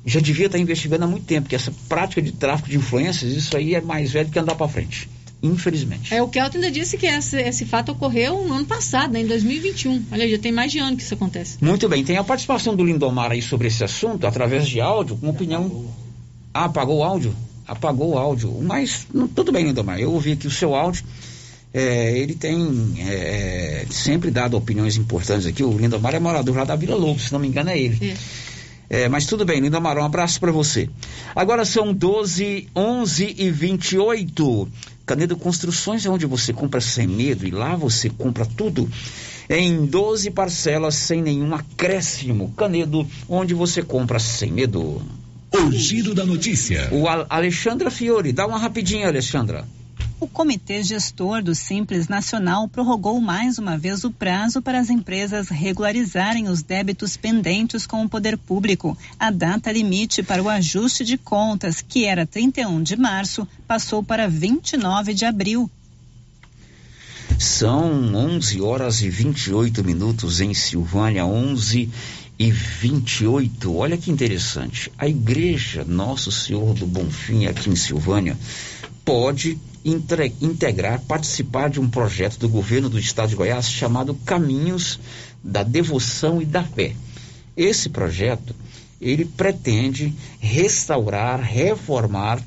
Já 0.06 0.20
devia 0.20 0.46
estar 0.46 0.58
investigando 0.58 1.04
há 1.04 1.08
muito 1.08 1.26
tempo, 1.26 1.44
porque 1.44 1.56
essa 1.56 1.74
prática 1.90 2.22
de 2.22 2.32
tráfico 2.32 2.70
de 2.70 2.78
influências, 2.78 3.32
isso 3.32 3.56
aí 3.56 3.76
é 3.76 3.82
mais 3.82 4.12
velho 4.12 4.30
que 4.30 4.40
andar 4.40 4.56
para 4.56 4.68
frente. 4.68 5.10
Infelizmente. 5.42 6.14
É, 6.14 6.22
o 6.22 6.28
Kelton 6.28 6.58
ainda 6.58 6.72
disse 6.72 6.98
que 6.98 7.06
esse, 7.06 7.38
esse 7.38 7.66
fato 7.66 7.92
ocorreu 7.94 8.46
no 8.46 8.54
ano 8.56 8.66
passado, 8.66 9.12
né, 9.14 9.22
em 9.22 9.26
2021. 9.28 10.04
Olha, 10.12 10.28
já 10.30 10.38
tem 10.38 10.52
mais 10.52 10.72
de 10.72 10.80
ano 10.80 10.98
que 10.98 11.04
isso 11.04 11.14
acontece. 11.14 11.58
Muito 11.62 11.88
bem, 11.88 12.04
tem 12.04 12.18
a 12.18 12.24
participação 12.24 12.76
do 12.76 12.84
Lindomar 12.84 13.32
aí 13.32 13.42
sobre 13.42 13.68
esse 13.68 13.84
assunto, 13.84 14.26
através 14.28 14.68
de 14.68 14.82
áudio, 14.82 15.16
com 15.18 15.30
opinião. 15.30 15.86
Ah, 16.54 16.66
apagou 16.66 16.98
o 16.98 17.04
áudio? 17.04 17.34
Apagou 17.70 18.14
o 18.14 18.18
áudio. 18.18 18.52
Mas 18.62 19.08
não- 19.14 19.28
tudo 19.28 19.52
bem, 19.52 19.66
Lindomar. 19.66 20.00
Eu 20.00 20.12
ouvi 20.12 20.32
aqui 20.34 20.48
o 20.48 20.52
seu 20.52 20.76
áudio. 20.76 21.04
É, 21.72 22.18
ele 22.18 22.34
tem 22.34 22.96
é, 23.00 23.86
sempre 23.92 24.32
dado 24.32 24.58
opiniões 24.58 24.98
importantes 24.98 25.46
aqui. 25.46 25.64
O 25.64 25.78
Lindomar 25.78 26.16
é 26.16 26.20
morador 26.20 26.56
lá 26.58 26.64
da 26.64 26.76
Vila 26.76 26.96
Lobo, 26.96 27.20
se 27.20 27.32
não 27.32 27.40
me 27.40 27.48
engano, 27.48 27.70
é 27.70 27.80
ele. 27.80 28.18
É, 28.90 29.08
mas 29.08 29.28
tudo 29.28 29.46
bem, 29.46 29.60
Lindomar, 29.60 29.96
um 30.00 30.04
abraço 30.04 30.40
para 30.40 30.52
você. 30.52 30.90
Agora 31.36 31.64
são 31.64 31.94
12, 31.94 32.68
11 32.76 33.36
e 33.38 33.52
28. 33.52 34.68
Canedo 35.06 35.38
Construções 35.38 36.06
é 36.06 36.10
onde 36.10 36.26
você 36.26 36.52
compra 36.54 36.82
sem 36.82 37.08
medo 37.08 37.46
e 37.48 37.52
lá 37.52 37.76
você 37.76 38.10
compra 38.10 38.46
tudo 38.48 38.90
em 39.48 39.86
12 39.86 40.32
parcelas 40.32 40.96
sem 40.96 41.22
nenhum 41.22 41.54
acréscimo. 41.54 42.52
Canedo, 42.58 43.06
onde 43.28 43.54
você 43.54 43.84
compra 43.84 44.18
sem 44.20 44.52
medo. 44.52 45.02
O 45.66 45.72
giro 45.72 46.16
da 46.16 46.26
notícia. 46.26 46.90
O 46.92 47.08
Al- 47.08 47.26
Alexandra 47.30 47.92
Fiore, 47.92 48.32
dá 48.32 48.48
uma 48.48 48.58
rapidinha, 48.58 49.08
Alexandra. 49.08 49.66
O 50.20 50.28
Comitê 50.28 50.84
Gestor 50.84 51.42
do 51.42 51.56
Simples 51.56 52.08
Nacional 52.10 52.68
prorrogou 52.68 53.20
mais 53.22 53.58
uma 53.58 53.78
vez 53.78 54.04
o 54.04 54.12
prazo 54.12 54.62
para 54.62 54.80
as 54.80 54.90
empresas 54.90 55.48
regularizarem 55.50 56.50
os 56.50 56.62
débitos 56.62 57.16
pendentes 57.16 57.86
com 57.88 58.04
o 58.04 58.10
poder 58.10 58.38
público. 58.38 58.98
A 59.20 59.32
data 59.32 59.72
limite 59.72 60.22
para 60.22 60.44
o 60.44 60.50
ajuste 60.50 61.06
de 61.06 61.18
contas, 61.18 61.82
que 61.82 62.06
era 62.06 62.26
31 62.26 62.82
de 62.84 62.98
março, 62.98 63.48
passou 63.68 64.04
para 64.04 64.28
29 64.28 65.14
de 65.14 65.24
abril. 65.26 65.70
São 67.38 68.14
11 68.14 68.60
horas 68.60 69.02
e 69.02 69.10
28 69.10 69.82
minutos 69.86 70.42
em 70.42 70.54
Silvânia, 70.54 71.26
11 71.26 71.90
e 72.40 72.50
28. 72.50 73.76
Olha 73.76 73.98
que 73.98 74.10
interessante. 74.10 74.90
A 74.98 75.06
igreja 75.06 75.84
Nosso 75.84 76.32
Senhor 76.32 76.74
do 76.74 76.88
Bonfim 76.88 77.46
aqui 77.48 77.70
em 77.70 77.76
Silvânia 77.76 78.38
pode 79.04 79.60
entre- 79.84 80.34
integrar, 80.42 81.02
participar 81.02 81.70
de 81.70 81.82
um 81.82 81.90
projeto 81.90 82.40
do 82.40 82.48
governo 82.48 82.90
do 82.90 82.98
estado 82.98 83.30
de 83.30 83.36
Goiás 83.36 83.70
chamado 83.70 84.16
Caminhos 84.26 85.00
da 85.44 85.64
Devoção 85.64 86.42
e 86.42 86.46
da 86.46 86.64
Fé. 86.64 86.96
Esse 87.58 87.90
projeto, 87.90 88.56
ele 89.02 89.26
pretende 89.26 90.14
restaurar, 90.40 91.42
reformar 91.42 92.42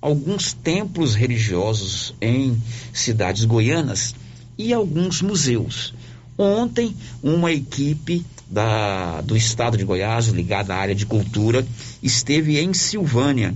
alguns 0.00 0.54
templos 0.54 1.14
religiosos 1.14 2.14
em 2.20 2.56
cidades 2.94 3.44
goianas 3.44 4.14
e 4.56 4.72
alguns 4.72 5.20
museus. 5.20 5.92
Ontem, 6.38 6.94
uma 7.22 7.52
equipe 7.52 8.24
da, 8.50 9.20
do 9.20 9.36
estado 9.36 9.76
de 9.76 9.84
Goiás, 9.84 10.26
ligada 10.28 10.74
à 10.74 10.78
área 10.78 10.94
de 10.94 11.06
cultura, 11.06 11.66
esteve 12.02 12.58
em 12.58 12.72
Silvânia 12.72 13.54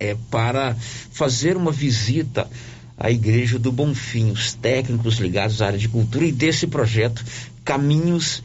é, 0.00 0.16
para 0.30 0.74
fazer 1.12 1.56
uma 1.56 1.70
visita 1.70 2.48
à 2.96 3.10
Igreja 3.10 3.58
do 3.58 3.70
Bonfim, 3.70 4.30
os 4.30 4.54
técnicos 4.54 5.18
ligados 5.18 5.60
à 5.60 5.66
área 5.66 5.78
de 5.78 5.88
cultura 5.88 6.24
e 6.24 6.32
desse 6.32 6.66
projeto 6.66 7.24
Caminhos 7.64 8.42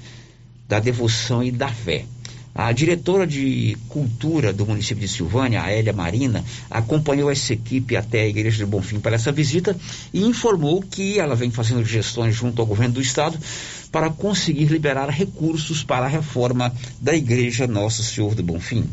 da 0.68 0.80
Devoção 0.80 1.44
e 1.44 1.52
da 1.52 1.70
Fé. 1.70 2.06
A 2.54 2.72
diretora 2.72 3.28
de 3.28 3.78
cultura 3.88 4.52
do 4.52 4.66
município 4.66 5.02
de 5.02 5.08
Silvânia, 5.08 5.62
a 5.62 5.72
Hélia 5.72 5.94
Marina, 5.94 6.44
acompanhou 6.72 7.30
essa 7.30 7.54
equipe 7.54 7.96
até 7.96 8.22
a 8.22 8.28
Igreja 8.28 8.58
de 8.58 8.66
Bonfim 8.66 9.00
para 9.00 9.16
essa 9.16 9.32
visita 9.32 9.78
e 10.12 10.24
informou 10.24 10.82
que 10.82 11.20
ela 11.20 11.36
vem 11.36 11.52
fazendo 11.52 11.86
gestões 11.86 12.36
junto 12.36 12.60
ao 12.60 12.66
governo 12.66 12.96
do 12.96 13.02
estado 13.02 13.38
para 13.98 14.12
conseguir 14.12 14.70
liberar 14.72 15.10
recursos 15.10 15.84
para 15.84 16.06
a 16.06 16.08
reforma 16.08 16.72
da 17.02 17.16
Igreja 17.16 17.66
Nosso 17.66 18.04
Senhor 18.04 18.36
do 18.36 18.44
Bonfim. 18.44 18.88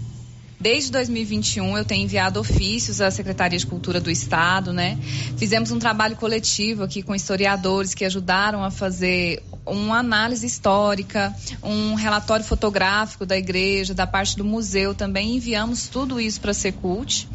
Desde 0.60 0.90
2021 0.92 1.76
eu 1.76 1.84
tenho 1.84 2.04
enviado 2.04 2.40
ofícios 2.40 3.00
à 3.00 3.10
Secretaria 3.10 3.58
de 3.58 3.66
Cultura 3.66 4.00
do 4.00 4.10
Estado, 4.10 4.72
né? 4.72 4.98
Fizemos 5.36 5.70
um 5.70 5.78
trabalho 5.78 6.16
coletivo 6.16 6.82
aqui 6.82 7.02
com 7.02 7.14
historiadores 7.14 7.94
que 7.94 8.04
ajudaram 8.04 8.64
a 8.64 8.70
fazer 8.70 9.42
uma 9.66 9.98
análise 9.98 10.46
histórica, 10.46 11.34
um 11.62 11.94
relatório 11.94 12.44
fotográfico 12.44 13.24
da 13.24 13.36
igreja, 13.36 13.94
da 13.94 14.06
parte 14.06 14.36
do 14.36 14.44
museu 14.44 14.94
também. 14.94 15.36
Enviamos 15.36 15.88
tudo 15.88 16.20
isso 16.20 16.40
para 16.40 16.50
a 16.50 16.54
Secult. 16.54 17.26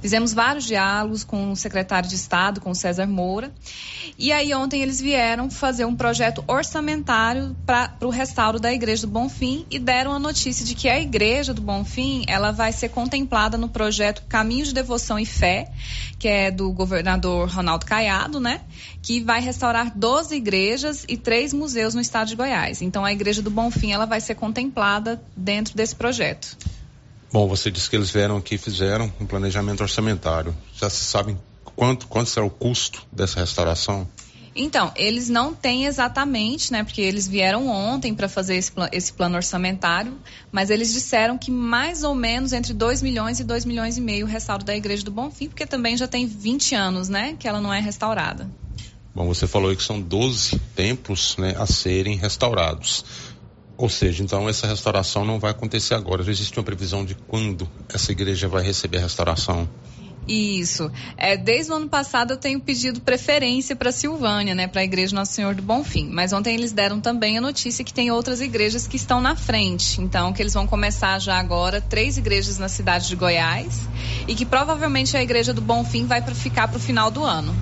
Fizemos 0.00 0.32
vários 0.32 0.64
diálogos 0.64 1.24
com 1.24 1.50
o 1.50 1.56
secretário 1.56 2.08
de 2.08 2.14
Estado, 2.14 2.60
com 2.60 2.70
o 2.70 2.74
César 2.74 3.06
Moura. 3.06 3.52
E 4.18 4.32
aí 4.32 4.52
ontem 4.52 4.82
eles 4.82 5.00
vieram 5.00 5.50
fazer 5.50 5.84
um 5.84 5.94
projeto 5.94 6.44
orçamentário 6.46 7.56
para 7.64 7.94
o 8.02 8.10
restauro 8.10 8.58
da 8.58 8.72
igreja 8.72 9.06
do 9.06 9.12
Bonfim 9.12 9.64
e 9.70 9.78
deram 9.78 10.12
a 10.12 10.18
notícia 10.18 10.64
de 10.64 10.74
que 10.74 10.88
a 10.88 11.00
igreja 11.00 11.54
do 11.54 11.62
Bonfim 11.62 12.24
ela 12.26 12.50
vai 12.50 12.72
ser 12.78 12.88
contemplada 12.88 13.58
no 13.58 13.68
projeto 13.68 14.22
Caminho 14.28 14.64
de 14.64 14.72
Devoção 14.72 15.18
e 15.18 15.26
Fé, 15.26 15.70
que 16.18 16.28
é 16.28 16.50
do 16.50 16.70
governador 16.72 17.48
Ronaldo 17.48 17.84
Caiado, 17.84 18.40
né? 18.40 18.62
Que 19.02 19.22
vai 19.22 19.40
restaurar 19.40 19.92
12 19.94 20.34
igrejas 20.34 21.04
e 21.08 21.16
três 21.16 21.52
museus 21.52 21.94
no 21.94 22.00
estado 22.00 22.28
de 22.28 22.36
Goiás. 22.36 22.80
Então 22.80 23.04
a 23.04 23.12
igreja 23.12 23.42
do 23.42 23.50
Bonfim 23.50 23.92
ela 23.92 24.06
vai 24.06 24.20
ser 24.20 24.34
contemplada 24.34 25.20
dentro 25.36 25.76
desse 25.76 25.94
projeto. 25.94 26.56
Bom, 27.30 27.46
você 27.46 27.70
disse 27.70 27.90
que 27.90 27.96
eles 27.96 28.10
vieram 28.10 28.38
aqui 28.38 28.54
e 28.54 28.58
fizeram 28.58 29.12
um 29.20 29.26
planejamento 29.26 29.82
orçamentário. 29.82 30.56
Já 30.74 30.88
se 30.88 31.04
sabem 31.04 31.38
quanto, 31.76 32.06
quanto 32.06 32.30
será 32.30 32.46
o 32.46 32.50
custo 32.50 33.06
dessa 33.12 33.40
restauração? 33.40 34.08
Então, 34.60 34.90
eles 34.96 35.28
não 35.28 35.54
têm 35.54 35.86
exatamente, 35.86 36.72
né? 36.72 36.82
Porque 36.82 37.00
eles 37.00 37.28
vieram 37.28 37.68
ontem 37.68 38.12
para 38.12 38.28
fazer 38.28 38.56
esse, 38.56 38.72
esse, 38.90 39.12
plano 39.12 39.36
orçamentário, 39.36 40.18
mas 40.50 40.68
eles 40.68 40.92
disseram 40.92 41.38
que 41.38 41.48
mais 41.48 42.02
ou 42.02 42.12
menos 42.12 42.52
entre 42.52 42.74
2 42.74 43.00
milhões 43.00 43.38
e 43.38 43.44
2 43.44 43.64
milhões 43.64 43.96
e 43.96 44.00
meio 44.00 44.26
o 44.26 44.28
restauro 44.28 44.64
da 44.64 44.76
Igreja 44.76 45.04
do 45.04 45.12
Bonfim, 45.12 45.46
porque 45.46 45.64
também 45.64 45.96
já 45.96 46.08
tem 46.08 46.26
20 46.26 46.74
anos, 46.74 47.08
né? 47.08 47.36
Que 47.38 47.46
ela 47.46 47.60
não 47.60 47.72
é 47.72 47.80
restaurada. 47.80 48.50
Bom, 49.14 49.26
você 49.26 49.46
falou 49.46 49.74
que 49.74 49.82
são 49.82 50.00
12 50.00 50.58
templos 50.74 51.36
né, 51.36 51.54
a 51.56 51.66
serem 51.66 52.16
restaurados. 52.16 53.04
Ou 53.76 53.88
seja, 53.88 54.24
então 54.24 54.48
essa 54.48 54.66
restauração 54.66 55.24
não 55.24 55.38
vai 55.38 55.52
acontecer 55.52 55.94
agora. 55.94 56.24
Já 56.24 56.32
existe 56.32 56.58
uma 56.58 56.64
previsão 56.64 57.04
de 57.04 57.14
quando 57.14 57.68
essa 57.88 58.10
igreja 58.10 58.48
vai 58.48 58.64
receber 58.64 58.98
a 58.98 59.02
restauração? 59.02 59.68
Isso. 60.28 60.92
É, 61.16 61.38
desde 61.38 61.72
o 61.72 61.76
ano 61.76 61.88
passado 61.88 62.34
eu 62.34 62.36
tenho 62.36 62.60
pedido 62.60 63.00
preferência 63.00 63.74
para 63.74 63.90
Silvânia, 63.90 64.54
né, 64.54 64.66
para 64.66 64.82
a 64.82 64.84
Igreja 64.84 65.16
Nosso 65.16 65.32
Senhor 65.32 65.54
do 65.54 65.62
Bonfim. 65.62 66.10
Mas 66.12 66.34
ontem 66.34 66.54
eles 66.54 66.70
deram 66.70 67.00
também 67.00 67.38
a 67.38 67.40
notícia 67.40 67.82
que 67.82 67.94
tem 67.94 68.10
outras 68.10 68.42
igrejas 68.42 68.86
que 68.86 68.96
estão 68.96 69.22
na 69.22 69.34
frente. 69.34 70.02
Então, 70.02 70.32
que 70.32 70.42
eles 70.42 70.52
vão 70.52 70.66
começar 70.66 71.18
já 71.18 71.38
agora 71.38 71.80
três 71.80 72.18
igrejas 72.18 72.58
na 72.58 72.68
cidade 72.68 73.08
de 73.08 73.16
Goiás 73.16 73.80
e 74.26 74.34
que 74.34 74.44
provavelmente 74.44 75.16
a 75.16 75.22
Igreja 75.22 75.54
do 75.54 75.62
Bonfim 75.62 76.06
vai 76.06 76.20
pra 76.20 76.34
ficar 76.34 76.68
para 76.68 76.76
o 76.76 76.80
final 76.80 77.10
do 77.10 77.24
ano. 77.24 77.54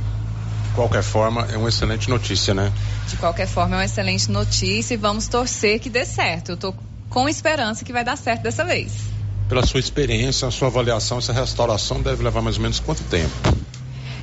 De 0.69 0.75
qualquer 0.75 1.03
forma, 1.03 1.47
é 1.51 1.57
uma 1.57 1.69
excelente 1.69 2.11
notícia, 2.11 2.53
né? 2.53 2.73
De 3.09 3.17
qualquer 3.17 3.47
forma, 3.47 3.77
é 3.77 3.79
uma 3.79 3.85
excelente 3.85 4.29
notícia 4.31 4.95
e 4.95 4.97
vamos 4.97 5.29
torcer 5.29 5.79
que 5.79 5.89
dê 5.89 6.05
certo. 6.05 6.51
Eu 6.51 6.55
estou 6.57 6.75
com 7.09 7.29
esperança 7.29 7.85
que 7.85 7.93
vai 7.93 8.05
dar 8.05 8.17
certo 8.17 8.43
dessa 8.43 8.65
vez 8.65 9.16
pela 9.49 9.65
sua 9.65 9.81
experiência, 9.81 10.49
a 10.49 10.51
sua 10.51 10.69
avaliação, 10.69 11.19
essa 11.19 11.33
restauração 11.33 12.03
deve 12.03 12.23
levar 12.23 12.43
mais 12.43 12.57
ou 12.57 12.63
menos 12.63 12.81
quanto 12.81 13.03
tempo? 13.05 13.33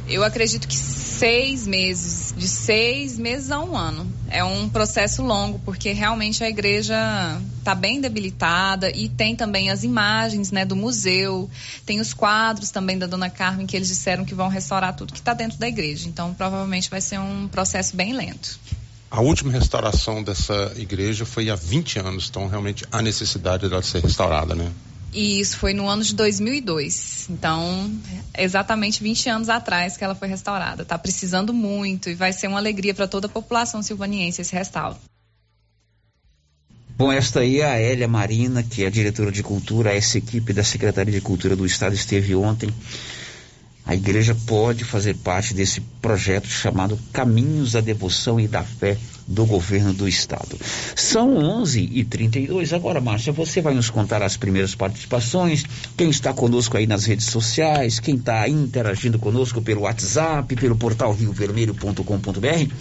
Eu 0.07 0.21
acredito 0.21 0.67
que 0.67 0.75
seis 0.75 1.65
meses, 1.65 2.33
de 2.35 2.45
seis 2.45 3.17
meses 3.17 3.49
a 3.49 3.59
um 3.61 3.77
ano. 3.77 4.11
É 4.29 4.43
um 4.43 4.67
processo 4.67 5.23
longo, 5.23 5.59
porque 5.59 5.93
realmente 5.93 6.43
a 6.43 6.49
igreja 6.49 6.97
está 7.59 7.73
bem 7.73 8.01
debilitada 8.01 8.91
e 8.93 9.07
tem 9.07 9.33
também 9.33 9.69
as 9.69 9.83
imagens 9.83 10.51
né, 10.51 10.65
do 10.65 10.75
museu, 10.75 11.49
tem 11.85 12.01
os 12.01 12.13
quadros 12.13 12.69
também 12.69 12.97
da 12.97 13.07
Dona 13.07 13.29
Carmen 13.29 13.65
que 13.65 13.77
eles 13.77 13.87
disseram 13.87 14.25
que 14.25 14.35
vão 14.35 14.49
restaurar 14.49 14.93
tudo 14.93 15.13
que 15.13 15.19
está 15.19 15.33
dentro 15.33 15.57
da 15.57 15.67
igreja. 15.69 16.09
Então, 16.09 16.33
provavelmente 16.33 16.89
vai 16.89 16.99
ser 16.99 17.19
um 17.19 17.47
processo 17.47 17.95
bem 17.95 18.11
lento. 18.11 18.59
A 19.09 19.21
última 19.21 19.53
restauração 19.53 20.21
dessa 20.21 20.73
igreja 20.75 21.23
foi 21.23 21.49
há 21.49 21.55
20 21.55 21.99
anos, 21.99 22.27
então 22.29 22.47
realmente 22.47 22.83
há 22.91 23.01
necessidade 23.01 23.69
dela 23.69 23.81
ser 23.81 24.01
restaurada, 24.03 24.53
né? 24.53 24.69
E 25.13 25.39
isso 25.39 25.57
foi 25.57 25.73
no 25.73 25.87
ano 25.87 26.03
de 26.03 26.15
2002. 26.15 27.27
Então, 27.29 27.91
exatamente 28.35 29.03
20 29.03 29.29
anos 29.29 29.49
atrás 29.49 29.95
que 29.95 30.03
ela 30.03 30.15
foi 30.15 30.27
restaurada. 30.27 30.81
Está 30.81 30.97
precisando 30.97 31.53
muito 31.53 32.09
e 32.09 32.15
vai 32.15 32.33
ser 32.33 32.47
uma 32.47 32.57
alegria 32.57 32.93
para 32.93 33.07
toda 33.07 33.27
a 33.27 33.29
população 33.29 33.83
silvaniense 33.83 34.41
esse 34.41 34.55
restauro. 34.55 34.97
Bom, 36.95 37.11
esta 37.11 37.39
aí 37.39 37.59
é 37.59 37.65
a 37.65 37.79
Hélia 37.79 38.07
Marina, 38.07 38.63
que 38.63 38.83
é 38.83 38.87
a 38.87 38.89
diretora 38.89 39.31
de 39.31 39.41
cultura, 39.41 39.93
essa 39.93 40.17
equipe 40.17 40.53
da 40.53 40.63
Secretaria 40.63 41.13
de 41.13 41.21
Cultura 41.21 41.55
do 41.55 41.65
Estado 41.65 41.93
esteve 41.93 42.35
ontem. 42.35 42.69
A 43.85 43.95
igreja 43.95 44.35
pode 44.47 44.83
fazer 44.83 45.15
parte 45.17 45.53
desse 45.53 45.81
projeto 46.01 46.47
chamado 46.47 46.97
Caminhos 47.11 47.73
da 47.73 47.81
Devoção 47.81 48.39
e 48.39 48.47
da 48.47 48.63
Fé 48.63 48.97
do 49.27 49.45
governo 49.45 49.93
do 49.93 50.07
estado. 50.07 50.57
São 50.95 51.37
11 51.37 51.89
e 51.91 52.03
32 52.03 52.73
Agora, 52.73 52.99
Márcia, 52.99 53.31
você 53.31 53.61
vai 53.61 53.73
nos 53.73 53.89
contar 53.89 54.21
as 54.21 54.35
primeiras 54.35 54.75
participações, 54.75 55.63
quem 55.95 56.09
está 56.09 56.33
conosco 56.33 56.77
aí 56.77 56.87
nas 56.87 57.05
redes 57.05 57.27
sociais, 57.27 57.99
quem 57.99 58.15
está 58.15 58.47
interagindo 58.47 59.19
conosco 59.19 59.61
pelo 59.61 59.81
WhatsApp, 59.81 60.55
pelo 60.55 60.75
portal 60.75 61.13
riovermelho.com.br 61.13 62.73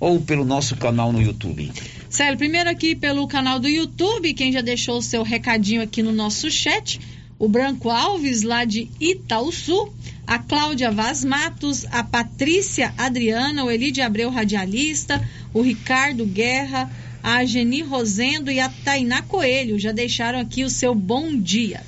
ou 0.00 0.20
pelo 0.20 0.44
nosso 0.44 0.76
canal 0.76 1.12
no 1.12 1.20
YouTube. 1.20 1.70
Célio, 2.08 2.38
primeiro 2.38 2.70
aqui 2.70 2.94
pelo 2.94 3.28
canal 3.28 3.60
do 3.60 3.68
YouTube, 3.68 4.32
quem 4.34 4.50
já 4.50 4.62
deixou 4.62 4.98
o 4.98 5.02
seu 5.02 5.22
recadinho 5.22 5.82
aqui 5.82 6.02
no 6.02 6.10
nosso 6.10 6.50
chat, 6.50 6.98
o 7.40 7.48
Branco 7.48 7.88
Alves, 7.88 8.42
lá 8.42 8.66
de 8.66 8.90
Itaúsu, 9.00 9.90
a 10.26 10.38
Cláudia 10.38 10.90
Vaz 10.90 11.24
Matos, 11.24 11.86
a 11.90 12.04
Patrícia 12.04 12.92
Adriana, 12.98 13.64
o 13.64 13.70
Elide 13.70 14.02
Abreu 14.02 14.28
Radialista, 14.28 15.26
o 15.54 15.62
Ricardo 15.62 16.26
Guerra, 16.26 16.90
a 17.22 17.42
Geni 17.46 17.80
Rosendo 17.80 18.50
e 18.50 18.60
a 18.60 18.68
Tainá 18.68 19.22
Coelho. 19.22 19.78
Já 19.78 19.90
deixaram 19.90 20.38
aqui 20.38 20.64
o 20.64 20.70
seu 20.70 20.94
bom 20.94 21.34
dia. 21.34 21.80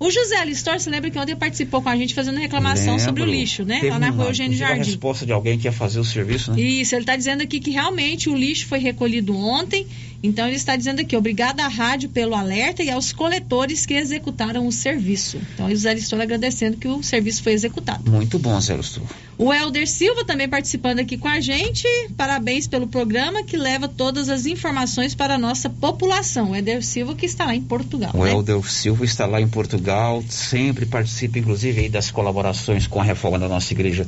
O 0.00 0.10
José 0.10 0.36
Alistor, 0.36 0.80
você 0.80 0.88
lembra 0.88 1.10
que 1.10 1.18
ontem 1.18 1.36
participou 1.36 1.82
com 1.82 1.88
a 1.90 1.96
gente 1.96 2.14
fazendo 2.14 2.38
reclamação 2.38 2.96
Lembro. 2.96 3.04
sobre 3.04 3.22
o 3.22 3.26
lixo, 3.26 3.62
né? 3.64 3.80
Teve 3.80 3.90
Lá 3.90 3.98
na 3.98 4.10
rua 4.10 4.26
Eugênio 4.26 4.56
Jardim. 4.56 4.80
a 4.80 4.84
resposta 4.84 5.24
de 5.26 5.32
alguém 5.32 5.58
que 5.58 5.68
ia 5.68 5.72
fazer 5.72 6.00
o 6.00 6.04
serviço, 6.04 6.50
né? 6.50 6.60
Isso, 6.60 6.94
ele 6.94 7.02
está 7.02 7.14
dizendo 7.14 7.42
aqui 7.42 7.60
que 7.60 7.70
realmente 7.70 8.28
o 8.28 8.34
lixo 8.34 8.66
foi 8.66 8.78
recolhido 8.78 9.36
ontem 9.36 9.86
então 10.24 10.46
ele 10.46 10.56
está 10.56 10.74
dizendo 10.74 11.00
aqui, 11.00 11.14
obrigado 11.14 11.60
à 11.60 11.68
rádio 11.68 12.08
pelo 12.08 12.34
alerta 12.34 12.82
e 12.82 12.90
aos 12.90 13.12
coletores 13.12 13.84
que 13.84 13.92
executaram 13.92 14.66
o 14.66 14.72
serviço. 14.72 15.38
Então 15.52 15.66
o 15.66 15.76
Zé 15.76 15.92
Listor 15.92 16.18
agradecendo 16.18 16.78
que 16.78 16.88
o 16.88 17.02
serviço 17.02 17.42
foi 17.42 17.52
executado. 17.52 18.10
Muito 18.10 18.38
bom, 18.38 18.58
Zé 18.58 18.74
Listor. 18.74 19.02
O 19.36 19.52
Helder 19.52 19.86
Silva 19.86 20.24
também 20.24 20.48
participando 20.48 21.00
aqui 21.00 21.18
com 21.18 21.28
a 21.28 21.40
gente. 21.40 21.86
Parabéns 22.16 22.66
pelo 22.66 22.86
programa 22.86 23.42
que 23.42 23.58
leva 23.58 23.86
todas 23.86 24.30
as 24.30 24.46
informações 24.46 25.14
para 25.14 25.34
a 25.34 25.38
nossa 25.38 25.68
população. 25.68 26.52
O 26.52 26.56
Helder 26.56 26.82
Silva 26.82 27.14
que 27.14 27.26
está 27.26 27.44
lá 27.44 27.54
em 27.54 27.60
Portugal. 27.60 28.12
O 28.14 28.24
né? 28.24 28.32
Helder 28.32 28.62
Silva 28.62 29.04
está 29.04 29.26
lá 29.26 29.42
em 29.42 29.48
Portugal, 29.48 30.24
sempre 30.30 30.86
participa, 30.86 31.38
inclusive, 31.38 31.90
das 31.90 32.10
colaborações 32.10 32.86
com 32.86 32.98
a 32.98 33.04
reforma 33.04 33.38
da 33.38 33.48
nossa 33.48 33.74
igreja 33.74 34.06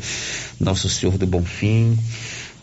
Nosso 0.58 0.88
Senhor 0.88 1.18
do 1.18 1.26
Bonfim. 1.26 1.98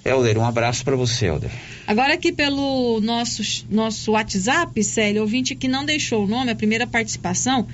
Helder, 0.06 0.38
um 0.38 0.46
abraço 0.46 0.84
para 0.84 0.96
você, 0.96 1.28
Helder. 1.28 1.52
Agora 1.88 2.14
aqui 2.14 2.32
pelo 2.32 3.00
nosso, 3.02 3.66
nosso 3.70 4.12
WhatsApp, 4.12 4.84
Célio, 4.84 5.22
ouvinte 5.22 5.56
que 5.56 5.68
não 5.68 5.86
deixou 5.86 6.26
o 6.26 6.28
nome, 6.28 6.52
a 6.52 6.56
primeira 6.56 6.86
participação 6.86 7.68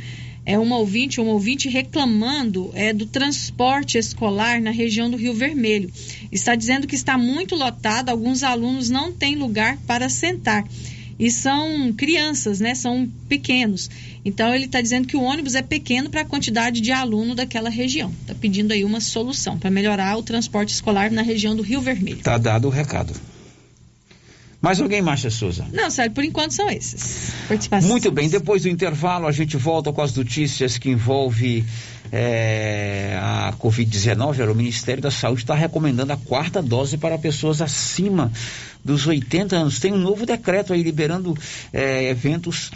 é 0.45 0.57
uma 0.57 0.77
ouvinte, 0.77 1.21
um 1.21 1.27
ouvinte 1.27 1.69
reclamando 1.69 2.71
é, 2.73 2.91
do 2.91 3.05
transporte 3.05 3.97
escolar 3.97 4.59
na 4.61 4.71
região 4.71 5.09
do 5.09 5.17
Rio 5.17 5.33
Vermelho. 5.33 5.91
Está 6.31 6.55
dizendo 6.55 6.87
que 6.87 6.95
está 6.95 7.17
muito 7.17 7.55
lotado, 7.55 8.09
alguns 8.09 8.41
alunos 8.41 8.89
não 8.89 9.11
têm 9.11 9.35
lugar 9.35 9.77
para 9.85 10.09
sentar. 10.09 10.65
E 11.19 11.29
são 11.29 11.91
crianças, 11.91 12.61
né? 12.61 12.73
São 12.73 13.07
pequenos. 13.27 13.89
Então 14.23 14.55
ele 14.55 14.65
está 14.65 14.79
dizendo 14.79 15.05
que 15.05 15.17
o 15.17 15.21
ônibus 15.21 15.53
é 15.53 15.61
pequeno 15.61 16.09
para 16.09 16.21
a 16.21 16.25
quantidade 16.25 16.79
de 16.79 16.93
aluno 16.93 17.35
daquela 17.35 17.69
região. 17.69 18.11
Está 18.21 18.33
pedindo 18.33 18.71
aí 18.71 18.85
uma 18.85 19.01
solução 19.01 19.59
para 19.59 19.69
melhorar 19.69 20.17
o 20.17 20.23
transporte 20.23 20.73
escolar 20.73 21.11
na 21.11 21.21
região 21.21 21.55
do 21.55 21.61
Rio 21.61 21.81
Vermelho. 21.81 22.19
Está 22.19 22.37
dado 22.37 22.67
o 22.67 22.71
recado. 22.71 23.13
Mais 24.61 24.81
alguém, 24.81 25.01
Márcia 25.01 25.29
Souza? 25.29 25.65
Não, 25.71 25.89
sério, 25.89 26.11
por 26.13 26.23
enquanto 26.23 26.51
são 26.51 26.69
esses. 26.69 27.31
Muito 27.83 28.11
bem, 28.11 28.27
depois 28.27 28.63
do 28.63 28.69
intervalo 28.69 29.25
a 29.25 29.31
gente 29.31 29.55
volta 29.55 29.91
com 29.93 30.01
as 30.01 30.13
notícias 30.13 30.77
que 30.77 30.89
envolvem 30.89 31.65
é, 32.11 33.17
a 33.21 33.53
Covid-19. 33.59 34.49
O 34.49 34.55
Ministério 34.55 35.01
da 35.01 35.11
Saúde 35.11 35.41
está 35.41 35.55
recomendando 35.55 36.13
a 36.13 36.17
quarta 36.17 36.61
dose 36.61 36.97
para 36.97 37.17
pessoas 37.17 37.61
acima 37.61 38.31
dos 38.83 39.07
80 39.07 39.55
anos. 39.55 39.79
Tem 39.79 39.93
um 39.93 39.97
novo 39.97 40.25
decreto 40.25 40.73
aí 40.73 40.81
liberando 40.81 41.37
é, 41.73 42.09
eventos 42.09 42.71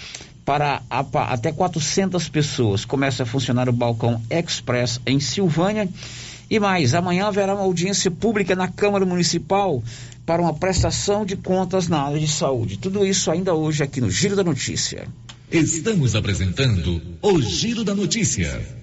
para 0.45 0.81
até 0.89 1.51
400 1.51 2.27
pessoas. 2.29 2.85
Começa 2.85 3.23
a 3.23 3.25
funcionar 3.25 3.69
o 3.69 3.73
balcão 3.73 4.21
Express 4.29 4.99
em 5.05 5.19
Silvânia. 5.19 5.87
E 6.49 6.59
mais, 6.59 6.93
amanhã 6.93 7.27
haverá 7.27 7.55
uma 7.55 7.63
audiência 7.63 8.11
pública 8.11 8.55
na 8.55 8.67
Câmara 8.67 9.05
Municipal 9.05 9.81
para 10.25 10.41
uma 10.41 10.53
prestação 10.53 11.25
de 11.25 11.35
contas 11.35 11.87
na 11.87 12.01
área 12.01 12.19
de 12.19 12.27
saúde. 12.27 12.77
Tudo 12.77 13.05
isso 13.05 13.31
ainda 13.31 13.53
hoje 13.53 13.83
aqui 13.83 13.99
no 13.99 14.09
Giro 14.09 14.35
da 14.35 14.43
Notícia. 14.43 15.07
Estamos 15.51 16.15
apresentando 16.15 17.01
o 17.21 17.41
Giro 17.41 17.83
da 17.83 17.93
Notícia. 17.93 18.82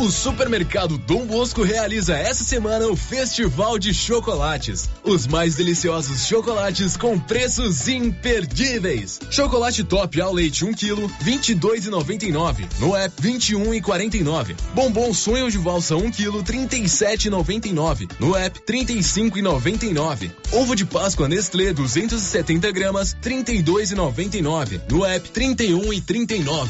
O 0.00 0.12
supermercado 0.12 0.96
Dom 0.96 1.26
Bosco 1.26 1.64
realiza 1.64 2.16
essa 2.16 2.44
semana 2.44 2.86
o 2.86 2.94
Festival 2.94 3.80
de 3.80 3.92
Chocolates. 3.92 4.88
Os 5.02 5.26
mais 5.26 5.56
deliciosos 5.56 6.24
chocolates 6.24 6.96
com 6.96 7.18
preços 7.18 7.88
imperdíveis. 7.88 9.18
Chocolate 9.28 9.82
top 9.82 10.20
ao 10.20 10.32
leite 10.32 10.64
1 10.64 10.72
kg, 10.72 11.08
22,99. 11.24 12.68
No 12.78 12.94
app 12.94 13.20
21,49. 13.20 14.54
Bombom 14.72 15.12
sonho 15.12 15.50
de 15.50 15.58
valsa 15.58 15.96
1 15.96 16.12
kg, 16.12 16.44
37,99. 16.44 18.08
No 18.20 18.36
app 18.36 18.60
35,99. 18.60 20.30
Ovo 20.52 20.76
de 20.76 20.84
Páscoa 20.84 21.28
Nestlé 21.28 21.72
270 21.72 22.70
gramas, 22.70 23.16
32,99. 23.20 24.80
No 24.88 25.04
app 25.04 25.28
31,39. 25.28 26.68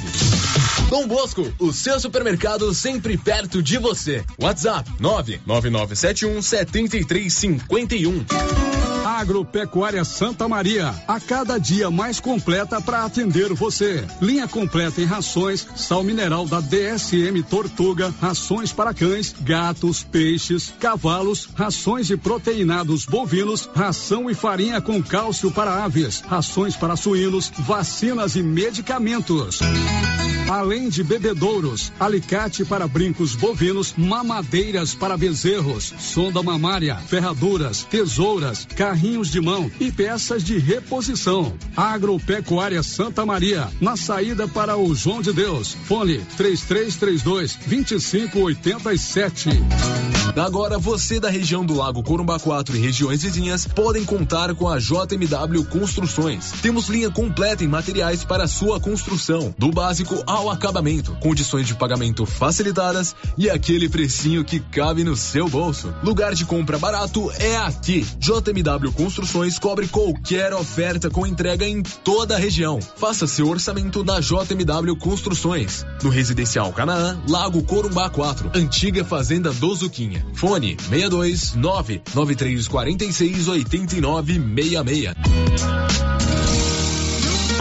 Dom 0.88 1.06
Bosco, 1.06 1.52
o 1.58 1.70
seu 1.70 2.00
supermercado 2.00 2.72
sempre 2.72 3.17
perto 3.18 3.62
de 3.62 3.78
você. 3.78 4.24
WhatsApp 4.40 4.90
99971 5.00 6.42
7351. 6.42 8.24
Agropecuária 9.18 10.04
Santa 10.04 10.46
Maria, 10.46 10.94
a 11.08 11.18
cada 11.18 11.58
dia 11.58 11.90
mais 11.90 12.20
completa 12.20 12.80
para 12.80 13.04
atender 13.04 13.52
você. 13.52 14.04
Linha 14.22 14.46
completa 14.46 15.00
em 15.00 15.04
rações, 15.04 15.66
sal 15.74 16.04
mineral 16.04 16.46
da 16.46 16.60
DSM 16.60 17.42
Tortuga, 17.42 18.14
rações 18.20 18.72
para 18.72 18.94
cães, 18.94 19.34
gatos, 19.40 20.04
peixes, 20.04 20.72
cavalos, 20.78 21.48
rações 21.52 22.06
de 22.06 22.16
proteinados 22.16 23.06
bovinos, 23.06 23.68
ração 23.74 24.30
e 24.30 24.34
farinha 24.34 24.80
com 24.80 25.02
cálcio 25.02 25.50
para 25.50 25.84
aves, 25.84 26.20
rações 26.20 26.76
para 26.76 26.94
suínos, 26.94 27.50
vacinas 27.58 28.36
e 28.36 28.42
medicamentos. 28.42 29.58
Além 30.48 30.88
de 30.88 31.04
bebedouros, 31.04 31.92
alicate 32.00 32.64
para 32.64 32.88
brincos 32.88 33.34
bovinos, 33.34 33.92
mamadeiras 33.98 34.94
para 34.94 35.14
bezerros, 35.14 35.92
sonda 35.98 36.42
mamária, 36.42 36.96
ferraduras, 36.96 37.84
tesouras, 37.84 38.66
carrinhos 38.74 39.30
de 39.30 39.42
mão 39.42 39.70
e 39.78 39.92
peças 39.92 40.42
de 40.42 40.56
reposição. 40.58 41.52
Agropecuária 41.76 42.82
Santa 42.82 43.26
Maria, 43.26 43.68
na 43.78 43.94
saída 43.94 44.48
para 44.48 44.74
o 44.78 44.94
João 44.94 45.20
de 45.20 45.34
Deus. 45.34 45.76
Fone 45.84 46.18
3332 46.38 47.58
2587. 47.66 49.50
Agora 50.36 50.78
você 50.78 51.18
da 51.18 51.28
região 51.28 51.66
do 51.66 51.74
Lago 51.74 52.02
Corumbá 52.02 52.38
4 52.38 52.76
e 52.76 52.80
regiões 52.80 53.22
vizinhas 53.22 53.66
podem 53.66 54.04
contar 54.04 54.54
com 54.54 54.68
a 54.68 54.78
JMW 54.78 55.64
Construções. 55.64 56.52
Temos 56.62 56.88
linha 56.88 57.10
completa 57.10 57.64
em 57.64 57.68
materiais 57.68 58.24
para 58.24 58.46
sua 58.46 58.78
construção, 58.78 59.52
do 59.58 59.70
básico 59.70 60.22
ao 60.26 60.37
acabamento, 60.50 61.16
condições 61.20 61.66
de 61.66 61.74
pagamento 61.74 62.26
facilitadas 62.26 63.14
e 63.36 63.48
aquele 63.48 63.88
precinho 63.88 64.44
que 64.44 64.60
cabe 64.60 65.04
no 65.04 65.16
seu 65.16 65.48
bolso. 65.48 65.94
Lugar 66.02 66.34
de 66.34 66.44
compra 66.44 66.78
barato 66.78 67.30
é 67.38 67.56
aqui. 67.56 68.06
JMW 68.18 68.92
Construções 68.92 69.58
cobre 69.58 69.88
qualquer 69.88 70.52
oferta 70.52 71.08
com 71.08 71.26
entrega 71.26 71.66
em 71.66 71.82
toda 71.82 72.34
a 72.34 72.38
região. 72.38 72.78
Faça 72.96 73.26
seu 73.26 73.48
orçamento 73.48 74.04
na 74.04 74.20
JMW 74.20 74.96
Construções. 74.96 75.86
No 76.02 76.10
Residencial 76.10 76.72
Canaã, 76.72 77.20
Lago 77.28 77.62
Corumbá 77.62 78.10
4, 78.10 78.50
Antiga 78.54 79.04
Fazenda 79.04 79.52
do 79.52 79.74
Zuquinha. 79.74 80.24
Fone 80.34 80.76
62 80.90 81.54
99346 81.54 83.48
8966. 83.48 86.37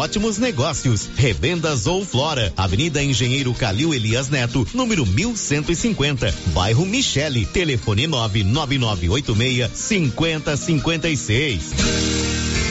ótimos 0.00 0.38
negócios. 0.38 1.10
Revendas 1.14 1.86
ou 1.86 2.02
Flora, 2.04 2.52
Avenida 2.56 3.00
Engenheiro 3.02 3.52
Calil 3.52 3.92
Elias 3.92 4.30
Neto, 4.30 4.66
número 4.72 5.04
1150, 5.04 6.34
bairro 6.54 6.86
Michele, 6.86 7.44
telefone 7.44 8.06
99986 8.06 9.70
5056. 9.74 11.74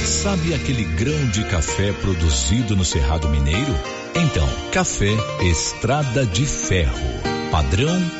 Sabe 0.06 0.56
aquele 0.56 0.84
grão 0.84 1.30
de 1.30 1.44
café 1.46 1.94
produzido 1.94 2.76
no 2.76 2.84
Cerrado 2.84 3.30
Mineiro? 3.30 3.76
Então, 4.16 4.50
café 4.72 5.16
Estrada 5.42 6.26
de 6.26 6.48
Ferro. 6.48 6.98
Padrão, 7.52 8.02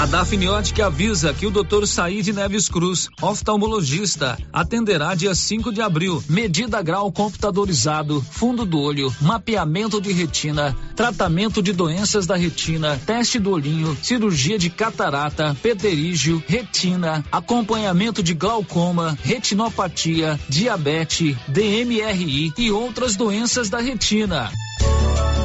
A 0.00 0.06
Dafniótica 0.06 0.86
avisa 0.86 1.34
que 1.34 1.46
o 1.46 1.50
Dr. 1.50 1.84
Said 1.86 2.32
Neves 2.32 2.70
Cruz, 2.70 3.10
oftalmologista, 3.20 4.38
atenderá 4.50 5.14
dia 5.14 5.34
5 5.34 5.70
de 5.70 5.82
abril. 5.82 6.24
Medida 6.26 6.80
grau 6.80 7.12
computadorizado, 7.12 8.22
fundo 8.22 8.64
do 8.64 8.80
olho, 8.80 9.14
mapeamento 9.20 10.00
de 10.00 10.10
retina, 10.10 10.74
tratamento 10.96 11.62
de 11.62 11.74
doenças 11.74 12.26
da 12.26 12.34
retina, 12.34 12.98
teste 13.04 13.38
do 13.38 13.50
olhinho, 13.50 13.94
cirurgia 14.02 14.58
de 14.58 14.70
catarata, 14.70 15.54
pterígio, 15.62 16.42
retina, 16.46 17.22
acompanhamento 17.30 18.22
de 18.22 18.32
glaucoma, 18.32 19.18
retinopatia, 19.22 20.40
diabetes, 20.48 21.36
DMRI 21.46 22.54
e 22.56 22.70
outras 22.70 23.16
doenças 23.16 23.68
da 23.68 23.80
retina. 23.80 24.50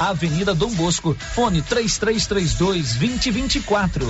Avenida 0.00 0.54
Dom 0.54 0.70
Bosco, 0.70 1.16
fone 1.34 1.62
3332 1.62 2.94
2024. 2.94 4.06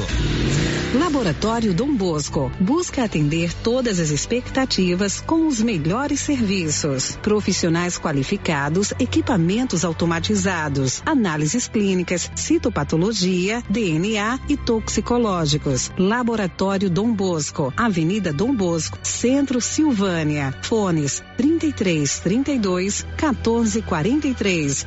Laboratório 0.94 1.74
Dom 1.74 1.92
Bosco 1.92 2.52
busca 2.60 3.02
atender 3.02 3.52
todas 3.52 3.98
as 3.98 4.10
expectativas 4.10 5.20
com 5.20 5.48
os 5.48 5.60
melhores 5.60 6.20
serviços. 6.20 7.18
Profissionais 7.20 7.98
qualificados, 7.98 8.92
equipamentos 9.00 9.84
automatizados, 9.84 11.02
análises 11.04 11.66
clínicas, 11.66 12.30
citopatologia, 12.36 13.60
DNA 13.68 14.38
e 14.48 14.56
toxicológicos. 14.56 15.90
Laboratório 15.98 16.88
Dom 16.88 17.12
Bosco, 17.12 17.72
Avenida 17.76 18.32
Dom 18.32 18.54
Bosco, 18.54 18.96
Centro 19.02 19.60
Silvânia. 19.60 20.54
Fones 20.62 21.24
33 21.36 22.20
32 22.20 23.04
14 23.16 23.82
43. 23.82 24.86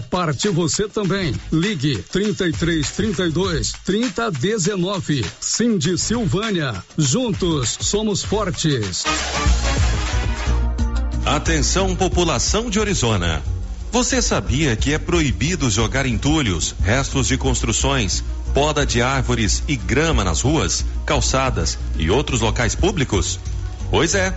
parte 0.00 0.48
você 0.48 0.88
também. 0.88 1.34
Ligue 1.52 1.98
33 2.10 2.90
32 2.90 3.72
30 3.84 4.30
19. 4.30 5.24
Cindy 5.40 5.98
Silvânia. 5.98 6.82
Juntos 6.96 7.78
somos 7.80 8.22
fortes. 8.22 9.04
Atenção, 11.24 11.96
população 11.96 12.68
de 12.68 12.78
Orizona. 12.78 13.42
Você 13.90 14.20
sabia 14.20 14.74
que 14.74 14.92
é 14.92 14.98
proibido 14.98 15.70
jogar 15.70 16.04
entulhos, 16.04 16.74
restos 16.82 17.28
de 17.28 17.38
construções, 17.38 18.24
poda 18.52 18.84
de 18.84 19.00
árvores 19.00 19.62
e 19.68 19.76
grama 19.76 20.24
nas 20.24 20.40
ruas, 20.40 20.84
calçadas 21.06 21.78
e 21.96 22.10
outros 22.10 22.40
locais 22.40 22.74
públicos? 22.74 23.38
Pois 23.90 24.14
é. 24.14 24.36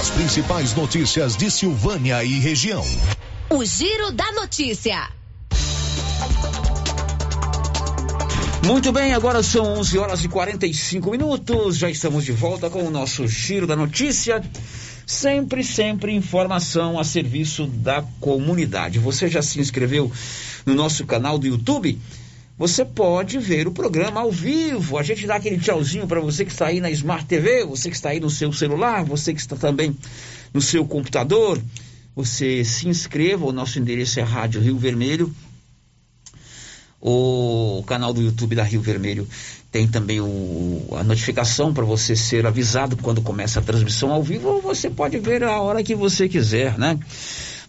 As 0.00 0.08
principais 0.08 0.72
notícias 0.72 1.36
de 1.36 1.50
Silvânia 1.50 2.24
e 2.24 2.38
região. 2.38 2.82
O 3.50 3.62
Giro 3.62 4.10
da 4.10 4.32
Notícia. 4.32 5.10
Muito 8.64 8.90
bem, 8.92 9.12
agora 9.12 9.42
são 9.42 9.74
11 9.74 9.98
horas 9.98 10.24
e 10.24 10.28
45 10.28 11.10
minutos. 11.10 11.76
Já 11.76 11.90
estamos 11.90 12.24
de 12.24 12.32
volta 12.32 12.70
com 12.70 12.82
o 12.82 12.90
nosso 12.90 13.28
Giro 13.28 13.66
da 13.66 13.76
Notícia. 13.76 14.42
Sempre, 15.04 15.62
sempre 15.62 16.14
informação 16.14 16.98
a 16.98 17.04
serviço 17.04 17.66
da 17.66 18.02
comunidade. 18.20 18.98
Você 18.98 19.28
já 19.28 19.42
se 19.42 19.60
inscreveu 19.60 20.10
no 20.64 20.74
nosso 20.74 21.04
canal 21.04 21.38
do 21.38 21.46
YouTube? 21.46 22.00
Você 22.60 22.84
pode 22.84 23.38
ver 23.38 23.66
o 23.66 23.72
programa 23.72 24.20
ao 24.20 24.30
vivo. 24.30 24.98
A 24.98 25.02
gente 25.02 25.26
dá 25.26 25.36
aquele 25.36 25.56
tchauzinho 25.56 26.06
para 26.06 26.20
você 26.20 26.44
que 26.44 26.52
está 26.52 26.66
aí 26.66 26.78
na 26.78 26.90
Smart 26.90 27.24
TV, 27.24 27.64
você 27.64 27.88
que 27.88 27.96
está 27.96 28.10
aí 28.10 28.20
no 28.20 28.28
seu 28.28 28.52
celular, 28.52 29.02
você 29.02 29.32
que 29.32 29.40
está 29.40 29.56
também 29.56 29.96
no 30.52 30.60
seu 30.60 30.84
computador. 30.84 31.58
Você 32.14 32.62
se 32.62 32.86
inscreva, 32.86 33.46
o 33.46 33.52
nosso 33.52 33.78
endereço 33.78 34.20
é 34.20 34.22
Rádio 34.22 34.60
Rio 34.60 34.76
Vermelho. 34.76 35.34
O 37.00 37.82
canal 37.86 38.12
do 38.12 38.20
YouTube 38.20 38.54
da 38.54 38.62
Rio 38.62 38.82
Vermelho 38.82 39.26
tem 39.72 39.88
também 39.88 40.20
o, 40.20 40.86
a 40.98 41.02
notificação 41.02 41.72
para 41.72 41.86
você 41.86 42.14
ser 42.14 42.46
avisado 42.46 42.94
quando 42.98 43.22
começa 43.22 43.60
a 43.60 43.62
transmissão 43.62 44.12
ao 44.12 44.22
vivo, 44.22 44.48
ou 44.48 44.60
você 44.60 44.90
pode 44.90 45.18
ver 45.18 45.42
a 45.44 45.58
hora 45.62 45.82
que 45.82 45.94
você 45.94 46.28
quiser, 46.28 46.76
né? 46.76 46.98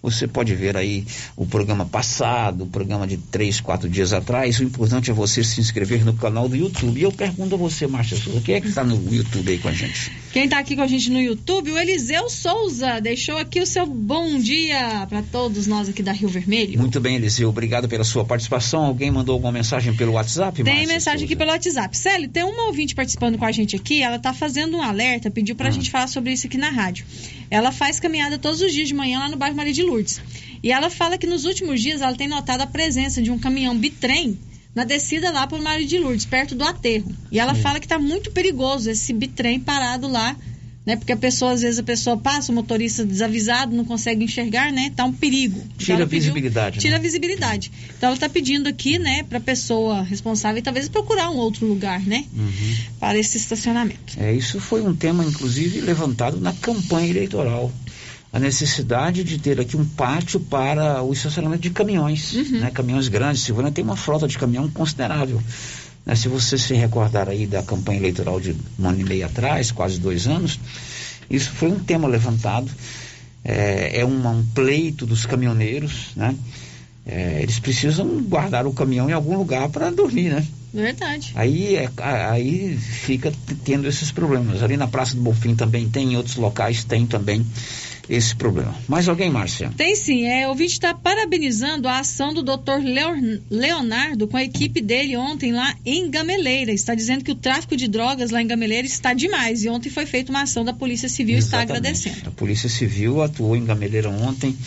Você 0.01 0.27
pode 0.27 0.55
ver 0.55 0.75
aí 0.75 1.05
o 1.35 1.45
programa 1.45 1.85
passado, 1.85 2.63
o 2.63 2.67
programa 2.67 3.05
de 3.05 3.17
três, 3.17 3.61
quatro 3.61 3.87
dias 3.87 4.13
atrás. 4.13 4.59
O 4.59 4.63
importante 4.63 5.11
é 5.11 5.13
você 5.13 5.43
se 5.43 5.61
inscrever 5.61 6.03
no 6.03 6.13
canal 6.13 6.49
do 6.49 6.55
YouTube. 6.55 6.99
E 6.99 7.03
eu 7.03 7.11
pergunto 7.11 7.55
a 7.55 7.57
você, 7.57 7.85
Márcia 7.85 8.17
Souza, 8.17 8.41
quem 8.41 8.55
é 8.55 8.61
que 8.61 8.67
está 8.67 8.83
no 8.83 8.95
YouTube 9.13 9.51
aí 9.51 9.59
com 9.59 9.67
a 9.67 9.73
gente? 9.73 10.11
Quem 10.31 10.45
está 10.45 10.59
aqui 10.59 10.77
com 10.77 10.81
a 10.81 10.87
gente 10.87 11.11
no 11.11 11.19
YouTube, 11.19 11.71
o 11.71 11.77
Eliseu 11.77 12.29
Souza, 12.29 13.01
deixou 13.01 13.37
aqui 13.37 13.59
o 13.59 13.65
seu 13.65 13.85
bom 13.85 14.39
dia 14.39 15.05
para 15.09 15.21
todos 15.21 15.67
nós 15.67 15.89
aqui 15.89 16.01
da 16.01 16.13
Rio 16.13 16.29
Vermelho. 16.29 16.79
Muito 16.79 17.01
bem, 17.01 17.17
Eliseu, 17.17 17.49
obrigado 17.49 17.89
pela 17.89 18.05
sua 18.05 18.23
participação. 18.23 18.85
Alguém 18.85 19.11
mandou 19.11 19.33
alguma 19.33 19.51
mensagem 19.51 19.93
pelo 19.93 20.13
WhatsApp? 20.13 20.63
Tem 20.63 20.73
Márcia 20.73 20.87
mensagem 20.87 21.19
Souza? 21.19 21.25
aqui 21.25 21.35
pelo 21.35 21.51
WhatsApp. 21.51 21.97
Célio, 21.97 22.29
tem 22.29 22.43
uma 22.45 22.67
ouvinte 22.67 22.95
participando 22.95 23.37
com 23.37 23.43
a 23.43 23.51
gente 23.51 23.75
aqui, 23.75 24.01
ela 24.01 24.15
está 24.15 24.33
fazendo 24.33 24.77
um 24.77 24.81
alerta, 24.81 25.29
pediu 25.29 25.53
para 25.53 25.67
a 25.67 25.71
gente 25.71 25.91
falar 25.91 26.07
sobre 26.07 26.31
isso 26.31 26.47
aqui 26.47 26.57
na 26.57 26.69
rádio. 26.69 27.05
Ela 27.49 27.73
faz 27.73 27.99
caminhada 27.99 28.39
todos 28.39 28.61
os 28.61 28.71
dias 28.71 28.87
de 28.87 28.93
manhã 28.93 29.19
lá 29.19 29.27
no 29.27 29.35
bairro 29.35 29.57
Maria 29.57 29.73
de 29.73 29.83
Lourdes. 29.83 30.21
E 30.63 30.71
ela 30.71 30.89
fala 30.89 31.17
que 31.17 31.27
nos 31.27 31.43
últimos 31.43 31.81
dias 31.81 31.99
ela 31.99 32.15
tem 32.15 32.29
notado 32.29 32.61
a 32.61 32.67
presença 32.67 33.21
de 33.21 33.31
um 33.31 33.37
caminhão 33.37 33.77
bitrem 33.77 34.39
na 34.73 34.83
descida 34.83 35.31
lá 35.31 35.45
por 35.47 35.61
Maria 35.61 35.85
de 35.85 35.97
Lourdes, 35.97 36.25
perto 36.25 36.55
do 36.55 36.63
aterro. 36.63 37.11
E 37.31 37.39
ela 37.39 37.53
fala 37.53 37.79
que 37.79 37.85
está 37.85 37.99
muito 37.99 38.31
perigoso 38.31 38.89
esse 38.89 39.11
bitrem 39.13 39.59
parado 39.59 40.07
lá, 40.07 40.35
né? 40.85 40.95
Porque 40.95 41.11
a 41.11 41.17
pessoa, 41.17 41.51
às 41.51 41.61
vezes, 41.61 41.79
a 41.79 41.83
pessoa 41.83 42.17
passa, 42.17 42.51
o 42.51 42.55
motorista 42.55 43.05
desavisado, 43.05 43.75
não 43.75 43.85
consegue 43.85 44.23
enxergar, 44.23 44.71
né? 44.71 44.91
Tá 44.95 45.05
um 45.05 45.13
perigo. 45.13 45.59
Então, 45.59 45.77
Tira 45.77 45.97
ela 45.97 46.03
a 46.03 46.07
visibilidade, 46.07 46.77
né? 46.77 46.81
Tira 46.81 46.95
a 46.95 46.99
visibilidade. 46.99 47.71
Então 47.97 48.07
ela 48.07 48.15
está 48.15 48.27
pedindo 48.27 48.67
aqui, 48.67 48.97
né, 48.97 49.23
para 49.23 49.37
a 49.37 49.41
pessoa 49.41 50.01
responsável 50.01 50.61
talvez 50.61 50.89
procurar 50.89 51.29
um 51.29 51.37
outro 51.37 51.67
lugar, 51.67 52.01
né? 52.01 52.25
Uhum. 52.35 52.75
Para 52.99 53.17
esse 53.17 53.37
estacionamento. 53.37 54.17
É, 54.17 54.33
isso 54.33 54.59
foi 54.59 54.81
um 54.81 54.95
tema, 54.95 55.23
inclusive, 55.23 55.81
levantado 55.81 56.39
na 56.39 56.53
campanha 56.53 57.09
eleitoral. 57.09 57.71
A 58.33 58.39
necessidade 58.39 59.23
de 59.25 59.37
ter 59.37 59.59
aqui 59.59 59.75
um 59.75 59.83
pátio 59.85 60.39
para 60.39 61.03
o 61.03 61.11
estacionamento 61.11 61.61
de 61.63 61.69
caminhões, 61.69 62.31
né? 62.61 62.71
Caminhões 62.71 63.07
grandes. 63.09 63.41
Silvânia 63.41 63.71
tem 63.71 63.83
uma 63.83 63.97
frota 63.97 64.27
de 64.27 64.37
caminhão 64.37 64.69
considerável. 64.69 65.41
né? 66.05 66.15
Se 66.15 66.27
você 66.29 66.57
se 66.57 66.73
recordar 66.73 67.27
aí 67.29 67.45
da 67.45 67.61
campanha 67.61 67.99
eleitoral 67.99 68.39
de 68.39 68.55
um 68.79 68.87
ano 68.87 69.01
e 69.01 69.03
meio 69.03 69.25
atrás, 69.25 69.69
quase 69.71 69.99
dois 69.99 70.27
anos, 70.27 70.59
isso 71.29 71.51
foi 71.51 71.69
um 71.71 71.79
tema 71.79 72.07
levantado. 72.07 72.71
É, 73.43 73.99
é 73.99 74.05
uma- 74.05 74.29
um 74.31 74.45
pleito 74.45 75.05
dos 75.05 75.25
caminhoneiros, 75.25 76.11
né? 76.15 76.33
É, 77.05 77.39
eles 77.41 77.59
precisam 77.59 78.07
guardar 78.23 78.65
o 78.65 78.71
caminhão 78.73 79.09
em 79.09 79.13
algum 79.13 79.35
lugar 79.37 79.67
para 79.69 79.89
dormir, 79.91 80.29
né? 80.29 80.45
Verdade. 80.73 81.33
Aí, 81.35 81.75
é, 81.75 81.89
aí 82.29 82.77
fica 82.77 83.33
tendo 83.65 83.87
esses 83.89 84.09
problemas. 84.11 84.63
Ali 84.63 84.77
na 84.77 84.87
Praça 84.87 85.15
do 85.15 85.21
Bonfim 85.21 85.53
também 85.55 85.89
tem, 85.89 86.13
em 86.13 86.15
outros 86.17 86.35
locais 86.37 86.83
tem 86.85 87.05
também 87.05 87.45
esse 88.13 88.35
problema. 88.35 88.75
Mais 88.87 89.07
alguém, 89.07 89.29
Márcia? 89.29 89.71
Tem 89.77 89.95
sim, 89.95 90.25
é, 90.25 90.45
o 90.45 90.49
ouvinte 90.49 90.73
está 90.73 90.93
parabenizando 90.93 91.87
a 91.87 91.99
ação 91.99 92.33
do 92.33 92.43
Dr. 92.43 92.83
Leon- 92.83 93.39
Leonardo 93.49 94.27
com 94.27 94.35
a 94.35 94.43
equipe 94.43 94.81
dele 94.81 95.15
ontem 95.15 95.53
lá 95.53 95.73
em 95.85 96.09
Gameleira. 96.11 96.71
Está 96.73 96.93
dizendo 96.93 97.23
que 97.23 97.31
o 97.31 97.35
tráfico 97.35 97.77
de 97.77 97.87
drogas 97.87 98.29
lá 98.29 98.41
em 98.41 98.47
Gameleira 98.47 98.85
está 98.85 99.13
demais. 99.13 99.63
E 99.63 99.69
ontem 99.69 99.89
foi 99.89 100.05
feita 100.05 100.29
uma 100.31 100.41
ação 100.41 100.65
da 100.65 100.73
Polícia 100.73 101.07
Civil 101.07 101.35
e 101.37 101.39
está 101.39 101.61
agradecendo. 101.61 102.27
A 102.27 102.31
Polícia 102.31 102.67
Civil 102.67 103.21
atuou 103.21 103.55
em 103.55 103.63
Gameleira 103.63 104.09
ontem 104.09 104.57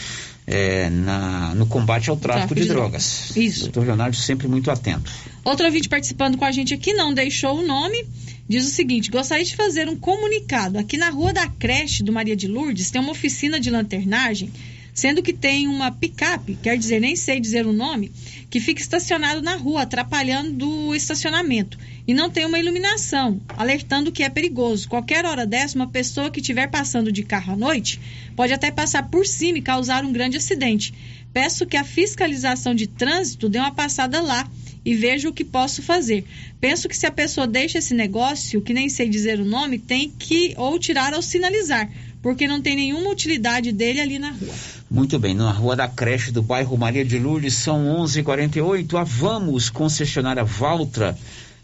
é, 0.46 0.90
na- 0.90 1.54
no 1.54 1.66
combate 1.66 2.10
ao 2.10 2.16
tráfico, 2.16 2.48
Tráfico 2.48 2.54
de, 2.60 2.62
de 2.62 2.68
drogas. 2.68 3.36
Isso. 3.36 3.60
O 3.60 3.62
doutor 3.64 3.86
Leonardo 3.86 4.16
sempre 4.16 4.46
muito 4.48 4.70
atento. 4.70 5.10
Outro 5.44 5.66
ouvinte 5.66 5.88
participando 5.88 6.36
com 6.36 6.44
a 6.44 6.52
gente 6.52 6.72
aqui 6.74 6.92
não 6.92 7.12
deixou 7.14 7.58
o 7.58 7.66
nome. 7.66 8.04
Diz 8.48 8.66
o 8.66 8.70
seguinte: 8.70 9.10
gostaria 9.10 9.44
de 9.44 9.56
fazer 9.56 9.88
um 9.88 9.96
comunicado. 9.96 10.78
Aqui 10.78 10.96
na 10.96 11.08
rua 11.10 11.32
da 11.32 11.46
creche 11.48 12.02
do 12.02 12.12
Maria 12.12 12.36
de 12.36 12.46
Lourdes 12.46 12.90
tem 12.90 13.00
uma 13.00 13.12
oficina 13.12 13.58
de 13.58 13.70
lanternagem, 13.70 14.50
sendo 14.94 15.22
que 15.22 15.32
tem 15.32 15.66
uma 15.66 15.90
picape, 15.90 16.56
quer 16.62 16.78
dizer, 16.78 17.00
nem 17.00 17.16
sei 17.16 17.40
dizer 17.40 17.66
o 17.66 17.72
nome, 17.72 18.12
que 18.48 18.60
fica 18.60 18.80
estacionado 18.80 19.42
na 19.42 19.56
rua, 19.56 19.82
atrapalhando 19.82 20.70
o 20.70 20.94
estacionamento. 20.94 21.76
E 22.06 22.14
não 22.14 22.30
tem 22.30 22.46
uma 22.46 22.58
iluminação, 22.58 23.40
alertando 23.48 24.12
que 24.12 24.22
é 24.22 24.28
perigoso. 24.28 24.88
Qualquer 24.88 25.24
hora 25.24 25.44
dessa, 25.44 25.76
uma 25.76 25.88
pessoa 25.88 26.30
que 26.30 26.40
estiver 26.40 26.68
passando 26.68 27.10
de 27.10 27.24
carro 27.24 27.54
à 27.54 27.56
noite 27.56 28.00
pode 28.36 28.52
até 28.52 28.70
passar 28.70 29.10
por 29.10 29.26
cima 29.26 29.58
e 29.58 29.62
causar 29.62 30.04
um 30.04 30.12
grande 30.12 30.36
acidente. 30.36 30.94
Peço 31.32 31.66
que 31.66 31.76
a 31.76 31.82
fiscalização 31.82 32.74
de 32.76 32.86
trânsito 32.86 33.48
dê 33.48 33.58
uma 33.58 33.74
passada 33.74 34.22
lá 34.22 34.48
e 34.84 34.94
veja 34.94 35.28
o 35.28 35.32
que 35.32 35.44
posso 35.44 35.82
fazer. 35.82 36.24
Penso 36.60 36.88
que 36.88 36.96
se 36.96 37.06
a 37.06 37.10
pessoa 37.10 37.46
deixa 37.46 37.78
esse 37.78 37.94
negócio, 37.94 38.62
que 38.62 38.72
nem 38.72 38.88
sei 38.88 39.08
dizer 39.08 39.40
o 39.40 39.44
nome, 39.44 39.78
tem 39.78 40.10
que 40.16 40.54
ou 40.56 40.78
tirar 40.78 41.14
ou 41.14 41.22
sinalizar, 41.22 41.90
porque 42.24 42.48
não 42.48 42.62
tem 42.62 42.74
nenhuma 42.74 43.10
utilidade 43.10 43.70
dele 43.70 44.00
ali 44.00 44.18
na 44.18 44.30
rua. 44.30 44.54
Muito 44.90 45.18
bem, 45.18 45.34
na 45.34 45.52
rua 45.52 45.76
da 45.76 45.86
creche 45.86 46.32
do 46.32 46.42
bairro 46.42 46.74
Maria 46.74 47.04
de 47.04 47.18
Lourdes, 47.18 47.52
são 47.52 47.84
11h48. 48.02 48.98
A 48.98 49.04
Vamos, 49.04 49.68
concessionária 49.68 50.42
Valtra, 50.42 51.14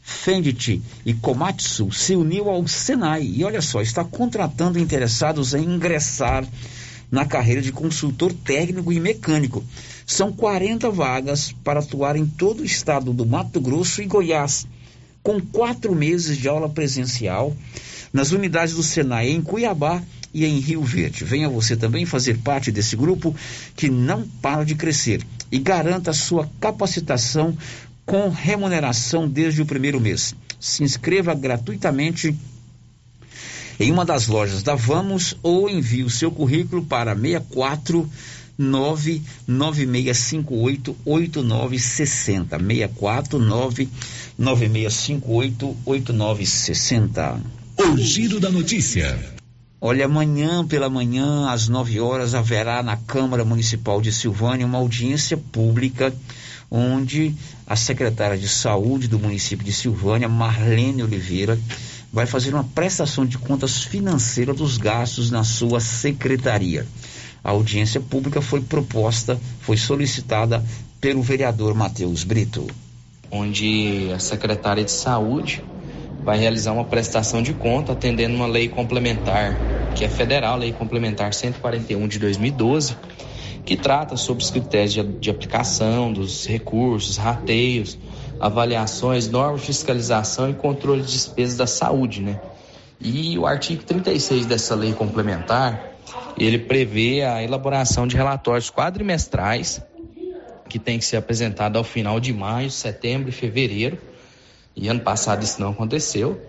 Fendt 0.03 0.83
e 1.07 1.15
Komatsu, 1.15 1.91
se 1.91 2.15
uniu 2.15 2.51
ao 2.51 2.69
Senai 2.69 3.23
e 3.23 3.43
olha 3.43 3.63
só, 3.63 3.81
está 3.81 4.05
contratando 4.05 4.79
interessados 4.79 5.55
em 5.55 5.65
ingressar 5.65 6.47
na 7.11 7.25
carreira 7.25 7.63
de 7.63 7.73
consultor 7.73 8.31
técnico 8.31 8.93
e 8.93 9.01
mecânico. 9.01 9.65
São 10.05 10.31
40 10.31 10.91
vagas 10.91 11.55
para 11.65 11.81
atuar 11.81 12.17
em 12.17 12.27
todo 12.27 12.61
o 12.61 12.67
estado 12.67 13.15
do 13.15 13.25
Mato 13.25 13.63
Grosso 13.63 14.03
e 14.03 14.05
Goiás, 14.05 14.67
com 15.23 15.41
quatro 15.41 15.95
meses 15.95 16.37
de 16.37 16.49
aula 16.49 16.68
presencial 16.68 17.57
nas 18.12 18.33
unidades 18.33 18.75
do 18.75 18.83
Senai 18.83 19.31
em 19.31 19.43
Cuiabá 19.43 20.03
e 20.33 20.45
em 20.45 20.59
Rio 20.59 20.83
Verde. 20.83 21.25
Venha 21.25 21.49
você 21.49 21.77
também 21.77 22.07
fazer 22.07 22.39
parte 22.39 22.71
desse 22.71 22.97
grupo 22.97 23.35
que 23.77 23.89
não 23.89 24.27
para 24.41 24.64
de 24.64 24.75
crescer 24.75 25.25
e 25.51 25.59
garanta 25.59 26.12
sua 26.12 26.49
capacitação 26.61 27.57
com 28.07 28.29
remuneração 28.29 29.29
desde 29.29 29.62
o 29.62 29.66
primeiro 29.66 30.01
mês. 30.01 30.35
Se 30.59 30.83
inscreva 30.83 31.35
gratuitamente 31.35 32.35
em 33.79 33.91
uma 33.91 34.05
das 34.05 34.27
lojas 34.27 34.62
da 34.62 34.75
Vamos 34.75 35.37
ou 35.43 35.68
envie 35.68 36.05
o 36.05 36.11
seu 36.11 36.31
currículo 36.31 36.85
para 36.85 37.16
64 37.16 38.09
99658 38.61 40.97
8960. 41.05 42.59
649 42.59 43.89
9658 44.39 45.77
8960. 45.85 47.41
O 47.79 47.97
Giro 47.97 48.39
da 48.39 48.51
Notícia. 48.51 49.19
Olha, 49.81 50.05
amanhã 50.05 50.65
pela 50.67 50.91
manhã, 50.91 51.49
às 51.49 51.67
9 51.67 51.99
horas, 52.01 52.35
haverá 52.35 52.83
na 52.83 52.99
Câmara 52.99 53.47
Municipal 53.47 54.03
de 54.03 54.13
Silvânia 54.13 54.67
uma 54.67 54.77
audiência 54.77 55.39
pública 55.39 56.13
onde 56.71 57.35
a 57.67 57.75
secretária 57.75 58.37
de 58.37 58.49
Saúde 58.49 59.09
do 59.09 59.19
município 59.19 59.65
de 59.65 59.73
Silvânia, 59.73 60.29
Marlene 60.29 61.03
Oliveira, 61.03 61.59
vai 62.13 62.27
fazer 62.27 62.53
uma 62.53 62.65
prestação 62.65 63.25
de 63.25 63.39
contas 63.39 63.83
financeira 63.83 64.53
dos 64.53 64.77
gastos 64.77 65.31
na 65.31 65.45
sua 65.45 65.81
secretaria. 65.81 66.87
A 67.43 67.51
audiência 67.51 68.01
pública 68.01 68.41
foi 68.41 68.61
proposta, 68.61 69.41
foi 69.61 69.76
solicitada 69.76 70.64
pelo 71.01 71.22
vereador 71.22 71.74
Matheus 71.74 72.24
Brito. 72.24 72.66
Onde 73.30 74.11
a 74.14 74.18
secretária 74.18 74.84
de 74.84 74.91
Saúde 74.91 75.62
vai 76.22 76.38
realizar 76.38 76.72
uma 76.72 76.84
prestação 76.84 77.43
de 77.43 77.55
conta 77.55 77.93
atendendo 77.93 78.34
uma 78.34 78.47
lei 78.47 78.68
complementar, 78.68 79.57
que 79.95 80.05
é 80.05 80.09
federal, 80.09 80.59
Lei 80.59 80.72
Complementar 80.72 81.32
141 81.32 82.07
de 82.07 82.18
2012, 82.18 82.97
que 83.64 83.76
trata 83.76 84.16
sobre 84.16 84.43
os 84.43 84.51
critérios 84.51 84.93
de, 84.93 85.03
de 85.03 85.30
aplicação 85.30 86.12
dos 86.12 86.47
recursos, 86.47 87.16
rateios, 87.16 87.99
avaliações, 88.38 89.28
normas 89.28 89.62
fiscalização 89.62 90.51
e 90.51 90.55
controle 90.55 91.03
de 91.03 91.12
despesas 91.12 91.57
da 91.57 91.66
saúde, 91.66 92.20
né? 92.20 92.41
E 93.01 93.38
o 93.38 93.47
artigo 93.47 93.82
36 93.82 94.47
dessa 94.47 94.74
lei 94.74 94.93
complementar, 94.93 95.89
ele 96.37 96.59
prevê 96.59 97.23
a 97.23 97.43
elaboração 97.43 98.07
de 98.07 98.17
relatórios 98.17 98.71
quadrimestrais 98.71 99.83
que 100.69 100.79
tem 100.79 100.99
que 100.99 101.05
ser 101.05 101.17
apresentado 101.17 101.77
ao 101.77 101.85
final 101.85 102.21
de 102.21 102.33
maio, 102.33 102.71
setembro 102.71 103.29
e 103.29 103.33
fevereiro. 103.33 103.99
E 104.77 104.89
ano 104.89 105.01
passado 105.01 105.43
isso 105.43 105.61
não 105.61 105.71
aconteceu. 105.71 106.41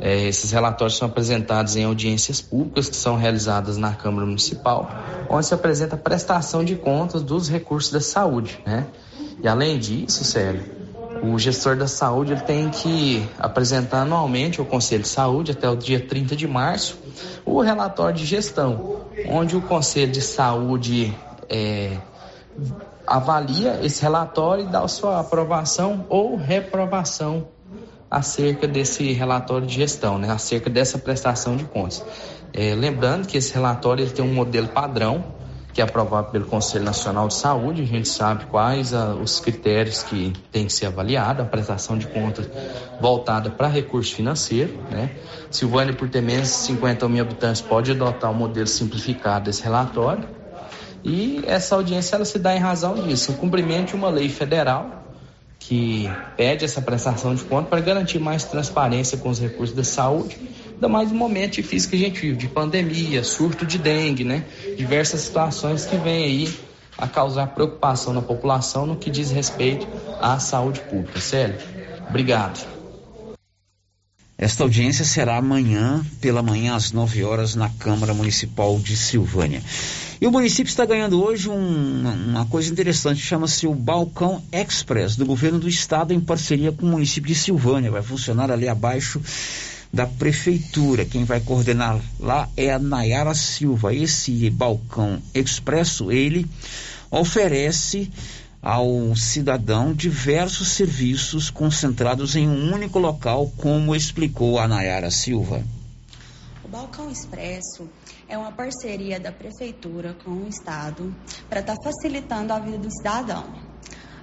É, 0.00 0.26
esses 0.26 0.50
relatórios 0.50 0.96
são 0.96 1.08
apresentados 1.08 1.76
em 1.76 1.84
audiências 1.84 2.40
públicas 2.40 2.88
que 2.88 2.96
são 2.96 3.16
realizadas 3.16 3.76
na 3.76 3.94
Câmara 3.94 4.26
Municipal, 4.26 4.88
onde 5.28 5.46
se 5.46 5.54
apresenta 5.54 5.96
a 5.96 5.98
prestação 5.98 6.64
de 6.64 6.76
contas 6.76 7.22
dos 7.22 7.48
recursos 7.48 7.90
da 7.90 8.00
saúde, 8.00 8.60
né? 8.66 8.86
E 9.42 9.48
além 9.48 9.78
disso, 9.78 10.24
Célio, 10.24 10.77
o 11.22 11.38
gestor 11.38 11.76
da 11.76 11.86
saúde 11.86 12.32
ele 12.32 12.40
tem 12.40 12.70
que 12.70 13.28
apresentar 13.38 14.02
anualmente 14.02 14.60
ao 14.60 14.66
Conselho 14.66 15.02
de 15.02 15.08
Saúde, 15.08 15.52
até 15.52 15.68
o 15.68 15.76
dia 15.76 16.00
30 16.00 16.36
de 16.36 16.46
março, 16.46 16.98
o 17.44 17.60
relatório 17.60 18.16
de 18.16 18.24
gestão, 18.24 19.02
onde 19.28 19.56
o 19.56 19.60
Conselho 19.62 20.12
de 20.12 20.20
Saúde 20.20 21.14
é, 21.48 21.96
avalia 23.06 23.80
esse 23.82 24.02
relatório 24.02 24.64
e 24.64 24.68
dá 24.68 24.86
sua 24.88 25.20
aprovação 25.20 26.04
ou 26.08 26.36
reprovação 26.36 27.48
acerca 28.10 28.66
desse 28.66 29.12
relatório 29.12 29.66
de 29.66 29.74
gestão, 29.74 30.18
né, 30.18 30.30
acerca 30.30 30.70
dessa 30.70 30.98
prestação 30.98 31.56
de 31.56 31.64
contas. 31.64 32.04
É, 32.52 32.74
lembrando 32.74 33.26
que 33.26 33.36
esse 33.36 33.52
relatório 33.52 34.02
ele 34.04 34.10
tem 34.10 34.24
um 34.24 34.32
modelo 34.32 34.68
padrão, 34.68 35.24
que 35.78 35.82
é 35.82 35.84
aprovado 35.84 36.32
pelo 36.32 36.44
Conselho 36.44 36.84
Nacional 36.84 37.28
de 37.28 37.34
Saúde, 37.34 37.82
a 37.82 37.86
gente 37.86 38.08
sabe 38.08 38.46
quais 38.46 38.92
a, 38.92 39.14
os 39.14 39.38
critérios 39.38 40.02
que 40.02 40.32
tem 40.50 40.66
que 40.66 40.72
ser 40.72 40.86
avaliado, 40.86 41.40
a 41.40 41.44
prestação 41.44 41.96
de 41.96 42.08
contas 42.08 42.50
voltada 43.00 43.48
para 43.48 43.68
recurso 43.68 44.12
financeiro, 44.12 44.76
né? 44.90 45.12
Silvânia, 45.52 45.94
por 45.94 46.08
ter 46.08 46.20
menos 46.20 46.48
de 46.48 46.54
50 46.54 47.08
mil 47.08 47.22
habitantes, 47.22 47.60
pode 47.60 47.92
adotar 47.92 48.28
o 48.28 48.34
um 48.34 48.36
modelo 48.36 48.66
simplificado 48.66 49.44
desse 49.44 49.62
relatório. 49.62 50.28
E 51.04 51.44
essa 51.46 51.76
audiência 51.76 52.16
ela 52.16 52.24
se 52.24 52.40
dá 52.40 52.56
em 52.56 52.58
razão 52.58 52.94
disso, 52.96 53.30
o 53.30 53.36
cumprimento 53.36 53.90
de 53.90 53.94
uma 53.94 54.10
lei 54.10 54.28
federal 54.28 55.04
que 55.60 56.10
pede 56.36 56.64
essa 56.64 56.82
prestação 56.82 57.36
de 57.36 57.44
conta 57.44 57.68
para 57.68 57.80
garantir 57.80 58.18
mais 58.18 58.42
transparência 58.42 59.16
com 59.16 59.28
os 59.28 59.38
recursos 59.38 59.76
da 59.76 59.84
saúde, 59.84 60.36
ainda 60.78 60.88
mais 60.88 61.10
no 61.10 61.18
momento 61.18 61.54
difícil 61.54 61.90
que 61.90 61.96
a 61.96 61.98
gente 61.98 62.20
vive, 62.20 62.36
de 62.36 62.48
pandemia, 62.48 63.24
surto 63.24 63.66
de 63.66 63.78
dengue, 63.78 64.22
né? 64.22 64.44
Diversas 64.76 65.20
situações 65.22 65.84
que 65.84 65.96
vêm 65.96 66.24
aí 66.24 66.54
a 66.96 67.08
causar 67.08 67.48
preocupação 67.48 68.12
na 68.12 68.22
população 68.22 68.86
no 68.86 68.96
que 68.96 69.10
diz 69.10 69.30
respeito 69.30 69.86
à 70.20 70.38
saúde 70.38 70.80
pública. 70.80 71.20
Célio, 71.20 71.56
obrigado. 72.08 72.64
Esta 74.36 74.62
audiência 74.62 75.04
será 75.04 75.36
amanhã, 75.36 76.00
pela 76.20 76.44
manhã, 76.44 76.76
às 76.76 76.92
9 76.92 77.24
horas, 77.24 77.56
na 77.56 77.68
Câmara 77.70 78.14
Municipal 78.14 78.78
de 78.78 78.96
Silvânia. 78.96 79.60
E 80.20 80.28
o 80.28 80.30
município 80.30 80.70
está 80.70 80.84
ganhando 80.84 81.20
hoje 81.20 81.48
um, 81.48 82.08
uma 82.28 82.46
coisa 82.46 82.70
interessante, 82.70 83.20
chama-se 83.20 83.66
o 83.66 83.74
Balcão 83.74 84.40
Express, 84.52 85.16
do 85.16 85.26
governo 85.26 85.58
do 85.58 85.68
estado, 85.68 86.12
em 86.12 86.20
parceria 86.20 86.70
com 86.70 86.86
o 86.86 86.88
município 86.88 87.26
de 87.26 87.34
Silvânia. 87.34 87.90
Vai 87.90 88.02
funcionar 88.02 88.48
ali 88.50 88.68
abaixo 88.68 89.20
da 89.92 90.06
prefeitura. 90.06 91.04
Quem 91.04 91.24
vai 91.24 91.40
coordenar 91.40 92.00
lá 92.18 92.48
é 92.56 92.72
a 92.72 92.78
Nayara 92.78 93.34
Silva. 93.34 93.94
Esse 93.94 94.50
balcão 94.50 95.20
expresso, 95.34 96.12
ele 96.12 96.46
oferece 97.10 98.10
ao 98.62 99.14
cidadão 99.16 99.94
diversos 99.94 100.68
serviços 100.68 101.48
concentrados 101.48 102.36
em 102.36 102.48
um 102.48 102.72
único 102.74 102.98
local, 102.98 103.50
como 103.56 103.94
explicou 103.94 104.58
a 104.58 104.66
Nayara 104.66 105.10
Silva. 105.10 105.62
O 106.64 106.68
Balcão 106.68 107.10
Expresso 107.10 107.88
é 108.28 108.36
uma 108.36 108.52
parceria 108.52 109.18
da 109.18 109.32
Prefeitura 109.32 110.14
com 110.22 110.32
o 110.32 110.48
Estado 110.48 111.14
para 111.48 111.60
estar 111.60 111.74
tá 111.74 111.82
facilitando 111.82 112.52
a 112.52 112.58
vida 112.58 112.76
do 112.76 112.90
cidadão. 112.90 113.44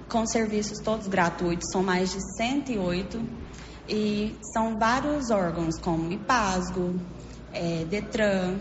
Com 0.08 0.24
serviços 0.24 0.78
todos 0.78 1.08
gratuitos, 1.08 1.68
são 1.72 1.82
mais 1.82 2.12
de 2.12 2.20
108 2.36 3.45
e 3.88 4.36
são 4.52 4.78
vários 4.78 5.30
órgãos 5.30 5.78
como 5.80 6.10
IPASGO, 6.12 6.94
é, 7.52 7.84
Detran, 7.84 8.58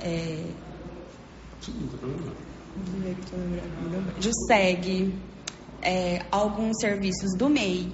é, 0.00 0.44
é, 5.82 6.22
alguns 6.30 6.78
serviços 6.80 7.36
do 7.36 7.48
MEI 7.48 7.92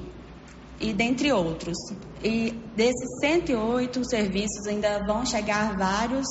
e 0.81 0.93
dentre 0.93 1.33
outros. 1.33 1.77
E 2.23 2.51
desses 2.75 3.19
108 3.21 4.05
serviços 4.09 4.67
ainda 4.67 5.05
vão 5.07 5.25
chegar 5.25 5.77
vários, 5.77 6.27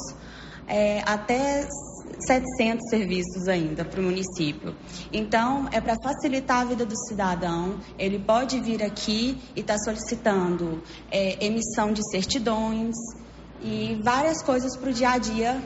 é, 0.68 1.02
até 1.06 1.68
700 2.20 2.90
serviços 2.90 3.48
ainda 3.48 3.84
para 3.84 4.00
o 4.00 4.04
município. 4.04 4.76
Então, 5.12 5.68
é 5.72 5.82
para 5.82 5.96
facilitar 6.02 6.62
a 6.62 6.66
vida 6.66 6.86
do 6.86 6.96
cidadão, 7.08 7.80
ele 7.98 8.20
pode 8.20 8.60
vir 8.60 8.84
aqui 8.84 9.38
e 9.56 9.62
estar 9.62 9.76
tá 9.76 9.80
solicitando 9.80 10.82
é, 11.12 11.46
emissão 11.46 11.92
de 11.92 12.02
certidões 12.10 12.96
e 13.62 14.00
várias 14.04 14.42
coisas 14.42 14.76
para 14.78 14.90
o 14.90 14.94
dia 14.94 15.10
a 15.10 15.18
dia. 15.18 15.62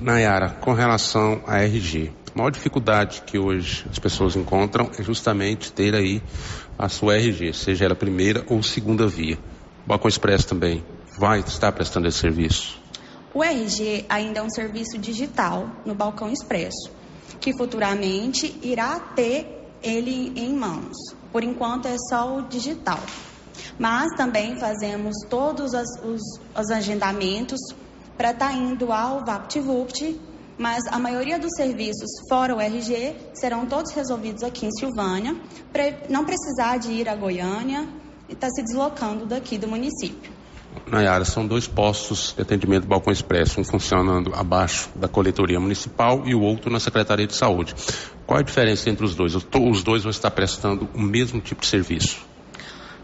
Nayara, 0.00 0.50
com 0.60 0.72
relação 0.72 1.42
à 1.46 1.62
RG, 1.62 2.10
a 2.34 2.38
maior 2.38 2.50
dificuldade 2.50 3.22
que 3.26 3.38
hoje 3.38 3.84
as 3.90 3.98
pessoas 3.98 4.34
encontram 4.34 4.90
é 4.98 5.02
justamente 5.02 5.72
ter 5.72 5.94
aí 5.94 6.22
a 6.78 6.88
sua 6.88 7.16
RG, 7.16 7.52
seja 7.52 7.84
ela 7.84 7.94
primeira 7.94 8.44
ou 8.48 8.62
segunda 8.62 9.06
via. 9.06 9.38
O 9.84 9.88
Balcão 9.88 10.08
Expresso 10.08 10.48
também 10.48 10.82
vai 11.18 11.40
estar 11.40 11.70
prestando 11.72 12.08
esse 12.08 12.18
serviço? 12.18 12.83
O 13.34 13.42
RG 13.42 14.06
ainda 14.08 14.38
é 14.38 14.42
um 14.42 14.48
serviço 14.48 14.96
digital 14.96 15.68
no 15.84 15.92
Balcão 15.92 16.30
Expresso, 16.30 16.90
que 17.40 17.52
futuramente 17.56 18.58
irá 18.62 19.00
ter 19.00 19.68
ele 19.82 20.32
em 20.36 20.54
mãos. 20.54 20.96
Por 21.32 21.42
enquanto 21.42 21.86
é 21.86 21.96
só 22.08 22.36
o 22.36 22.42
digital. 22.42 23.00
Mas 23.76 24.14
também 24.16 24.56
fazemos 24.58 25.16
todos 25.28 25.72
os, 25.74 26.38
os 26.56 26.70
agendamentos 26.70 27.58
para 28.16 28.30
estar 28.30 28.50
tá 28.50 28.54
indo 28.54 28.92
ao 28.92 29.24
VaptVupt 29.24 30.20
mas 30.56 30.84
a 30.86 30.98
maioria 30.98 31.38
dos 31.38 31.50
serviços 31.56 32.08
fora 32.28 32.54
o 32.54 32.60
RG 32.60 33.16
serão 33.34 33.66
todos 33.66 33.92
resolvidos 33.92 34.42
aqui 34.42 34.66
em 34.66 34.70
Silvânia, 34.70 35.36
para 35.72 36.06
não 36.08 36.24
precisar 36.24 36.76
de 36.76 36.92
ir 36.92 37.08
a 37.08 37.16
Goiânia 37.16 37.88
e 38.28 38.34
estar 38.34 38.46
tá 38.46 38.52
se 38.54 38.62
deslocando 38.62 39.26
daqui 39.26 39.58
do 39.58 39.66
município. 39.66 40.32
Nayara, 40.86 41.24
são 41.24 41.46
dois 41.46 41.66
postos 41.66 42.32
de 42.34 42.42
atendimento 42.42 42.86
Balcão 42.86 43.12
Expresso, 43.12 43.60
um 43.60 43.64
funcionando 43.64 44.34
abaixo 44.34 44.90
da 44.94 45.08
coletoria 45.08 45.58
municipal 45.58 46.22
e 46.26 46.34
o 46.34 46.40
outro 46.40 46.70
na 46.70 46.78
Secretaria 46.78 47.26
de 47.26 47.34
Saúde. 47.34 47.74
Qual 48.26 48.38
a 48.38 48.42
diferença 48.42 48.88
entre 48.90 49.04
os 49.04 49.14
dois? 49.14 49.34
Os 49.34 49.82
dois 49.82 50.02
vão 50.02 50.10
estar 50.10 50.30
prestando 50.30 50.88
o 50.94 51.00
mesmo 51.00 51.40
tipo 51.40 51.62
de 51.62 51.66
serviço? 51.66 52.24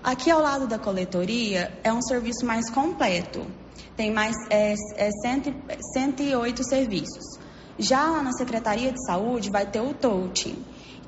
Aqui 0.03 0.31
ao 0.31 0.41
lado 0.41 0.67
da 0.67 0.79
coletoria 0.79 1.73
é 1.85 1.93
um 1.93 2.01
serviço 2.01 2.45
mais 2.47 2.71
completo. 2.71 3.47
Tem 3.97 4.11
mais 4.11 4.35
é, 4.49 4.75
é 4.97 5.11
108 5.93 6.65
serviços. 6.65 7.39
Já 7.79 8.23
na 8.23 8.33
Secretaria 8.33 8.93
de 8.93 9.05
Saúde 9.05 9.51
vai 9.51 9.67
ter 9.67 9.81
o 9.81 9.93
touching, 9.95 10.57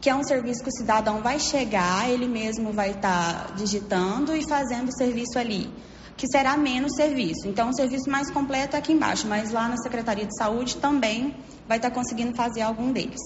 que 0.01 0.11
é 0.11 0.15
um 0.15 0.23
serviço 0.23 0.63
que 0.63 0.69
o 0.69 0.73
cidadão 0.73 1.23
vai 1.23 1.39
chegar, 1.39 2.11
ele 2.11 2.27
mesmo 2.27 2.73
vai 2.73 2.91
estar 2.91 3.47
tá 3.47 3.55
digitando 3.55 4.35
e 4.35 4.47
fazendo 4.47 4.89
o 4.89 4.93
serviço 4.93 5.39
ali. 5.39 5.71
Que 6.17 6.27
será 6.27 6.57
menos 6.57 6.95
serviço. 6.95 7.47
Então, 7.47 7.71
o 7.71 7.75
serviço 7.75 8.11
mais 8.11 8.31
completo 8.31 8.77
é 8.77 8.79
aqui 8.79 8.93
embaixo, 8.93 9.27
mas 9.27 9.51
lá 9.51 9.69
na 9.69 9.77
Secretaria 9.77 10.27
de 10.27 10.37
Saúde 10.37 10.77
também 10.77 11.35
vai 11.67 11.79
estar 11.79 11.91
conseguindo 11.91 12.35
fazer 12.35 12.63
algum 12.63 12.93
deles. 12.93 13.21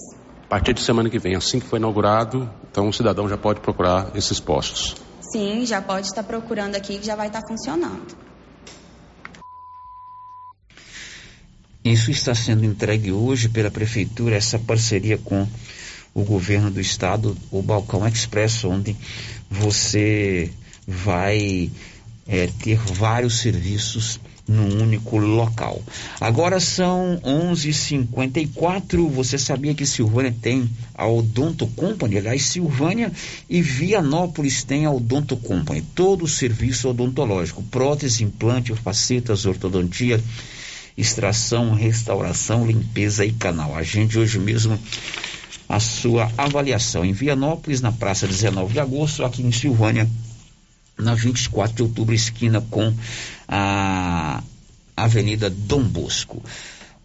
A 0.45 0.47
partir 0.47 0.73
de 0.73 0.81
semana 0.81 1.09
que 1.09 1.19
vem, 1.19 1.35
assim 1.35 1.59
que 1.59 1.67
foi 1.67 1.77
inaugurado, 1.77 2.49
então 2.71 2.87
o 2.87 2.93
cidadão 2.93 3.27
já 3.27 3.37
pode 3.37 3.59
procurar 3.59 4.15
esses 4.15 4.39
postos. 4.39 4.95
Sim, 5.31 5.65
já 5.65 5.81
pode 5.81 6.07
estar 6.07 6.23
procurando 6.23 6.75
aqui 6.75 6.97
que 6.97 7.05
já 7.05 7.15
vai 7.15 7.27
estar 7.27 7.41
funcionando. 7.45 8.15
Isso 11.83 12.11
está 12.11 12.33
sendo 12.33 12.65
entregue 12.65 13.11
hoje 13.11 13.49
pela 13.49 13.71
Prefeitura, 13.71 14.35
essa 14.35 14.57
parceria 14.57 15.17
com 15.17 15.47
o 16.13 16.23
governo 16.23 16.71
do 16.71 16.81
estado, 16.81 17.37
o 17.51 17.61
Balcão 17.61 18.05
Express, 18.07 18.65
onde 18.65 18.95
você 19.49 20.51
vai 20.87 21.69
é, 22.27 22.47
ter 22.47 22.77
vários 22.77 23.39
serviços 23.39 24.19
num 24.47 24.81
único 24.81 25.17
local. 25.17 25.81
Agora 26.21 26.59
são 26.59 27.19
11:54. 27.23 29.09
Você 29.09 29.37
sabia 29.37 29.73
que 29.73 29.85
Silvânia 29.85 30.33
tem 30.41 30.69
a 30.93 31.05
Odonto 31.05 31.67
Company? 31.67 32.17
Aliás, 32.17 32.43
Silvânia 32.43 33.11
e 33.49 33.61
Vianópolis 33.61 34.63
tem 34.63 34.85
a 34.85 34.91
Odonto 34.91 35.35
Company. 35.35 35.83
Todo 35.93 36.23
o 36.23 36.27
serviço 36.27 36.89
odontológico: 36.89 37.61
prótese, 37.63 38.23
implante, 38.23 38.73
facetas, 38.73 39.45
ortodontia, 39.45 40.23
extração, 40.97 41.73
restauração, 41.73 42.65
limpeza 42.65 43.25
e 43.25 43.33
canal. 43.33 43.75
Agende 43.75 44.17
hoje 44.17 44.39
mesmo 44.39 44.79
a 45.67 45.81
sua 45.81 46.31
avaliação 46.37 47.03
em 47.03 47.11
Vianópolis, 47.11 47.81
na 47.81 47.91
praça 47.91 48.25
19 48.25 48.71
de 48.71 48.79
agosto, 48.79 49.25
aqui 49.25 49.41
em 49.41 49.51
Silvânia 49.51 50.07
na 50.97 51.13
24 51.13 51.75
de 51.75 51.83
outubro, 51.83 52.13
esquina 52.13 52.61
com 52.61 52.93
a 53.47 54.43
Avenida 54.95 55.49
Dom 55.49 55.83
Bosco. 55.83 56.43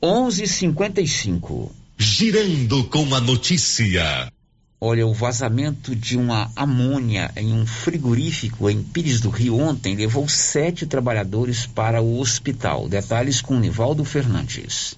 11:55. 0.03 1.71
Girando 1.99 2.85
com 2.85 3.15
a 3.15 3.21
notícia. 3.21 4.33
Olha, 4.81 5.07
o 5.07 5.15
vazamento 5.15 5.95
de 5.95 6.17
uma 6.17 6.51
amônia 6.57 7.31
em 7.37 7.53
um 7.53 7.65
frigorífico 7.65 8.69
em 8.69 8.83
Pires 8.83 9.21
do 9.21 9.31
Rio 9.31 9.57
ontem 9.57 9.95
levou 9.95 10.29
sete 10.29 10.87
trabalhadores 10.87 11.67
para 11.67 12.03
o 12.03 12.19
hospital. 12.19 12.89
Detalhes 12.89 13.41
com 13.41 13.61
Nivaldo 13.61 14.05
Fernandes. 14.05 14.97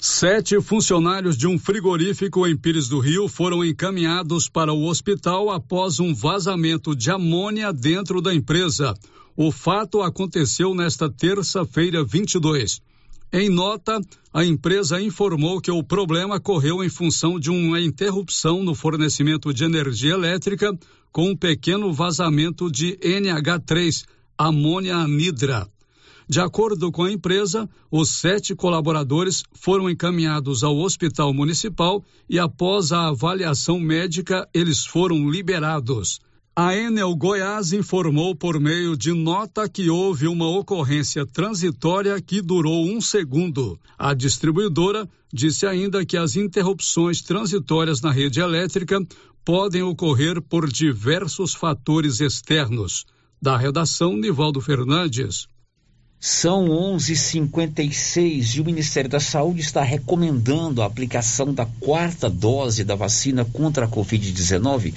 Sete 0.00 0.60
funcionários 0.60 1.36
de 1.36 1.48
um 1.48 1.58
frigorífico 1.58 2.46
em 2.46 2.56
Pires 2.56 2.86
do 2.88 3.00
Rio 3.00 3.26
foram 3.26 3.64
encaminhados 3.64 4.48
para 4.48 4.72
o 4.72 4.86
hospital 4.86 5.50
após 5.50 5.98
um 5.98 6.14
vazamento 6.14 6.94
de 6.94 7.10
amônia 7.10 7.72
dentro 7.72 8.22
da 8.22 8.32
empresa. 8.32 8.94
O 9.36 9.50
fato 9.50 10.00
aconteceu 10.00 10.72
nesta 10.72 11.10
terça-feira, 11.10 12.04
22. 12.04 12.80
Em 13.32 13.50
nota, 13.50 14.00
a 14.32 14.44
empresa 14.44 15.02
informou 15.02 15.60
que 15.60 15.72
o 15.72 15.82
problema 15.82 16.38
correu 16.38 16.84
em 16.84 16.88
função 16.88 17.38
de 17.38 17.50
uma 17.50 17.80
interrupção 17.80 18.62
no 18.62 18.76
fornecimento 18.76 19.52
de 19.52 19.64
energia 19.64 20.14
elétrica 20.14 20.78
com 21.10 21.30
um 21.30 21.36
pequeno 21.36 21.92
vazamento 21.92 22.70
de 22.70 22.96
NH3, 22.98 24.04
amônia 24.38 24.94
anidra. 24.94 25.68
De 26.30 26.40
acordo 26.40 26.92
com 26.92 27.04
a 27.04 27.10
empresa, 27.10 27.66
os 27.90 28.10
sete 28.10 28.54
colaboradores 28.54 29.42
foram 29.54 29.88
encaminhados 29.88 30.62
ao 30.62 30.76
hospital 30.76 31.32
municipal 31.32 32.04
e, 32.28 32.38
após 32.38 32.92
a 32.92 33.08
avaliação 33.08 33.80
médica, 33.80 34.46
eles 34.52 34.84
foram 34.84 35.30
liberados. 35.30 36.20
A 36.54 36.76
Enel 36.76 37.16
Goiás 37.16 37.72
informou 37.72 38.34
por 38.36 38.60
meio 38.60 38.94
de 38.94 39.12
nota 39.12 39.66
que 39.68 39.88
houve 39.88 40.28
uma 40.28 40.46
ocorrência 40.46 41.24
transitória 41.24 42.20
que 42.20 42.42
durou 42.42 42.84
um 42.84 43.00
segundo. 43.00 43.80
A 43.96 44.12
distribuidora 44.12 45.08
disse 45.32 45.66
ainda 45.66 46.04
que 46.04 46.16
as 46.16 46.36
interrupções 46.36 47.22
transitórias 47.22 48.02
na 48.02 48.10
rede 48.10 48.40
elétrica 48.40 49.00
podem 49.42 49.82
ocorrer 49.82 50.42
por 50.42 50.70
diversos 50.70 51.54
fatores 51.54 52.20
externos. 52.20 53.06
Da 53.40 53.56
redação, 53.56 54.14
Nivaldo 54.14 54.60
Fernandes. 54.60 55.48
São 56.20 56.66
11:56 56.66 58.56
e 58.56 58.60
o 58.60 58.64
Ministério 58.64 59.08
da 59.08 59.20
Saúde 59.20 59.60
está 59.60 59.82
recomendando 59.82 60.82
a 60.82 60.86
aplicação 60.86 61.54
da 61.54 61.64
quarta 61.78 62.28
dose 62.28 62.82
da 62.82 62.96
vacina 62.96 63.44
contra 63.44 63.84
a 63.84 63.88
Covid-19 63.88 64.94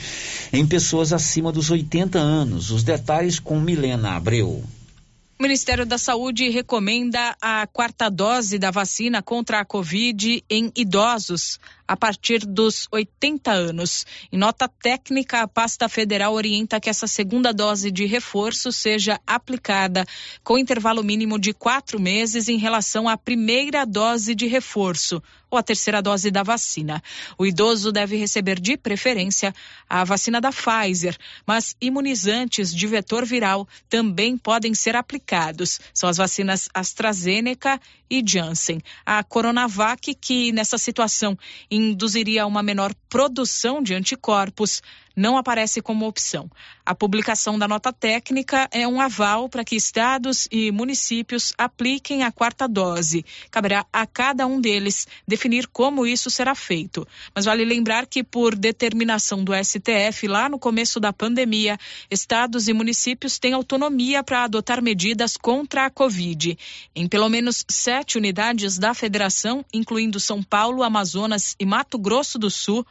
em 0.51 0.65
pessoas 0.65 1.13
acima 1.13 1.51
dos 1.51 1.69
80 1.69 2.17
anos. 2.17 2.71
Os 2.71 2.83
detalhes 2.83 3.39
com 3.39 3.59
Milena 3.59 4.15
Abreu. 4.15 4.63
O 5.37 5.43
Ministério 5.43 5.85
da 5.87 5.97
Saúde 5.97 6.49
recomenda 6.49 7.35
a 7.41 7.65
quarta 7.65 8.09
dose 8.09 8.59
da 8.59 8.69
vacina 8.69 9.23
contra 9.23 9.59
a 9.59 9.65
Covid 9.65 10.43
em 10.47 10.71
idosos 10.75 11.59
a 11.87 11.97
partir 11.97 12.45
dos 12.45 12.87
80 12.91 13.51
anos. 13.51 14.05
Em 14.31 14.37
nota 14.37 14.67
técnica, 14.67 15.41
a 15.41 15.47
pasta 15.47 15.87
federal 15.89 16.33
orienta 16.33 16.79
que 16.79 16.89
essa 16.89 17.07
segunda 17.07 17.53
dose 17.53 17.91
de 17.91 18.05
reforço 18.05 18.71
seja 18.71 19.19
aplicada 19.25 20.05
com 20.43 20.57
intervalo 20.57 21.03
mínimo 21.03 21.39
de 21.39 21.53
quatro 21.53 21.99
meses 21.99 22.47
em 22.47 22.57
relação 22.57 23.07
à 23.07 23.17
primeira 23.17 23.85
dose 23.85 24.33
de 24.35 24.47
reforço 24.47 25.21
ou 25.51 25.57
a 25.57 25.63
terceira 25.63 26.01
dose 26.01 26.31
da 26.31 26.43
vacina. 26.43 27.03
O 27.37 27.45
idoso 27.45 27.91
deve 27.91 28.15
receber 28.15 28.59
de 28.59 28.77
preferência 28.77 29.53
a 29.87 30.05
vacina 30.05 30.39
da 30.39 30.49
Pfizer, 30.49 31.17
mas 31.45 31.75
imunizantes 31.81 32.73
de 32.73 32.87
vetor 32.87 33.25
viral 33.25 33.67
também 33.89 34.37
podem 34.37 34.73
ser 34.73 34.95
aplicados. 34.95 35.79
São 35.93 36.09
as 36.09 36.17
vacinas 36.17 36.69
AstraZeneca 36.73 37.79
e 38.11 38.21
Janssen. 38.23 38.81
A 39.05 39.23
Coronavac, 39.23 40.13
que 40.15 40.51
nessa 40.51 40.77
situação 40.77 41.37
induziria 41.71 42.45
uma 42.45 42.61
menor 42.61 42.93
produção 43.07 43.81
de 43.81 43.93
anticorpos, 43.93 44.83
não 45.15 45.37
aparece 45.37 45.81
como 45.81 46.07
opção. 46.07 46.49
A 46.85 46.95
publicação 46.95 47.57
da 47.57 47.67
nota 47.67 47.93
técnica 47.93 48.67
é 48.71 48.87
um 48.87 48.99
aval 48.99 49.47
para 49.47 49.63
que 49.63 49.75
estados 49.75 50.47
e 50.51 50.71
municípios 50.71 51.53
apliquem 51.57 52.23
a 52.23 52.31
quarta 52.31 52.67
dose. 52.67 53.25
Caberá 53.49 53.85
a 53.91 54.05
cada 54.05 54.47
um 54.47 54.59
deles 54.59 55.07
definir 55.27 55.67
como 55.67 56.05
isso 56.05 56.29
será 56.29 56.55
feito. 56.55 57.07
Mas 57.35 57.45
vale 57.45 57.63
lembrar 57.63 58.05
que, 58.07 58.23
por 58.23 58.55
determinação 58.55 59.43
do 59.43 59.53
STF, 59.53 60.27
lá 60.27 60.49
no 60.49 60.59
começo 60.59 60.99
da 60.99 61.13
pandemia, 61.13 61.77
estados 62.09 62.67
e 62.67 62.73
municípios 62.73 63.39
têm 63.39 63.53
autonomia 63.53 64.23
para 64.23 64.43
adotar 64.43 64.81
medidas 64.81 65.37
contra 65.37 65.85
a 65.85 65.89
Covid. 65.89 66.57
Em 66.95 67.07
pelo 67.07 67.29
menos 67.29 67.63
sete 67.69 68.17
unidades 68.17 68.77
da 68.77 68.93
federação, 68.93 69.63
incluindo 69.73 70.19
São 70.19 70.41
Paulo, 70.41 70.83
Amazonas 70.83 71.55
e 71.59 71.65
Mato 71.65 71.97
Grosso 71.97 72.37
do 72.39 72.49
Sul, 72.49 72.85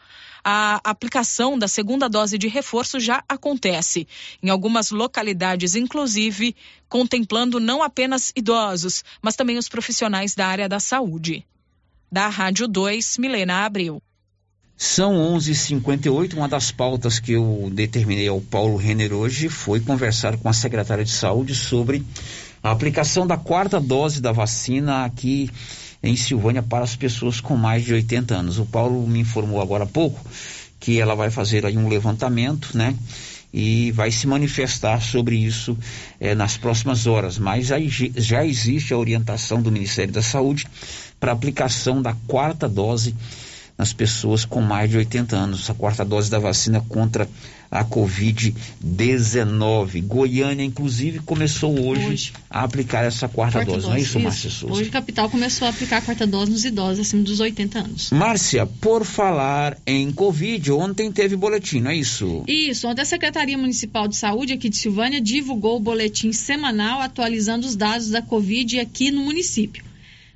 a 0.45 0.81
aplicação 0.85 1.59
da 1.59 1.69
segunda 1.69 2.09
dose 2.09 2.39
de 2.39 2.49
reforço 2.49 2.99
já 2.99 3.23
acontece. 3.29 4.07
Em 4.43 4.51
algumas 4.51 4.91
localidades, 4.91 5.75
inclusive, 5.75 6.55
contemplando 6.89 7.61
não 7.61 7.83
apenas 7.83 8.33
idosos, 8.35 9.05
mas 9.23 9.37
também 9.37 9.59
os 9.59 9.69
profissionais 9.69 10.35
da 10.35 10.47
área 10.47 10.69
da 10.69 10.81
saúde. 10.81 11.47
Da 12.11 12.29
Rádio 12.29 12.67
2, 12.67 13.19
Milena 13.19 13.65
Abreu. 13.65 14.03
São 14.77 15.15
11:58. 15.37 16.35
Uma 16.35 16.49
das 16.49 16.73
pautas 16.73 17.21
que 17.21 17.33
eu 17.33 17.69
determinei 17.71 18.29
ao 18.29 18.41
Paulo 18.41 18.77
Renner 18.77 19.13
hoje 19.13 19.51
foi 19.51 19.79
conversar 19.79 20.39
com 20.39 20.49
a 20.49 20.55
secretária 20.55 21.05
de 21.05 21.11
Saúde 21.11 21.55
sobre 21.55 22.03
a 22.63 22.71
aplicação 22.71 23.27
da 23.27 23.37
quarta 23.37 23.79
dose 23.79 24.23
da 24.23 24.33
vacina 24.33 25.05
aqui 25.05 25.51
em 26.03 26.17
Silvânia 26.17 26.63
para 26.63 26.85
as 26.85 26.97
pessoas 26.97 27.41
com 27.41 27.57
mais 27.57 27.85
de 27.85 27.93
80 27.93 28.35
anos. 28.35 28.59
O 28.59 28.67
Paulo 28.67 29.07
me 29.07 29.21
informou 29.21 29.61
agora 29.61 29.85
há 29.85 29.87
pouco 29.87 30.25
que 30.79 30.99
ela 30.99 31.15
vai 31.15 31.31
fazer 31.31 31.67
aí 31.67 31.77
um 31.77 31.89
levantamento, 31.89 32.77
né? 32.77 32.97
E 33.53 33.91
vai 33.93 34.11
se 34.11 34.27
manifestar 34.27 35.03
sobre 35.03 35.37
isso 35.37 35.77
eh, 36.21 36.35
nas 36.35 36.57
próximas 36.57 37.07
horas. 37.07 37.37
Mas 37.37 37.71
aí 37.71 37.89
já 37.89 38.47
existe 38.47 38.95
a 38.95 38.99
orientação 38.99 39.61
do 39.61 39.73
Ministério 39.73 40.13
da 40.13 40.23
Saúde 40.23 40.67
para 41.19 41.33
aplicação 41.33 42.01
da 42.01 42.15
quarta 42.27 42.69
dose 42.69 43.15
nas 43.81 43.93
pessoas 43.95 44.45
com 44.45 44.61
mais 44.61 44.91
de 44.91 44.99
80 44.99 45.35
anos, 45.35 45.71
a 45.71 45.75
quarta 45.75 46.05
dose 46.05 46.31
da 46.31 46.39
vacina 46.39 46.85
contra 46.87 47.27
a 47.71 47.83
Covid-19. 47.83 50.03
Goiânia, 50.03 50.63
inclusive, 50.63 51.21
começou 51.21 51.73
hoje, 51.89 52.07
hoje, 52.07 52.35
a 52.51 52.63
aplicar 52.63 53.05
essa 53.05 53.27
quarta, 53.27 53.65
quarta 53.65 53.73
dose, 53.73 53.87
dose, 53.87 53.89
não 53.89 53.97
é 53.97 54.01
isso, 54.01 54.11
isso. 54.11 54.21
Márcia 54.21 54.51
Souza? 54.51 54.75
Hoje 54.75 54.91
a 54.91 54.93
capital 54.93 55.31
começou 55.31 55.67
a 55.67 55.71
aplicar 55.71 55.97
a 55.97 56.03
quarta 56.03 56.27
dose 56.27 56.51
nos 56.51 56.67
idosos 56.67 57.01
acima 57.01 57.23
dos 57.23 57.41
80 57.41 57.79
anos. 57.79 58.11
Márcia, 58.11 58.67
por 58.67 59.03
falar 59.03 59.79
em 59.87 60.13
Covid, 60.13 60.73
ontem 60.73 61.11
teve 61.11 61.35
boletim, 61.35 61.81
não 61.81 61.91
é 61.91 61.97
isso? 61.97 62.45
Isso, 62.47 62.87
ontem 62.87 63.01
a 63.01 63.07
Secretaria 63.07 63.57
Municipal 63.57 64.07
de 64.07 64.17
Saúde 64.17 64.53
aqui 64.53 64.69
de 64.69 64.77
Silvânia 64.77 65.23
divulgou 65.23 65.79
o 65.79 65.81
boletim 65.81 66.33
semanal 66.33 67.01
atualizando 67.01 67.67
os 67.67 67.75
dados 67.75 68.11
da 68.11 68.21
Covid 68.21 68.79
aqui 68.79 69.11
no 69.11 69.23
município. 69.23 69.89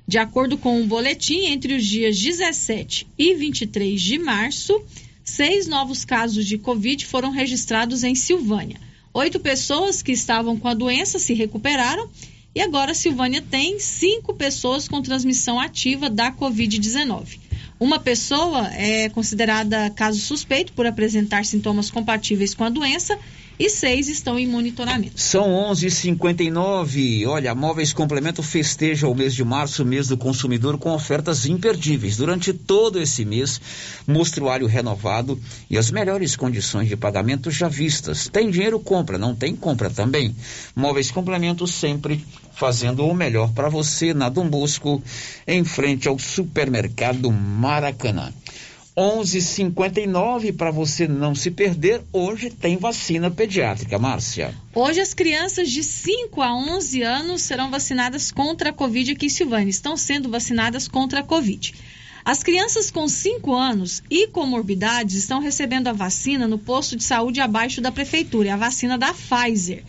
De 0.07 0.17
acordo 0.19 0.57
com 0.57 0.81
o 0.81 0.85
boletim, 0.85 1.45
entre 1.45 1.73
os 1.73 1.85
dias 1.85 2.19
17 2.19 3.07
e 3.17 3.33
23 3.33 3.99
de 3.99 4.19
março, 4.19 4.79
seis 5.23 5.67
novos 5.67 6.05
casos 6.05 6.45
de 6.45 6.57
Covid 6.59 7.03
foram 7.05 7.31
registrados 7.31 8.03
em 8.03 8.13
Silvânia. 8.13 8.79
Oito 9.13 9.39
pessoas 9.39 10.03
que 10.03 10.11
estavam 10.11 10.57
com 10.57 10.67
a 10.67 10.73
doença 10.73 11.17
se 11.17 11.33
recuperaram 11.33 12.07
e 12.53 12.61
agora 12.61 12.93
Silvânia 12.93 13.41
tem 13.41 13.79
cinco 13.79 14.33
pessoas 14.33 14.87
com 14.87 15.01
transmissão 15.01 15.59
ativa 15.59 16.09
da 16.09 16.31
Covid-19. 16.31 17.39
Uma 17.79 17.99
pessoa 17.99 18.67
é 18.73 19.09
considerada 19.09 19.89
caso 19.89 20.19
suspeito 20.19 20.71
por 20.73 20.85
apresentar 20.85 21.45
sintomas 21.45 21.89
compatíveis 21.89 22.53
com 22.53 22.63
a 22.63 22.69
doença 22.69 23.17
e 23.59 23.69
seis 23.69 24.07
estão 24.07 24.37
em 24.37 24.47
monitoramento. 24.47 25.19
São 25.19 25.49
11:59. 25.71 27.25
Olha, 27.25 27.55
Móveis 27.55 27.93
Complemento 27.93 28.43
festeja 28.43 29.07
o 29.07 29.15
mês 29.15 29.33
de 29.33 29.43
março, 29.43 29.85
mês 29.85 30.07
do 30.07 30.17
consumidor, 30.17 30.77
com 30.77 30.91
ofertas 30.91 31.45
imperdíveis. 31.45 32.17
Durante 32.17 32.53
todo 32.53 33.01
esse 33.01 33.23
mês, 33.23 33.59
mostruário 34.07 34.67
renovado 34.67 35.39
e 35.69 35.77
as 35.77 35.91
melhores 35.91 36.35
condições 36.35 36.87
de 36.87 36.95
pagamento 36.95 37.49
já 37.49 37.67
vistas. 37.67 38.27
Tem 38.27 38.49
dinheiro, 38.49 38.79
compra. 38.79 39.17
Não 39.17 39.35
tem, 39.35 39.55
compra 39.55 39.89
também. 39.89 40.35
Móveis 40.75 41.11
Complemento 41.11 41.65
sempre 41.67 42.23
fazendo 42.55 43.05
o 43.05 43.13
melhor 43.13 43.51
para 43.51 43.69
você 43.69 44.13
na 44.13 44.29
Dom 44.29 44.47
Bosco, 44.47 45.03
em 45.45 45.63
frente 45.63 46.07
ao 46.07 46.17
supermercado 46.17 47.31
Maracanã. 47.31 48.31
11:59 48.97 50.53
para 50.53 50.71
você 50.71 51.05
não 51.07 51.35
se 51.35 51.51
perder. 51.51 52.01
Hoje 52.13 52.49
tem 52.49 52.77
vacina 52.77 53.29
pediátrica, 53.29 53.99
Márcia. 53.99 54.55
Hoje 54.73 55.01
as 55.01 55.13
crianças 55.13 55.69
de 55.69 55.83
5 55.83 56.41
a 56.41 56.55
11 56.55 57.01
anos 57.01 57.41
serão 57.41 57.69
vacinadas 57.69 58.31
contra 58.31 58.69
a 58.69 58.73
Covid 58.73 59.11
aqui 59.11 59.25
em 59.25 59.29
Silvânia. 59.29 59.69
Estão 59.69 59.97
sendo 59.97 60.29
vacinadas 60.29 60.87
contra 60.87 61.19
a 61.19 61.23
Covid. 61.23 61.73
As 62.23 62.41
crianças 62.41 62.89
com 62.89 63.07
5 63.07 63.53
anos 63.53 64.01
e 64.09 64.27
comorbidades 64.27 65.15
estão 65.15 65.39
recebendo 65.39 65.89
a 65.89 65.93
vacina 65.93 66.47
no 66.47 66.57
posto 66.57 66.95
de 66.95 67.03
saúde 67.03 67.41
abaixo 67.41 67.81
da 67.81 67.91
prefeitura, 67.91 68.49
é 68.49 68.51
a 68.51 68.57
vacina 68.57 68.97
da 68.97 69.13
Pfizer. 69.13 69.83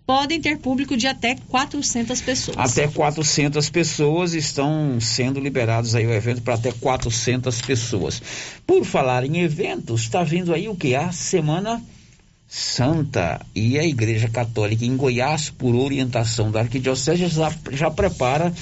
podem 0.05 0.41
ter 0.41 0.57
público 0.57 0.97
de 0.97 1.07
até 1.07 1.35
400 1.47 2.21
pessoas. 2.21 2.57
Até 2.57 2.87
400 2.87 3.69
pessoas 3.69 4.33
estão 4.33 4.99
sendo 4.99 5.39
liberados 5.39 5.95
aí 5.95 6.05
o 6.05 6.13
evento 6.13 6.41
para 6.41 6.55
até 6.55 6.71
400 6.71 7.61
pessoas. 7.61 8.21
Por 8.65 8.83
falar 8.83 9.25
em 9.25 9.39
eventos, 9.39 10.01
está 10.01 10.23
vindo 10.23 10.53
aí 10.53 10.67
o 10.67 10.75
que? 10.75 10.95
A 10.95 11.11
Semana 11.11 11.81
Santa 12.47 13.39
e 13.55 13.79
a 13.79 13.85
Igreja 13.85 14.27
Católica 14.27 14.83
em 14.83 14.97
Goiás, 14.97 15.49
por 15.49 15.73
orientação 15.73 16.51
da 16.51 16.59
Arquidiocese, 16.59 17.27
já, 17.27 17.53
já 17.71 17.89
prepara 17.89 18.53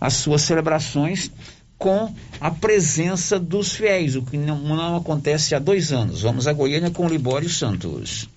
as 0.00 0.14
suas 0.14 0.40
celebrações 0.40 1.30
com 1.78 2.14
a 2.40 2.50
presença 2.50 3.38
dos 3.38 3.72
fiéis, 3.72 4.16
o 4.16 4.22
que 4.22 4.36
não, 4.36 4.58
não 4.58 4.96
acontece 4.96 5.54
há 5.54 5.58
dois 5.58 5.92
anos. 5.92 6.22
Vamos 6.22 6.46
a 6.46 6.52
Goiânia 6.52 6.90
com 6.90 7.08
Libório 7.08 7.48
Santos. 7.48 8.28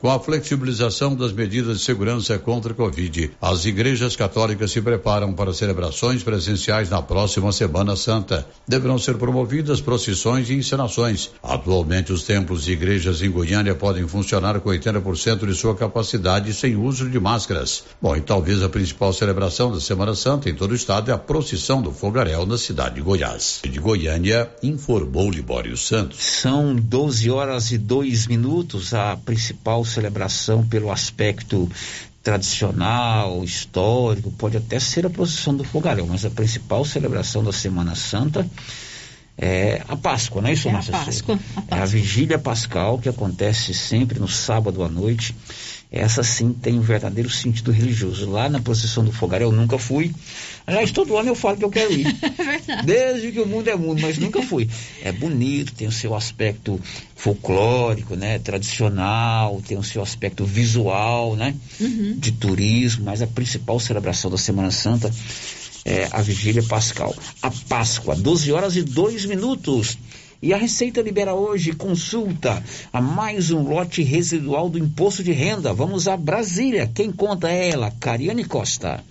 Com 0.00 0.08
a 0.08 0.20
flexibilização 0.20 1.16
das 1.16 1.32
medidas 1.32 1.78
de 1.78 1.84
segurança 1.84 2.38
contra 2.38 2.70
a 2.70 2.74
Covid, 2.74 3.32
as 3.42 3.64
igrejas 3.64 4.14
católicas 4.14 4.70
se 4.70 4.80
preparam 4.80 5.32
para 5.32 5.52
celebrações 5.52 6.22
presenciais 6.22 6.88
na 6.88 7.02
próxima 7.02 7.50
Semana 7.50 7.96
Santa. 7.96 8.46
Deverão 8.66 8.96
ser 8.96 9.16
promovidas 9.16 9.80
procissões 9.80 10.50
e 10.50 10.54
encenações. 10.54 11.32
Atualmente, 11.42 12.12
os 12.12 12.22
templos 12.22 12.68
e 12.68 12.72
igrejas 12.72 13.22
em 13.22 13.30
Goiânia 13.30 13.74
podem 13.74 14.06
funcionar 14.06 14.60
com 14.60 14.68
80% 14.70 15.44
de 15.44 15.54
sua 15.56 15.74
capacidade 15.74 16.54
sem 16.54 16.76
uso 16.76 17.10
de 17.10 17.18
máscaras. 17.18 17.82
Bom, 18.00 18.14
e 18.14 18.20
talvez 18.20 18.62
a 18.62 18.68
principal 18.68 19.12
celebração 19.12 19.72
da 19.72 19.80
Semana 19.80 20.14
Santa 20.14 20.48
em 20.48 20.54
todo 20.54 20.70
o 20.70 20.76
estado 20.76 21.10
é 21.10 21.14
a 21.14 21.18
procissão 21.18 21.82
do 21.82 21.90
fogaréu 21.90 22.46
na 22.46 22.56
cidade 22.56 22.94
de 22.94 23.00
Goiás. 23.00 23.62
De 23.64 23.80
Goiânia, 23.80 24.48
informou 24.62 25.28
Libório 25.28 25.76
Santos. 25.76 26.18
São 26.20 26.76
12 26.76 27.28
horas 27.30 27.72
e 27.72 27.78
2 27.78 28.28
minutos. 28.28 28.94
A 28.94 29.16
principal 29.16 29.87
celebração 29.88 30.66
pelo 30.66 30.92
aspecto 30.92 31.68
tradicional, 32.22 33.42
histórico, 33.42 34.30
pode 34.30 34.56
até 34.56 34.78
ser 34.78 35.06
a 35.06 35.10
procissão 35.10 35.56
do 35.56 35.64
fogaréu, 35.64 36.06
mas 36.06 36.24
a 36.24 36.30
principal 36.30 36.84
celebração 36.84 37.42
da 37.42 37.52
Semana 37.52 37.94
Santa 37.94 38.48
é 39.40 39.82
a 39.88 39.96
Páscoa, 39.96 40.42
não 40.42 40.48
é 40.48 40.52
isso, 40.52 40.68
é 40.68 40.72
a 40.72 40.74
Páscoa, 40.74 40.96
a 40.96 41.04
Páscoa. 41.04 41.38
É 41.70 41.74
a 41.76 41.84
vigília 41.84 42.38
pascal 42.38 42.98
que 42.98 43.08
acontece 43.08 43.72
sempre 43.72 44.18
no 44.18 44.26
sábado 44.26 44.82
à 44.82 44.88
noite. 44.88 45.34
Essa 45.90 46.22
sim 46.22 46.52
tem 46.52 46.78
um 46.78 46.82
verdadeiro 46.82 47.30
sentido 47.30 47.72
religioso. 47.72 48.28
Lá 48.28 48.48
na 48.48 48.60
procissão 48.60 49.02
do 49.02 49.10
fogaréu 49.10 49.48
eu 49.48 49.56
nunca 49.56 49.78
fui. 49.78 50.14
Aliás, 50.66 50.92
todo 50.92 51.16
ano 51.16 51.30
eu 51.30 51.34
falo 51.34 51.56
que 51.56 51.64
eu 51.64 51.70
quero 51.70 51.92
ir. 51.92 52.06
É 52.68 52.82
Desde 52.82 53.32
que 53.32 53.40
o 53.40 53.46
mundo 53.46 53.68
é 53.68 53.74
mundo, 53.74 54.02
mas 54.02 54.18
nunca 54.18 54.42
fui. 54.42 54.68
É 55.02 55.10
bonito, 55.10 55.72
tem 55.72 55.88
o 55.88 55.92
seu 55.92 56.14
aspecto 56.14 56.78
folclórico, 57.16 58.14
né? 58.14 58.38
Tradicional, 58.38 59.62
tem 59.66 59.78
o 59.78 59.82
seu 59.82 60.02
aspecto 60.02 60.44
visual, 60.44 61.34
né? 61.34 61.54
Uhum. 61.80 62.16
De 62.18 62.32
turismo, 62.32 63.04
mas 63.04 63.22
a 63.22 63.26
principal 63.26 63.80
celebração 63.80 64.30
da 64.30 64.36
Semana 64.36 64.70
Santa 64.70 65.10
é 65.84 66.08
a 66.10 66.20
Vigília 66.20 66.62
Pascal. 66.62 67.14
A 67.40 67.50
Páscoa, 67.50 68.14
12 68.14 68.52
horas 68.52 68.76
e 68.76 68.82
2 68.82 69.24
minutos. 69.24 69.96
E 70.40 70.54
a 70.54 70.56
Receita 70.56 71.02
libera 71.02 71.34
hoje 71.34 71.72
consulta 71.72 72.62
a 72.92 73.00
mais 73.00 73.50
um 73.50 73.62
lote 73.68 74.02
residual 74.02 74.70
do 74.70 74.78
imposto 74.78 75.20
de 75.20 75.32
renda. 75.32 75.74
Vamos 75.74 76.06
a 76.06 76.16
Brasília. 76.16 76.88
Quem 76.94 77.10
conta 77.10 77.50
é 77.50 77.70
ela, 77.70 77.90
Cariane 77.98 78.44
Costa. 78.44 79.02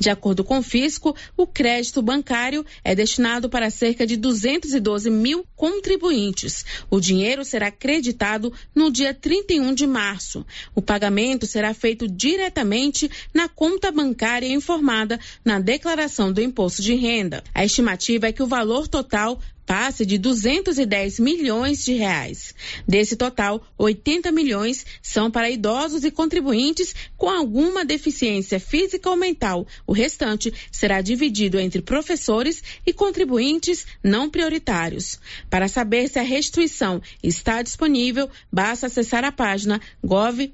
De 0.00 0.08
acordo 0.08 0.42
com 0.42 0.58
o 0.58 0.62
fisco, 0.62 1.14
o 1.36 1.46
crédito 1.46 2.00
bancário 2.00 2.64
é 2.82 2.94
destinado 2.94 3.48
para 3.48 3.68
cerca 3.68 4.06
de 4.06 4.16
212 4.16 5.10
mil 5.10 5.44
contribuintes. 5.54 6.64
O 6.90 6.98
dinheiro 6.98 7.44
será 7.44 7.70
creditado 7.70 8.52
no 8.74 8.90
dia 8.90 9.12
31 9.12 9.74
de 9.74 9.86
março. 9.86 10.46
O 10.74 10.80
pagamento 10.80 11.46
será 11.46 11.74
feito 11.74 12.08
diretamente 12.08 13.10
na 13.34 13.46
conta 13.46 13.92
bancária 13.92 14.48
informada 14.48 15.20
na 15.44 15.60
declaração 15.60 16.32
do 16.32 16.40
imposto 16.40 16.80
de 16.80 16.94
renda. 16.94 17.44
A 17.54 17.64
estimativa 17.64 18.26
é 18.26 18.32
que 18.32 18.42
o 18.42 18.46
valor 18.46 18.88
total 18.88 19.38
passe 19.66 20.04
de 20.04 20.18
210 20.18 21.18
milhões 21.20 21.84
de 21.84 21.94
reais. 21.94 22.54
Desse 22.86 23.16
total, 23.16 23.66
80 23.78 24.30
milhões 24.32 24.84
são 25.02 25.30
para 25.30 25.50
idosos 25.50 26.04
e 26.04 26.10
contribuintes 26.10 26.94
com 27.16 27.28
alguma 27.28 27.84
deficiência 27.84 28.60
física 28.60 29.10
ou 29.10 29.16
mental. 29.16 29.66
O 29.86 29.92
restante 29.92 30.52
será 30.70 31.00
dividido 31.00 31.58
entre 31.58 31.82
professores 31.82 32.62
e 32.86 32.92
contribuintes 32.92 33.86
não 34.02 34.28
prioritários. 34.28 35.18
Para 35.48 35.68
saber 35.68 36.08
se 36.08 36.18
a 36.18 36.22
restituição 36.22 37.00
está 37.22 37.62
disponível, 37.62 38.28
basta 38.52 38.86
acessar 38.86 39.24
a 39.24 39.32
página 39.32 39.80
gov 40.02 40.52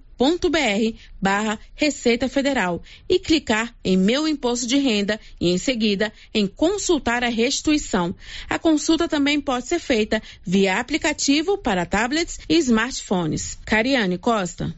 br 0.51 0.97
barra 1.21 1.59
Receita 1.75 2.29
Federal 2.29 2.83
e 3.09 3.19
clicar 3.19 3.75
em 3.83 3.97
Meu 3.97 4.29
Imposto 4.29 4.67
de 4.67 4.77
Renda 4.77 5.19
e 5.41 5.49
em 5.49 5.57
seguida 5.57 6.13
em 6.35 6.47
Consultar 6.47 7.25
a 7.25 7.29
Restituição. 7.29 8.15
A 8.49 8.59
consulta 8.59 9.09
também 9.09 9.41
pode 9.41 9.67
ser 9.67 9.79
feita 9.79 10.23
via 10.45 10.79
aplicativo 10.79 11.57
para 11.57 11.87
tablets 11.87 12.39
e 12.49 12.59
smartphones. 12.59 13.59
Cariane 13.65 14.19
Costa. 14.19 14.75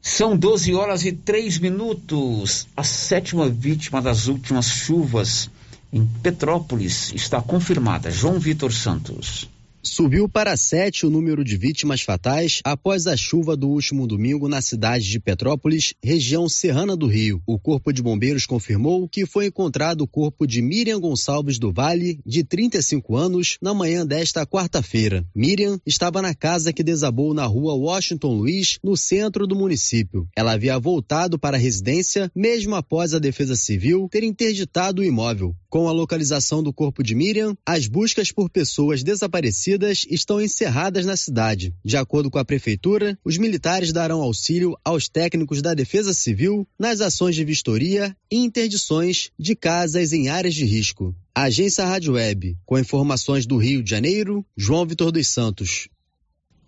São 0.00 0.36
12 0.36 0.74
horas 0.74 1.04
e 1.04 1.12
3 1.12 1.58
minutos. 1.58 2.68
A 2.76 2.84
sétima 2.84 3.48
vítima 3.48 4.00
das 4.00 4.28
últimas 4.28 4.66
chuvas 4.66 5.50
em 5.92 6.06
Petrópolis 6.22 7.12
está 7.12 7.42
confirmada. 7.42 8.10
João 8.10 8.38
Vitor 8.38 8.72
Santos. 8.72 9.48
Subiu 9.82 10.28
para 10.28 10.58
sete 10.58 11.06
o 11.06 11.10
número 11.10 11.42
de 11.42 11.56
vítimas 11.56 12.02
fatais 12.02 12.60
após 12.64 13.06
a 13.06 13.16
chuva 13.16 13.56
do 13.56 13.66
último 13.66 14.06
domingo 14.06 14.46
na 14.46 14.60
cidade 14.60 15.08
de 15.08 15.18
Petrópolis, 15.18 15.94
região 16.04 16.50
serrana 16.50 16.94
do 16.94 17.06
Rio. 17.06 17.42
O 17.46 17.58
Corpo 17.58 17.90
de 17.90 18.02
Bombeiros 18.02 18.44
confirmou 18.44 19.08
que 19.08 19.24
foi 19.24 19.46
encontrado 19.46 20.02
o 20.02 20.06
corpo 20.06 20.46
de 20.46 20.60
Miriam 20.60 21.00
Gonçalves 21.00 21.58
do 21.58 21.72
Vale, 21.72 22.20
de 22.26 22.44
35 22.44 23.16
anos, 23.16 23.56
na 23.62 23.72
manhã 23.72 24.04
desta 24.04 24.44
quarta-feira. 24.44 25.24
Miriam 25.34 25.80
estava 25.86 26.20
na 26.20 26.34
casa 26.34 26.74
que 26.74 26.84
desabou 26.84 27.32
na 27.32 27.46
rua 27.46 27.72
Washington 27.72 28.34
Luiz, 28.34 28.78
no 28.84 28.98
centro 28.98 29.46
do 29.46 29.56
município. 29.56 30.28
Ela 30.36 30.52
havia 30.52 30.78
voltado 30.78 31.38
para 31.38 31.56
a 31.56 31.60
residência 31.60 32.30
mesmo 32.36 32.74
após 32.74 33.14
a 33.14 33.18
Defesa 33.18 33.56
Civil 33.56 34.08
ter 34.10 34.24
interditado 34.24 35.00
o 35.00 35.04
imóvel. 35.04 35.56
Com 35.70 35.88
a 35.88 35.92
localização 35.92 36.62
do 36.62 36.72
corpo 36.72 37.02
de 37.02 37.14
Miriam, 37.14 37.56
as 37.64 37.86
buscas 37.86 38.30
por 38.30 38.50
pessoas 38.50 39.02
desaparecidas 39.02 39.69
estão 40.08 40.40
encerradas 40.40 41.04
na 41.04 41.16
cidade. 41.16 41.74
De 41.84 41.96
acordo 41.96 42.30
com 42.30 42.38
a 42.38 42.44
prefeitura, 42.44 43.18
os 43.24 43.36
militares 43.36 43.92
darão 43.92 44.22
auxílio 44.22 44.76
aos 44.84 45.08
técnicos 45.08 45.60
da 45.62 45.74
Defesa 45.74 46.14
Civil 46.14 46.66
nas 46.78 47.00
ações 47.00 47.34
de 47.34 47.44
vistoria 47.44 48.16
e 48.30 48.36
interdições 48.36 49.30
de 49.38 49.54
casas 49.54 50.12
em 50.12 50.28
áreas 50.28 50.54
de 50.54 50.64
risco. 50.64 51.14
Agência 51.34 51.84
Rádio 51.84 52.14
Web, 52.14 52.56
com 52.66 52.78
informações 52.78 53.46
do 53.46 53.56
Rio 53.56 53.82
de 53.82 53.90
Janeiro, 53.90 54.44
João 54.56 54.86
Vitor 54.86 55.12
dos 55.12 55.28
Santos. 55.28 55.88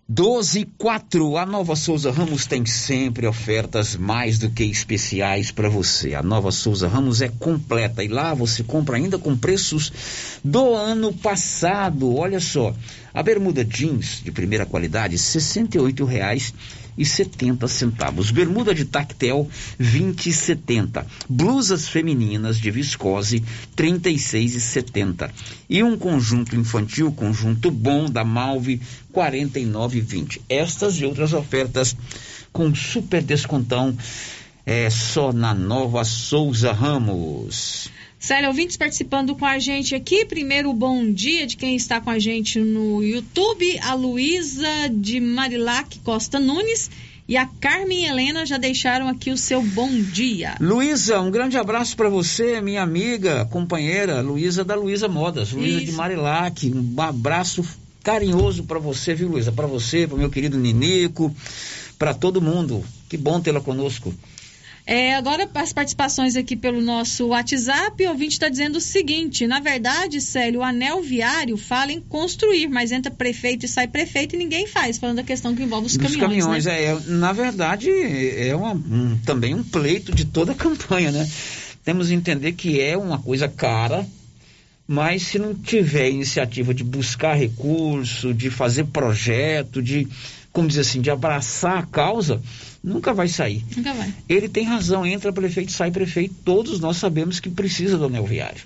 12 0.07 0.59
e 0.59 0.65
4. 0.65 1.37
A 1.37 1.45
Nova 1.45 1.77
Souza 1.77 2.11
Ramos 2.11 2.45
tem 2.45 2.65
sempre 2.65 3.25
ofertas 3.25 3.95
mais 3.95 4.37
do 4.37 4.49
que 4.49 4.65
especiais 4.65 5.49
para 5.49 5.69
você. 5.69 6.13
A 6.13 6.21
Nova 6.21 6.51
Souza 6.51 6.89
Ramos 6.89 7.21
é 7.21 7.29
completa 7.29 8.03
e 8.03 8.09
lá 8.09 8.33
você 8.33 8.63
compra 8.63 8.97
ainda 8.97 9.17
com 9.17 9.37
preços 9.37 9.93
do 10.43 10.75
ano 10.75 11.13
passado. 11.13 12.13
Olha 12.17 12.41
só, 12.41 12.75
a 13.13 13.23
bermuda 13.23 13.63
jeans 13.63 14.21
de 14.21 14.29
primeira 14.29 14.65
qualidade, 14.65 15.15
R$ 15.15 15.21
68,00 15.21 16.53
e 16.97 17.05
setenta 17.05 17.67
centavos. 17.67 18.31
Bermuda 18.31 18.73
de 18.73 18.85
tactel, 18.85 19.49
vinte 19.77 20.29
e 20.29 20.33
setenta. 20.33 21.05
Blusas 21.27 21.87
femininas 21.87 22.57
de 22.57 22.69
viscose, 22.71 23.43
trinta 23.75 24.09
e 24.09 24.19
seis 24.19 24.55
e 24.55 24.61
setenta. 24.61 25.31
E 25.69 25.83
um 25.83 25.97
conjunto 25.97 26.55
infantil, 26.55 27.11
conjunto 27.11 27.71
bom 27.71 28.09
da 28.09 28.23
Malve, 28.23 28.81
quarenta 29.11 29.59
e 29.59 29.65
nove 29.65 30.01
vinte. 30.01 30.41
Estas 30.47 30.99
e 30.99 31.05
outras 31.05 31.33
ofertas 31.33 31.95
com 32.51 32.73
super 32.75 33.21
descontão 33.21 33.97
é 34.65 34.89
só 34.89 35.33
na 35.33 35.53
Nova 35.53 36.03
Souza 36.03 36.71
Ramos. 36.71 37.89
Célia, 38.23 38.47
ouvintes 38.47 38.77
participando 38.77 39.35
com 39.35 39.45
a 39.45 39.59
gente 39.59 39.93
aqui. 39.93 40.23
Primeiro, 40.23 40.71
bom 40.71 41.11
dia 41.11 41.45
de 41.45 41.57
quem 41.57 41.75
está 41.75 41.99
com 41.99 42.09
a 42.09 42.17
gente 42.17 42.57
no 42.57 43.03
YouTube. 43.03 43.77
A 43.79 43.93
Luísa 43.95 44.65
de 44.89 45.19
Marilac 45.19 45.99
Costa 45.99 46.39
Nunes 46.39 46.89
e 47.27 47.35
a 47.35 47.45
Carmen 47.45 48.05
Helena 48.05 48.45
já 48.45 48.57
deixaram 48.57 49.09
aqui 49.09 49.29
o 49.29 49.35
seu 49.35 49.61
bom 49.61 49.89
dia. 49.89 50.55
Luísa, 50.61 51.19
um 51.19 51.29
grande 51.29 51.57
abraço 51.57 51.97
para 51.97 52.07
você, 52.07 52.61
minha 52.61 52.81
amiga, 52.81 53.43
companheira, 53.47 54.21
Luísa 54.21 54.63
da 54.63 54.73
Luísa 54.73 55.09
Modas, 55.09 55.51
Luísa 55.51 55.83
de 55.83 55.91
Marilac. 55.91 56.71
Um 56.73 57.01
abraço 57.01 57.61
carinhoso 58.01 58.63
para 58.63 58.79
você, 58.79 59.13
viu, 59.13 59.27
Luísa? 59.27 59.51
Para 59.51 59.67
você, 59.67 60.07
para 60.07 60.17
meu 60.17 60.29
querido 60.29 60.57
Ninico, 60.57 61.35
para 61.99 62.13
todo 62.13 62.41
mundo. 62.41 62.85
Que 63.09 63.17
bom 63.17 63.41
tê-la 63.41 63.59
conosco. 63.59 64.13
É, 64.85 65.15
agora 65.15 65.49
as 65.55 65.71
participações 65.71 66.35
aqui 66.35 66.57
pelo 66.57 66.81
nosso 66.81 67.27
WhatsApp, 67.27 68.05
o 68.05 68.09
ouvinte 68.09 68.33
está 68.33 68.49
dizendo 68.49 68.75
o 68.77 68.81
seguinte: 68.81 69.47
na 69.47 69.61
verdade, 69.61 70.19
Célio, 70.19 70.59
o 70.59 70.63
anel 70.63 71.01
viário 71.01 71.55
fala 71.55 71.93
em 71.93 72.01
construir, 72.01 72.67
mas 72.67 72.91
entra 72.91 73.09
prefeito 73.09 73.65
e 73.65 73.69
sai 73.69 73.87
prefeito 73.87 74.35
e 74.35 74.37
ninguém 74.37 74.67
faz, 74.67 74.97
falando 74.97 75.17
da 75.17 75.23
questão 75.23 75.55
que 75.55 75.63
envolve 75.63 75.87
os 75.87 75.95
Dos 75.95 76.15
caminhões. 76.15 76.43
caminhões, 76.43 76.65
né? 76.65 76.83
é, 76.83 76.85
é, 76.87 76.99
na 77.07 77.31
verdade, 77.31 77.89
é 77.89 78.53
uma, 78.53 78.73
um, 78.73 79.17
também 79.25 79.55
um 79.55 79.63
pleito 79.63 80.13
de 80.13 80.25
toda 80.25 80.51
a 80.51 80.55
campanha, 80.55 81.11
né? 81.11 81.29
Temos 81.85 82.09
que 82.09 82.13
entender 82.13 82.51
que 82.51 82.81
é 82.81 82.97
uma 82.97 83.19
coisa 83.19 83.47
cara, 83.47 84.05
mas 84.85 85.23
se 85.23 85.39
não 85.39 85.53
tiver 85.53 86.09
iniciativa 86.09 86.73
de 86.73 86.83
buscar 86.83 87.35
recurso, 87.35 88.33
de 88.33 88.49
fazer 88.49 88.85
projeto, 88.85 89.81
de, 89.81 90.07
como 90.51 90.67
dizer 90.67 90.81
assim, 90.81 90.99
de 90.99 91.09
abraçar 91.09 91.77
a 91.77 91.85
causa, 91.85 92.41
nunca 92.83 93.13
vai 93.13 93.27
sair. 93.27 93.63
Nunca 93.75 93.93
vai. 93.93 94.13
Ele 94.27 94.49
tem 94.49 94.65
razão, 94.65 95.05
entra 95.05 95.31
prefeito, 95.31 95.71
sai 95.71 95.89
prefeito, 95.89 96.35
todos 96.43 96.79
nós 96.79 96.97
sabemos 96.97 97.39
que 97.39 97.49
precisa 97.49 97.97
do 97.97 98.05
anel 98.05 98.25
viário. 98.25 98.63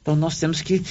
Então 0.00 0.16
nós 0.16 0.38
temos 0.38 0.62
que, 0.62 0.82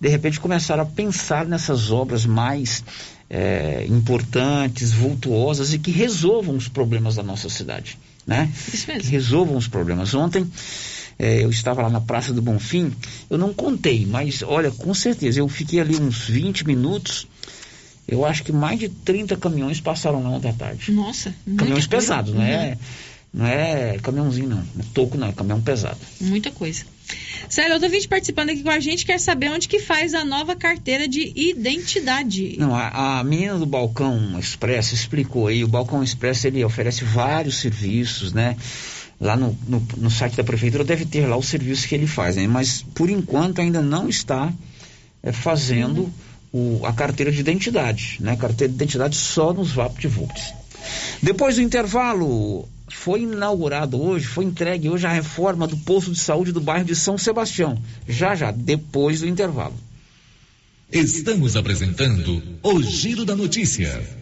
de 0.00 0.08
repente, 0.08 0.40
começar 0.40 0.80
a 0.80 0.84
pensar 0.86 1.44
nessas 1.44 1.90
obras 1.90 2.24
mais 2.24 2.82
é, 3.28 3.84
importantes, 3.88 4.92
vultuosas 4.92 5.74
e 5.74 5.78
que 5.78 5.90
resolvam 5.90 6.56
os 6.56 6.68
problemas 6.68 7.16
da 7.16 7.22
nossa 7.22 7.50
cidade. 7.50 7.98
Né? 8.26 8.50
Isso 8.72 8.86
mesmo. 8.88 9.02
Que 9.02 9.08
resolvam 9.08 9.56
os 9.56 9.68
problemas. 9.68 10.14
Ontem 10.14 10.50
é, 11.18 11.44
eu 11.44 11.50
estava 11.50 11.82
lá 11.82 11.90
na 11.90 12.00
Praça 12.00 12.32
do 12.32 12.40
Bonfim, 12.40 12.92
eu 13.28 13.36
não 13.36 13.52
contei, 13.52 14.06
mas 14.06 14.42
olha, 14.42 14.70
com 14.70 14.94
certeza, 14.94 15.40
eu 15.40 15.48
fiquei 15.48 15.80
ali 15.80 15.96
uns 15.96 16.28
20 16.28 16.66
minutos. 16.66 17.26
Eu 18.06 18.24
acho 18.24 18.42
que 18.42 18.52
mais 18.52 18.78
de 18.78 18.88
30 18.88 19.36
caminhões 19.36 19.80
passaram 19.80 20.22
lá 20.22 20.30
ontem 20.30 20.50
à 20.50 20.52
tarde. 20.52 20.90
Nossa, 20.92 21.34
Caminhões 21.56 21.86
pesados, 21.86 22.34
não 22.34 22.42
é, 22.42 22.70
Uhum. 22.72 22.76
não 23.34 23.46
é 23.46 23.98
caminhãozinho 24.02 24.48
não, 24.48 24.56
não 24.56 24.80
é 24.80 24.84
toco 24.92 25.16
não, 25.16 25.28
é 25.28 25.32
caminhão 25.32 25.60
pesado. 25.62 25.98
Muita 26.20 26.50
coisa. 26.50 26.84
Célio, 27.48 27.72
outro 27.74 27.86
ouvinte 27.88 28.08
participando 28.08 28.50
aqui 28.50 28.62
com 28.62 28.70
a 28.70 28.80
gente 28.80 29.04
quer 29.04 29.18
saber 29.18 29.50
onde 29.50 29.68
que 29.68 29.78
faz 29.78 30.14
a 30.14 30.24
nova 30.24 30.56
carteira 30.56 31.06
de 31.06 31.32
identidade. 31.36 32.56
Não, 32.58 32.74
a, 32.74 33.18
a 33.20 33.24
menina 33.24 33.58
do 33.58 33.66
Balcão 33.66 34.38
Expresso 34.38 34.94
explicou 34.94 35.46
aí, 35.48 35.62
o 35.62 35.68
Balcão 35.68 36.02
Expresso 36.02 36.46
ele 36.46 36.64
oferece 36.64 37.04
vários 37.04 37.58
serviços, 37.58 38.32
né? 38.32 38.56
Lá 39.20 39.36
no, 39.36 39.56
no, 39.68 39.86
no 39.98 40.10
site 40.10 40.36
da 40.36 40.42
prefeitura 40.44 40.82
deve 40.84 41.04
ter 41.04 41.26
lá 41.26 41.36
os 41.36 41.46
serviços 41.46 41.86
que 41.86 41.94
ele 41.94 42.06
faz, 42.06 42.36
né? 42.36 42.46
Mas 42.46 42.82
por 42.94 43.08
enquanto 43.10 43.60
ainda 43.60 43.80
não 43.80 44.08
está 44.08 44.52
é, 45.22 45.30
fazendo 45.32 46.12
o, 46.52 46.84
a 46.84 46.92
carteira 46.92 47.32
de 47.32 47.40
identidade, 47.40 48.18
né? 48.20 48.36
Carteira 48.36 48.70
de 48.70 48.76
identidade 48.76 49.16
só 49.16 49.52
nos 49.52 49.72
VaptVupt. 49.72 50.54
Depois 51.22 51.56
do 51.56 51.62
intervalo, 51.62 52.68
foi 52.90 53.22
inaugurado 53.22 54.00
hoje, 54.00 54.26
foi 54.26 54.44
entregue 54.44 54.88
hoje 54.88 55.06
a 55.06 55.12
reforma 55.12 55.66
do 55.66 55.76
posto 55.76 56.12
de 56.12 56.18
saúde 56.18 56.52
do 56.52 56.60
bairro 56.60 56.84
de 56.84 56.94
São 56.94 57.16
Sebastião. 57.16 57.80
Já 58.06 58.34
já, 58.34 58.50
depois 58.50 59.20
do 59.20 59.28
intervalo. 59.28 59.74
Estamos 60.92 61.56
apresentando 61.56 62.42
o 62.62 62.82
Giro 62.82 63.24
da 63.24 63.34
Notícia. 63.34 64.21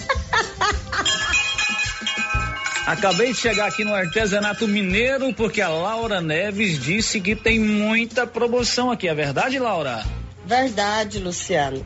Acabei 2.85 3.31
de 3.31 3.39
chegar 3.39 3.67
aqui 3.67 3.83
no 3.85 3.93
artesanato 3.93 4.67
mineiro 4.67 5.33
porque 5.33 5.61
a 5.61 5.69
Laura 5.69 6.19
Neves 6.19 6.77
disse 6.77 7.21
que 7.21 7.35
tem 7.35 7.59
muita 7.59 8.27
promoção 8.27 8.91
aqui. 8.91 9.07
É 9.07 9.13
verdade, 9.15 9.57
Laura? 9.59 10.03
Verdade, 10.45 11.19
Luciano. 11.19 11.85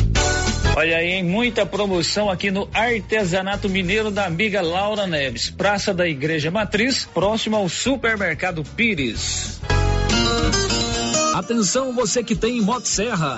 Olha 0.73 0.97
aí, 0.97 1.11
hein? 1.11 1.23
muita 1.23 1.65
promoção 1.65 2.29
aqui 2.29 2.49
no 2.49 2.67
Artesanato 2.73 3.67
Mineiro 3.67 4.09
da 4.09 4.25
amiga 4.25 4.61
Laura 4.61 5.05
Neves, 5.05 5.49
Praça 5.49 5.93
da 5.93 6.07
Igreja 6.07 6.49
Matriz, 6.49 7.03
próximo 7.03 7.57
ao 7.57 7.67
Supermercado 7.67 8.63
Pires. 8.63 9.59
Atenção 11.35 11.93
você 11.93 12.23
que 12.23 12.35
tem 12.35 12.61
Motosserra. 12.61 13.37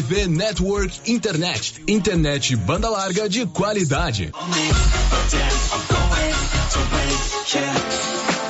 RV 0.00 0.28
Network 0.28 1.12
Internet. 1.12 1.82
Internet 1.86 2.56
banda 2.56 2.88
larga 2.88 3.28
de 3.28 3.44
qualidade. 3.44 4.32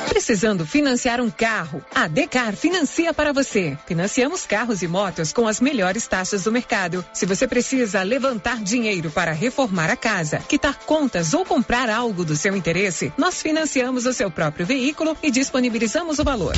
Precisando 0.07 0.65
financiar 0.65 1.19
um 1.19 1.29
carro? 1.29 1.83
A 1.93 2.07
Decar 2.07 2.55
financia 2.55 3.13
para 3.13 3.33
você. 3.33 3.77
Financiamos 3.85 4.45
carros 4.45 4.81
e 4.81 4.87
motos 4.87 5.33
com 5.33 5.45
as 5.45 5.59
melhores 5.59 6.07
taxas 6.07 6.45
do 6.45 6.53
mercado. 6.53 7.03
Se 7.11 7.25
você 7.25 7.45
precisa 7.45 8.01
levantar 8.01 8.63
dinheiro 8.63 9.11
para 9.11 9.33
reformar 9.33 9.89
a 9.89 9.97
casa, 9.97 10.37
quitar 10.47 10.79
contas 10.85 11.33
ou 11.33 11.43
comprar 11.43 11.89
algo 11.89 12.23
do 12.23 12.35
seu 12.35 12.55
interesse, 12.55 13.11
nós 13.17 13.41
financiamos 13.41 14.05
o 14.05 14.13
seu 14.13 14.31
próprio 14.31 14.65
veículo 14.65 15.17
e 15.21 15.29
disponibilizamos 15.29 16.17
o 16.17 16.23
valor. 16.23 16.53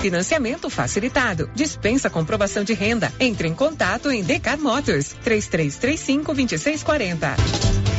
Financiamento 0.00 0.70
facilitado. 0.70 1.50
Dispensa 1.54 2.08
comprovação 2.08 2.62
de 2.62 2.72
renda. 2.72 3.12
Entre 3.18 3.48
em 3.48 3.54
contato 3.54 4.10
em 4.10 4.22
Decar 4.22 4.58
Motors 4.58 5.14
3335 5.24 6.34
2640. 6.34 7.36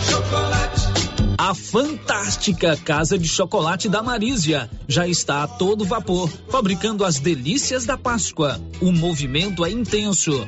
Chocolate. 0.10 1.10
A 1.38 1.54
fantástica 1.56 2.76
Casa 2.78 3.18
de 3.18 3.28
Chocolate 3.28 3.88
da 3.88 4.04
Marísia 4.04 4.70
já 4.88 5.08
está 5.08 5.44
a 5.44 5.48
todo 5.48 5.86
vapor, 5.86 6.30
fabricando 6.50 7.06
as 7.06 7.20
delícias 7.20 7.86
da 7.86 7.98
Páscoa. 7.98 8.60
O 8.82 8.92
movimento 8.92 9.66
é 9.66 9.72
intenso. 9.72 10.48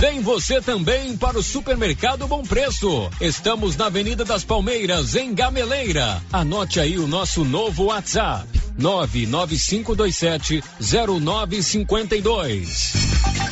Vem 0.00 0.20
você 0.22 0.60
também 0.62 1.14
para 1.14 1.38
o 1.38 1.42
Supermercado 1.42 2.26
Bom 2.26 2.42
Preço. 2.42 3.10
Estamos 3.20 3.76
na 3.76 3.84
Avenida 3.84 4.24
das 4.24 4.42
Palmeiras, 4.42 5.14
em 5.14 5.34
Gameleira. 5.34 6.22
Anote 6.32 6.80
aí 6.80 6.98
o 6.98 7.06
nosso 7.06 7.44
novo 7.44 7.84
WhatsApp: 7.84 8.48
99527 8.78 10.64
0952. 10.80 12.92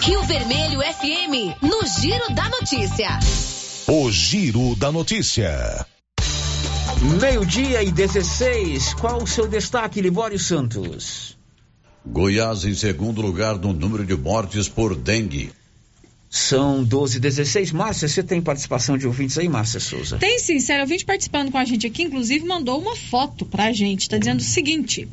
Rio 0.00 0.22
Vermelho 0.22 0.80
FM, 0.80 1.54
no 1.60 1.86
Giro 1.86 2.34
da 2.34 2.48
Notícia. 2.48 3.18
O 3.86 4.10
Giro 4.10 4.74
da 4.74 4.90
Notícia. 4.90 5.84
Meio-dia 7.20 7.82
e 7.82 7.90
16. 7.90 8.94
Qual 8.94 9.22
o 9.22 9.26
seu 9.26 9.46
destaque, 9.46 10.00
Libório 10.00 10.38
Santos? 10.38 11.36
Goiás 12.06 12.64
em 12.64 12.72
segundo 12.72 13.20
lugar 13.20 13.58
no 13.58 13.74
número 13.74 14.06
de 14.06 14.16
mortes 14.16 14.66
por 14.66 14.96
dengue. 14.96 15.52
São 16.30 16.84
12 16.84 17.20
16 17.20 17.72
Márcia, 17.72 18.06
você 18.06 18.22
tem 18.22 18.42
participação 18.42 18.98
de 18.98 19.06
ouvintes 19.06 19.38
aí, 19.38 19.48
Márcia 19.48 19.80
Souza? 19.80 20.18
Tem 20.18 20.38
sim, 20.38 20.60
sério, 20.60 20.82
ouvinte 20.82 21.04
participando 21.04 21.50
com 21.50 21.56
a 21.56 21.64
gente 21.64 21.86
aqui, 21.86 22.02
inclusive 22.02 22.44
mandou 22.44 22.78
uma 22.78 22.94
foto 22.94 23.46
pra 23.46 23.72
gente, 23.72 24.02
está 24.02 24.18
dizendo 24.18 24.40
o 24.40 24.44
seguinte: 24.44 25.08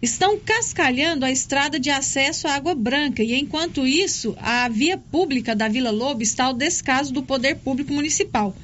estão 0.00 0.38
cascalhando 0.38 1.24
a 1.24 1.30
estrada 1.32 1.80
de 1.80 1.90
acesso 1.90 2.46
à 2.46 2.54
Água 2.54 2.74
Branca 2.74 3.20
e 3.20 3.34
enquanto 3.34 3.84
isso, 3.84 4.36
a 4.38 4.68
via 4.68 4.96
pública 4.96 5.56
da 5.56 5.66
Vila 5.66 5.90
Lobo 5.90 6.22
está 6.22 6.44
ao 6.44 6.54
descaso 6.54 7.12
do 7.12 7.22
poder 7.22 7.56
público 7.56 7.92
municipal. 7.92 8.54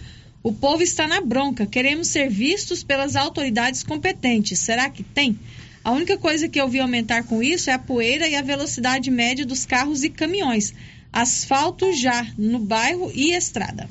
O 0.45 0.53
povo 0.53 0.85
está 0.85 1.09
na 1.09 1.21
bronca, 1.21 1.67
queremos 1.67 2.07
ser 2.07 2.31
vistos 2.31 2.85
pelas 2.85 3.17
autoridades 3.17 3.83
competentes. 3.83 4.61
Será 4.61 4.89
que 4.89 5.03
tem? 5.03 5.37
A 5.83 5.91
única 5.91 6.17
coisa 6.17 6.49
que 6.49 6.61
eu 6.61 6.69
vi 6.69 6.79
aumentar 6.79 7.25
com 7.25 7.43
isso 7.43 7.69
é 7.69 7.73
a 7.73 7.79
poeira 7.81 8.29
e 8.29 8.37
a 8.37 8.43
velocidade 8.43 9.11
média 9.11 9.45
dos 9.45 9.67
carros 9.67 10.05
e 10.05 10.11
caminhões 10.11 10.73
asfalto 11.17 11.93
já 11.95 12.27
no 12.37 12.59
bairro 12.59 13.11
e 13.15 13.33
estrada. 13.33 13.89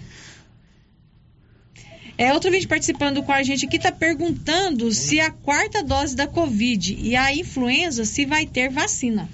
É, 2.18 2.32
outro 2.34 2.52
vídeo 2.52 2.70
participando 2.70 3.22
com 3.24 3.32
a 3.32 3.44
gente 3.44 3.66
aqui 3.66 3.76
está 3.76 3.92
perguntando 3.92 4.92
se 4.94 5.20
a 5.20 5.32
quarta 5.32 5.84
dose 5.84 6.16
da 6.16 6.28
Covid 6.28 6.98
e 6.98 7.16
a 7.16 7.34
influenza 7.34 8.06
se 8.06 8.26
vai 8.26 8.46
ter 8.46 8.70
vacina. 8.70 9.28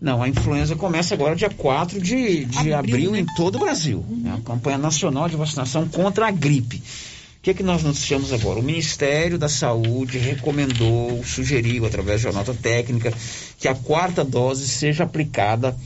Não, 0.00 0.22
a 0.22 0.28
influenza 0.28 0.74
começa 0.74 1.14
agora 1.14 1.36
dia 1.36 1.50
4 1.50 2.00
de, 2.00 2.46
de 2.46 2.58
abril, 2.58 2.76
abril 2.76 3.10
né? 3.12 3.20
em 3.20 3.26
todo 3.36 3.56
o 3.56 3.58
Brasil. 3.60 4.04
Uhum. 4.08 4.22
É 4.26 4.36
a 4.36 4.40
campanha 4.40 4.78
nacional 4.78 5.28
de 5.28 5.36
vacinação 5.36 5.86
contra 5.88 6.26
a 6.26 6.30
gripe. 6.30 6.78
O 6.78 7.42
que, 7.42 7.50
é 7.50 7.54
que 7.54 7.62
nós 7.62 7.82
noticiamos 7.82 8.32
agora? 8.32 8.58
O 8.58 8.62
Ministério 8.62 9.38
da 9.38 9.48
Saúde 9.48 10.18
recomendou, 10.18 11.22
sugeriu, 11.22 11.86
através 11.86 12.20
de 12.20 12.26
uma 12.26 12.32
nota 12.32 12.52
técnica, 12.52 13.12
que 13.56 13.68
a 13.68 13.74
quarta 13.74 14.24
dose 14.24 14.68
seja 14.68 15.04
aplicada 15.04 15.76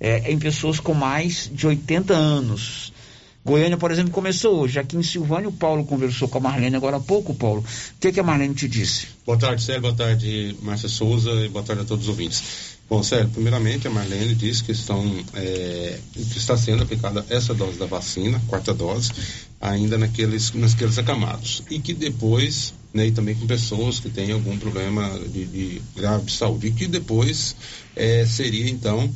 é, 0.00 0.30
em 0.30 0.38
pessoas 0.38 0.80
com 0.80 0.94
mais 0.94 1.50
de 1.52 1.66
80 1.66 2.14
anos. 2.14 2.92
Goiânia, 3.44 3.78
por 3.78 3.90
exemplo, 3.90 4.12
começou 4.12 4.60
hoje. 4.60 4.78
Aqui 4.78 4.96
em 4.96 5.02
Silvânia, 5.02 5.48
o 5.48 5.52
Paulo 5.52 5.84
conversou 5.84 6.28
com 6.28 6.36
a 6.38 6.40
Marlene 6.40 6.76
agora 6.76 6.98
há 6.98 7.00
pouco, 7.00 7.34
Paulo. 7.34 7.60
O 7.60 8.00
que, 8.00 8.12
que 8.12 8.20
a 8.20 8.22
Marlene 8.22 8.54
te 8.54 8.68
disse? 8.68 9.08
Boa 9.24 9.38
tarde, 9.38 9.62
Sérgio. 9.62 9.82
Boa 9.82 9.94
tarde, 9.94 10.54
Márcia 10.60 10.88
Souza. 10.88 11.30
E 11.30 11.48
boa 11.48 11.64
tarde 11.64 11.82
a 11.82 11.84
todos 11.84 12.04
os 12.04 12.10
ouvintes. 12.10 12.76
Bom, 12.90 13.02
Sérgio, 13.02 13.30
primeiramente, 13.30 13.86
a 13.86 13.90
Marlene 13.90 14.34
disse 14.34 14.64
que, 14.64 14.72
estão, 14.72 15.02
é, 15.34 15.98
que 16.12 16.38
está 16.38 16.56
sendo 16.56 16.82
aplicada 16.82 17.24
essa 17.30 17.54
dose 17.54 17.78
da 17.78 17.86
vacina, 17.86 18.40
quarta 18.48 18.74
dose, 18.74 19.12
ainda 19.60 19.96
naqueles, 19.96 20.52
naqueles 20.52 20.98
acamados. 20.98 21.62
E 21.70 21.78
que 21.78 21.94
depois, 21.94 22.74
né, 22.92 23.06
e 23.06 23.12
também 23.12 23.34
com 23.34 23.46
pessoas 23.46 23.98
que 23.98 24.10
têm 24.10 24.32
algum 24.32 24.58
problema 24.58 25.18
de, 25.20 25.46
de 25.46 25.82
grave 25.96 26.26
de 26.26 26.32
saúde. 26.32 26.68
E 26.68 26.72
que 26.72 26.86
depois 26.86 27.56
é, 27.94 28.26
seria, 28.26 28.70
então, 28.70 29.10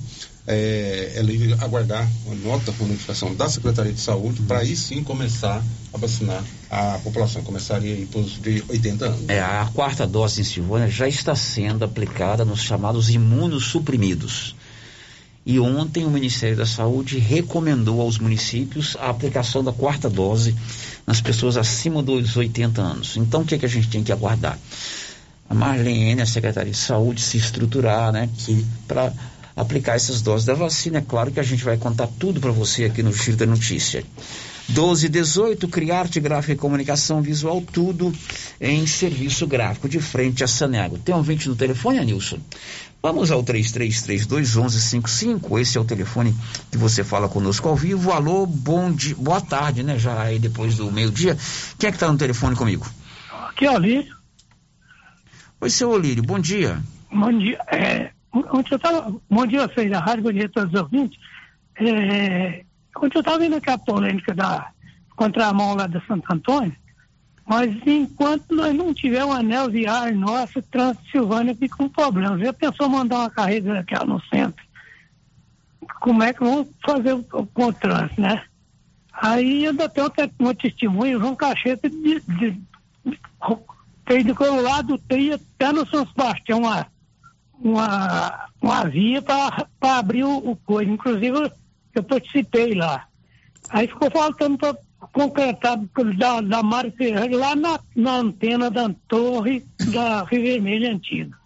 é, 0.47 1.12
ela 1.14 1.31
ia 1.31 1.55
aguardar 1.60 2.09
uma 2.27 2.35
nota, 2.35 2.73
uma 2.73 2.89
notificação 2.89 3.35
da 3.35 3.48
Secretaria 3.48 3.93
de 3.93 4.01
Saúde 4.01 4.43
para 4.43 4.59
aí 4.59 4.74
sim 4.74 5.02
começar 5.05 5.62
a 5.93 5.98
vacinar 5.98 6.43
a 6.69 6.98
população. 6.98 7.43
Começaria 7.43 7.94
aí 7.94 8.06
para 8.06 8.20
os 8.20 8.40
de 8.40 8.64
80 8.69 9.05
anos. 9.06 9.28
É, 9.28 9.40
a 9.40 9.69
quarta 9.73 10.06
dose 10.06 10.40
em 10.40 10.44
Silvânia 10.44 10.89
já 10.89 11.06
está 11.06 11.36
sendo 11.36 11.85
aplicada 11.85 12.44
nos 12.44 12.60
chamados 12.60 13.09
imunossuprimidos. 13.10 14.56
E 15.44 15.59
ontem 15.59 16.05
o 16.05 16.10
Ministério 16.10 16.56
da 16.56 16.66
Saúde 16.66 17.19
recomendou 17.19 18.01
aos 18.01 18.19
municípios 18.19 18.97
a 19.01 19.10
aplicação 19.10 19.62
da 19.62 19.73
quarta 19.73 20.09
dose 20.09 20.55
nas 21.05 21.20
pessoas 21.20 21.56
acima 21.56 22.01
dos 22.02 22.36
80 22.36 22.81
anos. 22.81 23.16
Então 23.16 23.43
o 23.43 23.44
que, 23.44 23.56
é 23.56 23.59
que 23.59 23.66
a 23.66 23.69
gente 23.69 23.89
tem 23.89 24.05
que 24.05 24.12
aguardar? 24.12 24.56
A 25.51 25.55
Marlene, 25.55 26.23
a 26.23 26.27
Secretaria 26.27 26.73
de 26.73 26.78
Saúde, 26.78 27.20
se 27.20 27.36
estruturar, 27.36 28.12
né? 28.12 28.28
Para 28.86 29.12
aplicar 29.57 29.95
essas 29.95 30.23
doses 30.23 30.47
da 30.47 30.55
vacina. 30.55 30.99
É 30.99 31.03
claro 31.03 31.31
que 31.31 31.41
a 31.41 31.43
gente 31.43 31.65
vai 31.65 31.77
contar 31.77 32.09
tudo 32.19 32.41
para 32.41 32.51
você 32.51 32.85
aqui 32.85 33.03
no 33.03 33.12
Giro 33.12 33.37
da 33.37 33.47
Notícia. 33.47 34.05
12 34.69 35.07
e 35.07 35.09
18, 35.09 35.66
Criarte 35.69 36.20
Gráfica 36.20 36.53
e 36.53 36.57
Comunicação 36.57 37.20
Visual, 37.20 37.61
tudo 37.73 38.15
em 38.61 38.87
serviço 38.87 39.45
gráfico, 39.47 39.89
de 39.89 40.01
frente 40.01 40.45
a 40.45 40.49
Sanego. 40.49 40.99
Tem 40.99 41.15
um 41.15 41.23
vinte 41.23 41.49
no 41.49 41.57
telefone, 41.57 41.99
Anilson? 41.99 42.39
Vamos 43.03 43.33
ao 43.33 43.43
33321155. 43.43 45.61
Esse 45.61 45.77
é 45.77 45.81
o 45.81 45.85
telefone 45.85 46.33
que 46.70 46.79
você 46.79 47.03
fala 47.03 47.29
conosco 47.29 47.69
ao 47.69 47.74
vivo. 47.74 48.12
Alô, 48.12 48.47
bom 48.47 48.93
dia, 48.93 49.16
boa 49.16 49.41
tarde, 49.41 49.83
né? 49.83 49.99
Já 49.99 50.23
aí 50.23 50.39
depois 50.39 50.77
do 50.77 50.93
meio-dia. 50.93 51.37
Quem 51.79 51.89
é 51.89 51.91
que 51.91 51.97
está 51.97 52.07
no 52.11 52.16
telefone 52.16 52.55
comigo? 52.55 52.87
Aqui 53.49 53.66
é 53.66 53.70
o 53.70 53.74
Olírio. 53.74 54.16
Oi, 55.61 55.70
seu 55.70 55.91
Olírio, 55.91 56.23
bom 56.23 56.39
dia. 56.39 56.81
Bom 57.12 57.37
dia. 57.37 57.59
É, 57.66 58.12
onde 58.32 58.72
eu 58.72 58.78
tava, 58.78 59.14
bom 59.30 59.46
dia 59.46 59.64
a 59.64 59.68
vocês 59.68 59.90
da 59.90 60.00
rádio, 60.00 60.24
bom 60.24 60.32
dia 60.32 60.46
a 60.46 60.48
todos 60.48 60.72
os 60.72 60.80
ouvintes. 60.80 61.18
É, 61.76 62.64
quando 62.94 63.14
eu 63.14 63.20
estava 63.20 63.38
vendo 63.38 63.56
aquela 63.56 63.78
polêmica 63.78 64.34
da 64.34 64.70
contramão 65.16 65.74
lá 65.74 65.86
da 65.86 66.00
Santo 66.02 66.32
Antônio, 66.32 66.74
mas 67.46 67.74
enquanto 67.86 68.54
nós 68.54 68.74
não 68.74 68.94
tiver 68.94 69.24
um 69.24 69.32
anel 69.32 69.70
viário 69.70 70.18
nosso, 70.18 70.62
Transilvânia 70.62 71.54
fica 71.54 71.76
com 71.76 71.84
um 71.84 71.88
problema. 71.88 72.38
Já 72.38 72.52
pensou 72.52 72.88
mandar 72.88 73.18
uma 73.18 73.30
carrega 73.30 73.74
daquela 73.74 74.04
no 74.04 74.22
centro? 74.26 74.64
Como 76.00 76.22
é 76.22 76.32
que 76.32 76.40
vão 76.40 76.66
fazer 76.86 77.12
o, 77.12 77.22
com 77.22 77.66
o 77.66 77.72
trânsito, 77.72 78.20
né? 78.20 78.42
Aí 79.12 79.66
ainda 79.66 79.88
tem 79.88 80.02
outra, 80.02 80.30
uma 80.38 80.54
testemunha, 80.54 81.16
o 81.16 81.20
João 81.20 81.36
Cacheta 81.36 81.88
de, 81.90 82.20
de, 82.20 82.60
de, 83.04 84.24
do 84.24 84.62
lado 84.62 84.98
tem 84.98 85.32
até 85.32 85.72
no 85.72 85.86
São 85.86 86.06
Sebastião 86.06 86.60
uma, 86.60 86.86
uma, 87.62 88.48
uma 88.60 88.84
via 88.89 89.22
para 89.22 89.66
abrir 89.80 90.24
o, 90.24 90.39
o 90.39 90.56
coisa. 90.56 90.90
Inclusive 90.90 91.51
eu 91.94 92.02
participei 92.02 92.74
lá. 92.74 93.06
Aí 93.70 93.86
ficou 93.86 94.10
faltando 94.10 94.59
para 94.59 94.76
concretar 95.12 95.78
da, 96.16 96.40
da 96.40 96.62
Mário 96.62 96.93
Ferreira 96.93 97.36
lá 97.36 97.56
na, 97.56 97.80
na 97.94 98.16
antena 98.16 98.70
da 98.70 98.90
torre 99.09 99.64
da 99.93 100.24
Rio 100.24 100.43
Vermelho 100.43 100.90
Antiga. 100.93 101.36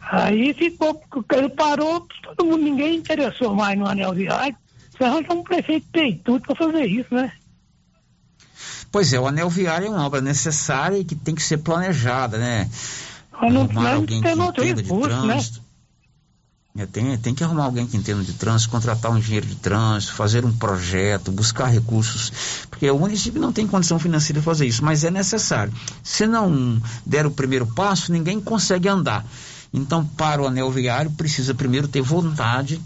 Aí 0.00 0.52
ficou, 0.52 1.02
ele 1.32 1.48
parou, 1.48 2.06
todo 2.22 2.44
mundo, 2.44 2.62
ninguém 2.62 2.96
interessou 2.96 3.54
mais 3.54 3.78
no 3.78 3.86
anel 3.86 4.12
viário. 4.12 4.56
Você 4.90 5.02
arranja 5.02 5.32
um 5.32 5.42
prefeito 5.42 5.88
tudo 6.22 6.40
para 6.42 6.54
fazer 6.54 6.84
isso, 6.84 7.12
né? 7.12 7.32
Pois 8.92 9.12
é, 9.12 9.18
o 9.18 9.26
anel 9.26 9.48
viário 9.48 9.88
é 9.88 9.90
uma 9.90 10.06
obra 10.06 10.20
necessária 10.20 10.98
e 10.98 11.04
que 11.04 11.16
tem 11.16 11.34
que 11.34 11.42
ser 11.42 11.58
planejada, 11.58 12.38
né? 12.38 12.68
Arrumar 13.34 13.94
alguém 13.94 14.20
que 14.20 14.28
entenda 14.28 14.52
de 14.52 14.74
né? 14.74 14.82
trânsito. 14.82 15.64
É, 16.76 16.86
tem, 16.86 17.16
tem 17.18 17.34
que 17.34 17.44
arrumar 17.44 17.66
alguém 17.66 17.86
que 17.86 17.96
entenda 17.96 18.24
de 18.24 18.32
trânsito, 18.32 18.72
contratar 18.72 19.12
um 19.12 19.18
engenheiro 19.18 19.46
de 19.46 19.54
trânsito, 19.54 20.12
fazer 20.12 20.44
um 20.44 20.52
projeto, 20.52 21.30
buscar 21.30 21.66
recursos, 21.66 22.66
porque 22.68 22.90
o 22.90 22.98
município 22.98 23.40
não 23.40 23.52
tem 23.52 23.64
condição 23.64 23.96
financeira 23.96 24.40
de 24.40 24.44
fazer 24.44 24.66
isso, 24.66 24.84
mas 24.84 25.04
é 25.04 25.10
necessário. 25.10 25.72
Se 26.02 26.26
não 26.26 26.82
der 27.06 27.26
o 27.26 27.30
primeiro 27.30 27.64
passo, 27.64 28.10
ninguém 28.10 28.40
consegue 28.40 28.88
andar. 28.88 29.24
Então, 29.72 30.04
para 30.04 30.42
o 30.42 30.48
anel 30.48 30.68
viário, 30.70 31.12
precisa 31.12 31.54
primeiro 31.54 31.86
ter 31.86 32.00
vontade 32.00 32.80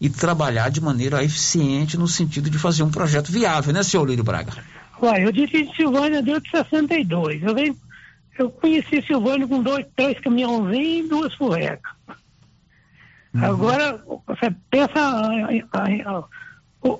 e 0.00 0.08
trabalhar 0.08 0.68
de 0.68 0.80
maneira 0.80 1.24
eficiente 1.24 1.96
no 1.96 2.06
sentido 2.06 2.48
de 2.48 2.58
fazer 2.58 2.84
um 2.84 2.90
projeto 2.90 3.32
viável, 3.32 3.72
né, 3.72 3.82
senhor 3.82 4.08
Lírio 4.08 4.22
Braga? 4.22 4.52
Uai, 5.02 5.24
eu 5.24 5.32
disse 5.32 5.64
de 5.64 5.74
Silvânia 5.74 6.22
deu 6.22 6.38
de 6.38 6.50
62. 6.50 7.42
Eu, 7.42 7.54
venho, 7.54 7.76
eu 8.38 8.50
conheci 8.50 9.02
Silvânia 9.02 9.46
com 9.46 9.62
dois, 9.62 9.86
três 9.94 10.18
caminhãozinhos 10.20 11.06
e 11.06 11.08
duas 11.08 11.34
furrecas. 11.34 11.92
Uhum. 13.34 13.44
Agora, 13.44 14.04
você 14.26 14.54
pensa 14.70 15.00
o, 16.82 16.98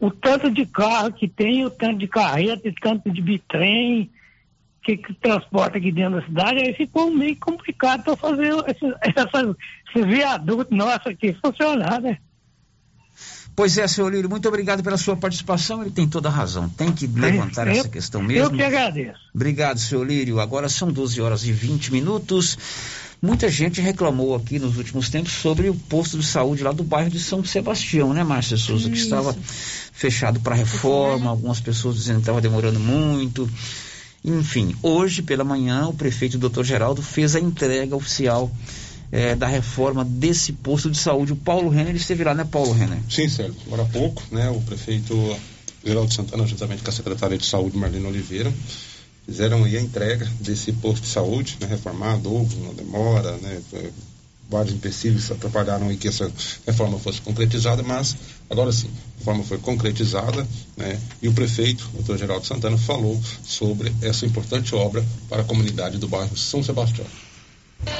o, 0.00 0.10
tanto 0.10 0.50
de 0.50 0.64
carro 0.66 1.12
que 1.12 1.28
tem, 1.28 1.64
o 1.64 1.70
tanto 1.70 1.98
de 1.98 2.08
carreta, 2.08 2.68
o 2.68 2.74
tanto 2.74 3.10
de 3.10 3.20
bitrem 3.20 4.10
que, 4.82 4.96
que 4.96 5.14
transporta 5.14 5.78
aqui 5.78 5.90
dentro 5.90 6.20
da 6.20 6.26
cidade, 6.26 6.60
aí 6.60 6.74
ficou 6.74 7.10
meio 7.10 7.36
complicado 7.36 8.02
para 8.04 8.16
fazer 8.16 8.52
esse, 8.68 8.94
essa, 9.00 9.56
esse 9.88 10.06
viaduto 10.06 10.74
nosso 10.74 11.08
aqui 11.08 11.34
funcionar, 11.34 12.00
né? 12.00 12.18
Pois 13.56 13.78
é, 13.78 13.86
senhor 13.86 14.12
Lírio, 14.12 14.28
muito 14.28 14.48
obrigado 14.48 14.82
pela 14.82 14.96
sua 14.96 15.16
participação. 15.16 15.80
Ele 15.80 15.90
tem 15.90 16.08
toda 16.08 16.28
a 16.28 16.32
razão. 16.32 16.68
Tem 16.68 16.90
que 16.90 17.06
levantar 17.06 17.68
eu, 17.68 17.74
essa 17.74 17.88
questão 17.88 18.20
mesmo. 18.20 18.44
Eu 18.44 18.50
que 18.50 18.62
agradeço. 18.62 19.18
Obrigado, 19.32 19.78
senhor 19.78 20.04
Lírio. 20.04 20.40
Agora 20.40 20.68
são 20.68 20.90
12 20.90 21.20
horas 21.20 21.44
e 21.44 21.52
20 21.52 21.92
minutos. 21.92 22.58
Muita 23.22 23.48
gente 23.48 23.80
reclamou 23.80 24.34
aqui 24.34 24.58
nos 24.58 24.76
últimos 24.76 25.08
tempos 25.08 25.32
sobre 25.32 25.70
o 25.70 25.74
posto 25.74 26.18
de 26.18 26.26
saúde 26.26 26.62
lá 26.62 26.72
do 26.72 26.82
bairro 26.82 27.08
de 27.08 27.20
São 27.20 27.42
Sebastião, 27.44 28.12
né, 28.12 28.22
Márcia 28.22 28.56
Souza? 28.56 28.90
Que 28.90 28.98
estava 28.98 29.34
fechado 29.92 30.40
para 30.40 30.54
reforma, 30.54 31.30
algumas 31.30 31.60
pessoas 31.60 31.96
dizendo 31.96 32.16
que 32.16 32.22
estava 32.22 32.40
demorando 32.40 32.78
muito. 32.78 33.48
Enfim, 34.22 34.74
hoje 34.82 35.22
pela 35.22 35.44
manhã 35.44 35.86
o 35.86 35.94
prefeito 35.94 36.36
Dr. 36.36 36.64
Geraldo 36.64 37.00
fez 37.00 37.36
a 37.36 37.40
entrega 37.40 37.94
oficial 37.94 38.50
eh, 39.14 39.36
da 39.36 39.46
reforma 39.46 40.04
desse 40.04 40.52
posto 40.52 40.90
de 40.90 40.98
saúde. 40.98 41.32
O 41.32 41.36
Paulo 41.36 41.68
Renner 41.68 41.94
esteve 41.94 42.24
lá, 42.24 42.34
né, 42.34 42.44
Paulo 42.44 42.72
Renner? 42.72 42.98
Sim, 43.08 43.28
Sérgio. 43.28 43.54
Agora 43.66 43.82
há 43.82 43.86
pouco, 43.86 44.20
né, 44.32 44.50
o 44.50 44.60
prefeito 44.62 45.14
Geraldo 45.86 46.12
Santana, 46.12 46.44
juntamente 46.44 46.82
com 46.82 46.90
a 46.90 46.92
secretária 46.92 47.38
de 47.38 47.46
saúde, 47.46 47.76
Marlene 47.76 48.06
Oliveira, 48.06 48.52
fizeram 49.24 49.62
aí 49.62 49.76
a 49.76 49.80
entrega 49.80 50.28
desse 50.40 50.72
posto 50.72 51.02
de 51.02 51.10
saúde, 51.10 51.56
né, 51.60 51.68
reformado, 51.68 52.28
houve 52.28 52.56
uma 52.56 52.74
demora, 52.74 53.36
né, 53.36 53.62
é, 53.74 53.90
vários 54.50 54.74
empecilhos 54.74 55.30
atrapalharam 55.30 55.90
aí 55.90 55.96
que 55.96 56.08
essa 56.08 56.28
reforma 56.66 56.98
fosse 56.98 57.20
concretizada, 57.20 57.84
mas 57.84 58.16
agora 58.50 58.72
sim, 58.72 58.88
a 58.88 59.18
reforma 59.20 59.44
foi 59.44 59.58
concretizada, 59.58 60.44
né, 60.76 61.00
e 61.22 61.28
o 61.28 61.32
prefeito, 61.32 61.88
o 61.92 61.98
doutor 61.98 62.18
Geraldo 62.18 62.44
Santana, 62.44 62.76
falou 62.76 63.22
sobre 63.44 63.94
essa 64.02 64.26
importante 64.26 64.74
obra 64.74 65.04
para 65.28 65.42
a 65.42 65.44
comunidade 65.44 65.98
do 65.98 66.08
bairro 66.08 66.36
São 66.36 66.64
Sebastião. 66.64 67.06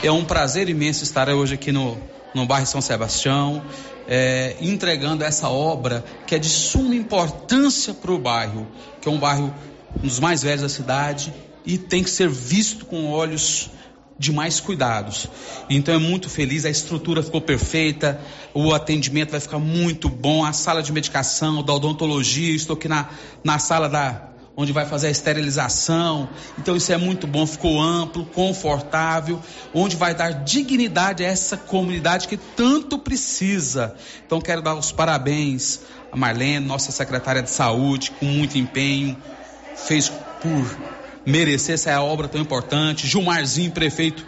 É 0.02 0.10
um 0.10 0.24
prazer 0.24 0.68
imenso 0.68 1.02
estar 1.04 1.28
hoje 1.28 1.54
aqui 1.54 1.72
no, 1.72 1.98
no 2.34 2.46
bairro 2.46 2.66
São 2.66 2.80
Sebastião, 2.80 3.62
é, 4.06 4.56
entregando 4.60 5.24
essa 5.24 5.48
obra 5.48 6.04
que 6.26 6.34
é 6.34 6.38
de 6.38 6.48
suma 6.48 6.94
importância 6.94 7.94
para 7.94 8.12
o 8.12 8.18
bairro, 8.18 8.66
que 9.00 9.08
é 9.08 9.10
um 9.10 9.18
bairro 9.18 9.54
um 10.02 10.06
dos 10.06 10.18
mais 10.18 10.42
velhos 10.42 10.62
da 10.62 10.68
cidade 10.68 11.32
e 11.64 11.78
tem 11.78 12.02
que 12.02 12.10
ser 12.10 12.28
visto 12.28 12.84
com 12.86 13.10
olhos 13.10 13.70
de 14.18 14.32
mais 14.32 14.60
cuidados. 14.60 15.28
Então 15.68 15.94
é 15.94 15.98
muito 15.98 16.28
feliz, 16.28 16.64
a 16.64 16.70
estrutura 16.70 17.22
ficou 17.22 17.40
perfeita, 17.40 18.20
o 18.52 18.72
atendimento 18.72 19.30
vai 19.30 19.40
ficar 19.40 19.58
muito 19.58 20.08
bom, 20.08 20.44
a 20.44 20.52
sala 20.52 20.82
de 20.82 20.92
medicação, 20.92 21.62
da 21.62 21.72
odontologia, 21.72 22.54
estou 22.54 22.76
aqui 22.76 22.88
na, 22.88 23.08
na 23.42 23.58
sala 23.58 23.88
da 23.88 24.33
onde 24.56 24.72
vai 24.72 24.86
fazer 24.86 25.08
a 25.08 25.10
esterilização. 25.10 26.28
Então 26.58 26.76
isso 26.76 26.92
é 26.92 26.96
muito 26.96 27.26
bom, 27.26 27.46
ficou 27.46 27.80
amplo, 27.80 28.24
confortável, 28.26 29.40
onde 29.72 29.96
vai 29.96 30.14
dar 30.14 30.30
dignidade 30.44 31.24
a 31.24 31.28
essa 31.28 31.56
comunidade 31.56 32.28
que 32.28 32.36
tanto 32.36 32.98
precisa. 32.98 33.94
Então 34.26 34.40
quero 34.40 34.62
dar 34.62 34.74
os 34.74 34.92
parabéns 34.92 35.80
a 36.14 36.16
Marlene, 36.16 36.64
nossa 36.64 36.92
secretária 36.92 37.42
de 37.42 37.50
saúde, 37.50 38.12
com 38.12 38.24
muito 38.24 38.56
empenho, 38.56 39.16
fez 39.74 40.08
por 40.08 40.78
merecer 41.26 41.74
essa 41.74 42.00
obra 42.00 42.28
tão 42.28 42.40
importante. 42.40 43.06
Gilmarzinho, 43.06 43.72
prefeito, 43.72 44.24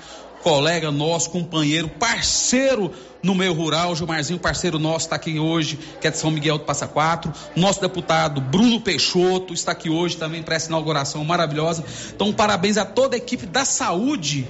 colega 0.47 0.93
nosso, 0.93 1.31
companheiro, 1.31 1.89
parceiro 1.89 2.93
no 3.20 3.35
meio 3.35 3.52
rural. 3.52 3.97
Gilmarzinho, 3.97 4.39
parceiro 4.39 4.78
nosso, 4.78 5.06
está 5.06 5.16
aqui 5.16 5.40
hoje, 5.40 5.77
que 6.01 6.06
é 6.06 6.10
de 6.12 6.18
São 6.18 6.31
Miguel 6.31 6.56
do 6.56 6.64
Passa 6.64 6.86
Quatro. 6.86 7.32
Nosso 7.56 7.81
deputado 7.81 8.40
Bruno 8.40 8.81
Peixoto 8.81 9.52
está 9.52 9.73
aqui 9.73 9.90
hoje 9.90 10.16
também 10.16 10.44
para 10.44 10.55
essa 10.55 10.68
inauguração 10.68 11.24
maravilhosa. 11.24 11.85
Então, 12.14 12.32
parabéns 12.32 12.77
a 12.77 12.85
toda 12.85 13.16
a 13.16 13.18
equipe 13.18 13.44
da 13.44 13.64
saúde 13.64 14.47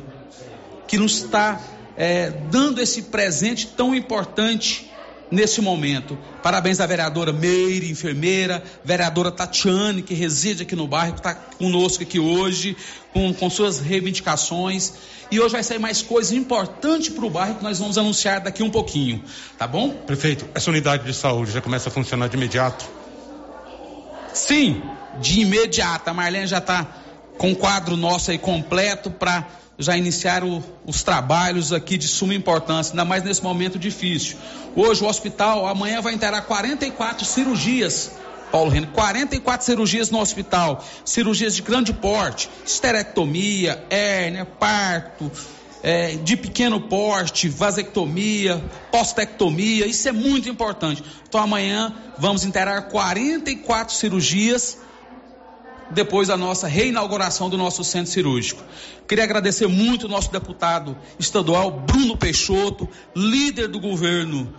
que 0.87 0.99
nos 0.99 1.17
está 1.17 1.63
é, 1.97 2.29
dando 2.51 2.83
esse 2.83 3.05
presente 3.05 3.67
tão 3.67 3.95
importante 3.95 4.93
nesse 5.31 5.61
momento. 5.61 6.17
Parabéns 6.43 6.81
à 6.81 6.87
vereadora 6.87 7.33
Meire, 7.33 7.91
enfermeira, 7.91 8.63
vereadora 8.85 9.31
Tatiane, 9.31 10.03
que 10.03 10.15
reside 10.15 10.63
aqui 10.63 10.77
no 10.77 10.87
bairro, 10.87 11.15
que 11.15 11.21
está 11.21 11.35
conosco 11.35 12.03
aqui 12.03 12.19
hoje, 12.19 12.77
com, 13.13 13.33
com 13.35 13.51
suas 13.51 13.81
reivindicações. 13.81 14.93
E 15.31 15.41
hoje 15.41 15.53
vai 15.53 15.63
sair 15.65 15.79
mais 15.79 16.03
coisas 16.03 16.33
importantes 16.33 17.09
para 17.09 17.27
o 17.27 17.31
bairro 17.31 17.57
que 17.57 17.65
nós 17.65 17.79
vamos 17.79 17.99
anunciar 17.99 18.41
daqui 18.41 18.63
um 18.63 18.71
pouquinho, 18.71 19.23
tá 19.59 19.67
bom? 19.67 19.91
Prefeito, 19.91 20.47
essa 20.55 20.71
unidade 20.71 21.05
de 21.05 21.13
saúde 21.13 21.51
já 21.51 21.61
começa 21.61 21.89
a 21.89 21.93
funcionar 21.93 22.29
de 22.29 22.37
imediato? 22.37 22.89
Sim, 24.33 24.83
de 25.21 25.41
imediato. 25.41 26.09
A 26.09 26.15
Marlene 26.15 26.47
já 26.47 26.59
está 26.59 26.87
com 27.39 27.53
o 27.53 27.57
quadro 27.57 27.97
nosso 27.97 28.31
aí 28.31 28.39
completo 28.39 29.11
para 29.11 29.47
já 29.79 29.97
iniciaram 29.97 30.63
os 30.87 31.03
trabalhos 31.03 31.73
aqui 31.73 31.99
de 31.99 32.09
suma 32.09 32.35
importância, 32.35 32.93
ainda 32.93 33.05
mais 33.05 33.23
nesse 33.23 33.43
momento 33.43 33.79
difícil. 33.79 34.37
Hoje 34.75 35.05
o 35.05 35.09
hospital, 35.09 35.67
amanhã 35.67 36.01
vai 36.01 36.15
interar 36.15 36.45
44 36.47 37.25
cirurgias. 37.25 38.13
Paulo 38.51 38.71
Reno, 38.71 38.87
44 38.89 39.67
cirurgias 39.67 40.11
no 40.11 40.21
hospital, 40.21 40.83
cirurgias 41.05 41.57
de 41.57 41.63
grande 41.63 41.93
porte, 41.93 42.49
esterectomia, 42.65 43.85
hérnia, 43.91 44.45
parto, 44.45 45.31
é, 45.83 46.17
de 46.17 46.37
pequeno 46.37 46.81
porte, 46.81 47.49
vasectomia, 47.49 48.63
postectomia, 48.91 49.87
isso 49.87 50.09
é 50.09 50.13
muito 50.13 50.49
importante. 50.49 51.03
Então 51.29 51.41
amanhã 51.41 51.93
vamos 52.19 52.45
interar 52.45 52.89
44 52.89 53.95
cirurgias 53.95 54.79
depois 55.91 56.29
da 56.29 56.37
nossa 56.37 56.67
reinauguração 56.67 57.49
do 57.49 57.57
nosso 57.57 57.85
centro 57.85 58.13
cirúrgico. 58.13 58.63
Queria 59.07 59.25
agradecer 59.25 59.67
muito 59.67 60.07
o 60.07 60.09
nosso 60.09 60.31
deputado 60.31 60.97
estadual 61.19 61.71
Bruno 61.71 62.17
Peixoto, 62.17 62.89
líder 63.15 63.69
do 63.69 63.81
governo 63.81 64.53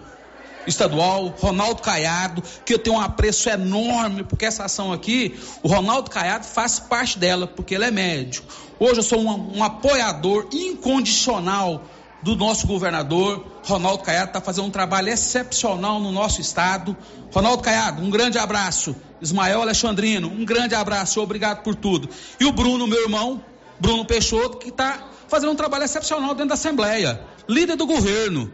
estadual, 0.66 1.34
Ronaldo 1.40 1.82
Caiado, 1.82 2.44
que 2.66 2.74
eu 2.74 2.80
tenho 2.80 2.98
um 2.98 3.00
apreço 3.00 3.50
enorme, 3.50 4.24
porque 4.24 4.46
essa 4.46 4.66
ação 4.66 4.92
aqui, 4.92 5.40
o 5.64 5.68
Ronaldo 5.68 6.10
Caiado 6.10 6.46
faz 6.46 6.80
parte 6.80 7.18
dela, 7.18 7.48
porque 7.48 7.76
ele 7.76 7.86
é 7.86 7.92
médico. 7.92 8.48
Hoje 8.80 9.00
eu 9.00 9.04
sou 9.04 9.20
um, 9.20 9.58
um 9.58 9.64
apoiador 9.64 10.48
incondicional 10.52 11.84
do 12.22 12.36
nosso 12.36 12.66
governador, 12.66 13.46
Ronaldo 13.64 14.04
Caiado, 14.04 14.30
está 14.30 14.42
fazendo 14.42 14.66
um 14.66 14.72
trabalho 14.72 15.10
excepcional 15.10 16.00
no 16.00 16.12
nosso 16.12 16.42
estado. 16.42 16.96
Ronaldo 17.32 17.62
Caiado, 17.62 18.02
um 18.02 18.10
grande 18.10 18.38
abraço. 18.38 18.96
Ismael 19.22 19.62
Alexandrino, 19.62 20.28
um 20.28 20.46
grande 20.46 20.76
abraço, 20.76 21.22
obrigado 21.22 21.64
por 21.64 21.76
tudo. 21.76 22.10
E 22.40 22.46
o 22.46 22.52
Bruno, 22.52 22.88
meu 22.88 23.04
irmão, 23.04 23.44
Bruno 23.80 24.06
Peixoto, 24.06 24.58
que 24.58 24.70
está 24.70 25.10
fazendo 25.28 25.52
um 25.52 25.56
trabalho 25.56 25.84
excepcional 25.84 26.34
dentro 26.34 26.50
da 26.50 26.54
Assembleia, 26.56 27.22
líder 27.48 27.76
do 27.76 27.86
governo. 27.86 28.52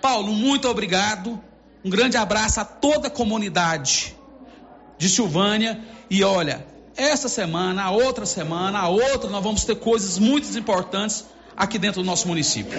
Paulo, 0.00 0.32
muito 0.32 0.68
obrigado. 0.68 1.40
Um 1.84 1.90
grande 1.90 2.16
abraço 2.16 2.60
a 2.60 2.64
toda 2.64 3.08
a 3.08 3.10
comunidade 3.10 4.16
de 4.98 5.08
Silvânia. 5.08 5.80
E 6.10 6.22
olha, 6.24 6.66
essa 6.96 7.28
semana, 7.28 7.82
a 7.84 7.90
outra 7.90 8.26
semana, 8.26 8.80
a 8.80 8.88
outra, 8.88 9.28
nós 9.30 9.42
vamos 9.42 9.64
ter 9.64 9.76
coisas 9.76 10.18
muito 10.18 10.46
importantes 10.58 11.24
aqui 11.56 11.78
dentro 11.78 12.02
do 12.02 12.06
nosso 12.06 12.28
município. 12.28 12.78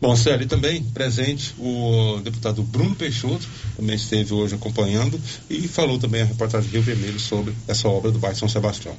Bom, 0.00 0.16
Célio, 0.16 0.48
também 0.48 0.82
presente 0.82 1.54
o 1.58 2.20
deputado 2.24 2.62
Bruno 2.62 2.96
Peixoto, 2.96 3.46
também 3.76 3.96
esteve 3.96 4.32
hoje 4.32 4.54
acompanhando 4.54 5.20
e 5.48 5.68
falou 5.68 5.98
também 5.98 6.22
a 6.22 6.24
reportagem 6.24 6.70
Rio 6.70 6.80
Vermelho 6.80 7.20
sobre 7.20 7.54
essa 7.68 7.86
obra 7.86 8.10
do 8.10 8.18
bairro 8.18 8.34
São 8.34 8.48
Sebastião. 8.48 8.96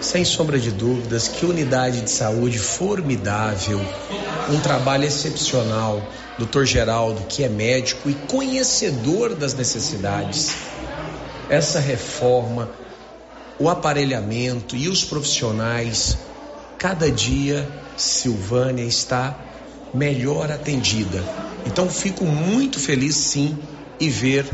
Sem 0.00 0.24
sombra 0.24 0.58
de 0.58 0.70
dúvidas, 0.70 1.28
que 1.28 1.44
unidade 1.44 2.00
de 2.00 2.10
saúde 2.10 2.58
formidável, 2.58 3.78
um 4.48 4.58
trabalho 4.60 5.04
excepcional. 5.04 6.02
Doutor 6.38 6.64
Geraldo, 6.64 7.20
que 7.28 7.44
é 7.44 7.48
médico 7.50 8.08
e 8.08 8.14
conhecedor 8.14 9.34
das 9.34 9.52
necessidades. 9.52 10.54
Essa 11.50 11.78
reforma, 11.80 12.70
o 13.60 13.68
aparelhamento 13.68 14.74
e 14.74 14.88
os 14.88 15.04
profissionais, 15.04 16.16
cada 16.78 17.10
dia 17.10 17.68
Silvânia 17.94 18.84
está 18.84 19.36
melhor 19.92 20.50
atendida. 20.50 21.22
Então 21.66 21.90
fico 21.90 22.24
muito 22.24 22.80
feliz 22.80 23.14
sim 23.14 23.58
em 24.00 24.08
ver 24.08 24.46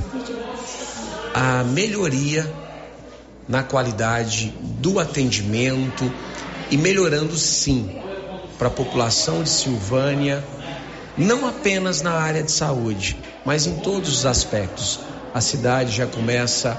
a 1.32 1.62
melhoria 1.62 2.52
na 3.48 3.62
qualidade 3.62 4.52
do 4.80 4.98
atendimento 4.98 6.10
e 6.68 6.76
melhorando 6.76 7.36
sim 7.38 7.88
para 8.58 8.66
a 8.66 8.72
população 8.72 9.44
de 9.44 9.50
Silvânia, 9.50 10.42
não 11.16 11.46
apenas 11.46 12.02
na 12.02 12.10
área 12.10 12.42
de 12.42 12.50
saúde, 12.50 13.16
mas 13.44 13.66
em 13.66 13.76
todos 13.76 14.08
os 14.08 14.26
aspectos. 14.26 14.98
A 15.32 15.40
cidade 15.40 15.94
já 15.94 16.06
começa 16.06 16.76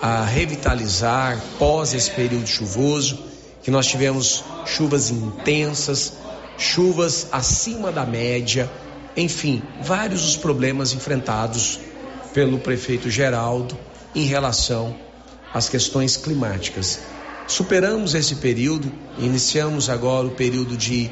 a 0.00 0.24
revitalizar 0.24 1.40
pós 1.58 1.94
esse 1.94 2.10
período 2.10 2.46
chuvoso, 2.46 3.18
que 3.62 3.70
nós 3.70 3.86
tivemos 3.86 4.44
chuvas 4.66 5.10
intensas, 5.10 6.14
chuvas 6.58 7.28
acima 7.32 7.90
da 7.90 8.04
média, 8.04 8.70
enfim, 9.16 9.62
vários 9.82 10.24
os 10.24 10.36
problemas 10.36 10.92
enfrentados 10.92 11.80
pelo 12.32 12.58
prefeito 12.58 13.08
Geraldo 13.10 13.78
em 14.14 14.24
relação 14.24 14.94
às 15.52 15.68
questões 15.68 16.16
climáticas. 16.16 17.00
Superamos 17.46 18.14
esse 18.14 18.36
período, 18.36 18.92
iniciamos 19.18 19.88
agora 19.88 20.26
o 20.26 20.32
período 20.32 20.76
de 20.76 21.10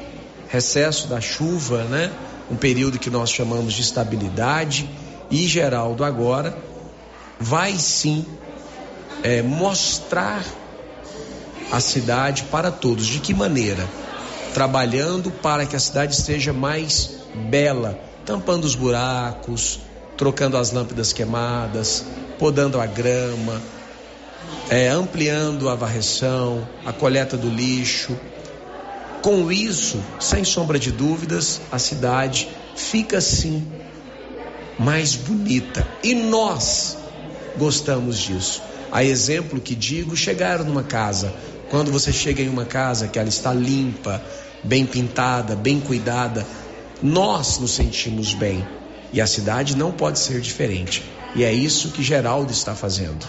recesso 0.49 1.07
da 1.07 1.21
chuva, 1.21 1.83
né? 1.85 2.11
Um 2.51 2.55
período 2.55 2.99
que 2.99 3.09
nós 3.09 3.31
chamamos 3.31 3.73
de 3.73 3.81
estabilidade 3.81 4.89
e 5.31 5.47
Geraldo 5.47 6.03
agora 6.03 6.57
vai 7.39 7.77
sim 7.77 8.25
é, 9.21 9.41
mostrar 9.41 10.43
a 11.71 11.79
cidade 11.79 12.43
para 12.43 12.71
todos. 12.71 13.05
De 13.05 13.19
que 13.19 13.33
maneira? 13.33 13.87
Trabalhando 14.53 15.31
para 15.31 15.65
que 15.65 15.75
a 15.75 15.79
cidade 15.79 16.15
seja 16.15 16.53
mais 16.53 17.17
bela, 17.49 17.99
tampando 18.25 18.65
os 18.65 18.75
buracos, 18.75 19.79
trocando 20.15 20.57
as 20.57 20.71
lâmpadas 20.71 21.11
queimadas, 21.11 22.05
podando 22.37 22.79
a 22.79 22.85
grama, 22.85 23.61
é, 24.69 24.89
ampliando 24.89 25.69
a 25.69 25.75
varreção, 25.75 26.67
a 26.85 26.93
coleta 26.93 27.35
do 27.35 27.49
lixo. 27.49 28.17
Com 29.21 29.51
isso, 29.51 30.03
sem 30.19 30.43
sombra 30.43 30.77
de 30.77 30.91
dúvidas, 30.91 31.61
a 31.71 31.79
cidade 31.79 32.49
fica 32.75 33.17
assim 33.17 33.65
mais 34.77 35.15
bonita. 35.15 35.87
E 36.03 36.13
nós 36.13 36.97
gostamos 37.57 38.17
disso. 38.17 38.61
A 38.93 39.03
exemplo 39.03 39.59
que 39.59 39.73
digo, 39.73 40.15
chegaram 40.15 40.63
numa 40.63 40.83
casa. 40.83 41.33
Quando 41.71 41.91
você 41.91 42.13
chega 42.13 42.43
em 42.43 42.47
uma 42.47 42.63
casa 42.63 43.07
que 43.07 43.17
ela 43.17 43.27
está 43.27 43.51
limpa, 43.51 44.23
bem 44.63 44.85
pintada, 44.85 45.55
bem 45.55 45.79
cuidada, 45.79 46.45
nós 47.01 47.57
nos 47.57 47.71
sentimos 47.71 48.35
bem. 48.35 48.63
E 49.11 49.19
a 49.19 49.25
cidade 49.25 49.75
não 49.75 49.91
pode 49.91 50.19
ser 50.19 50.39
diferente. 50.39 51.03
E 51.35 51.43
é 51.43 51.51
isso 51.51 51.89
que 51.89 52.03
Geraldo 52.03 52.51
está 52.51 52.75
fazendo. 52.75 53.25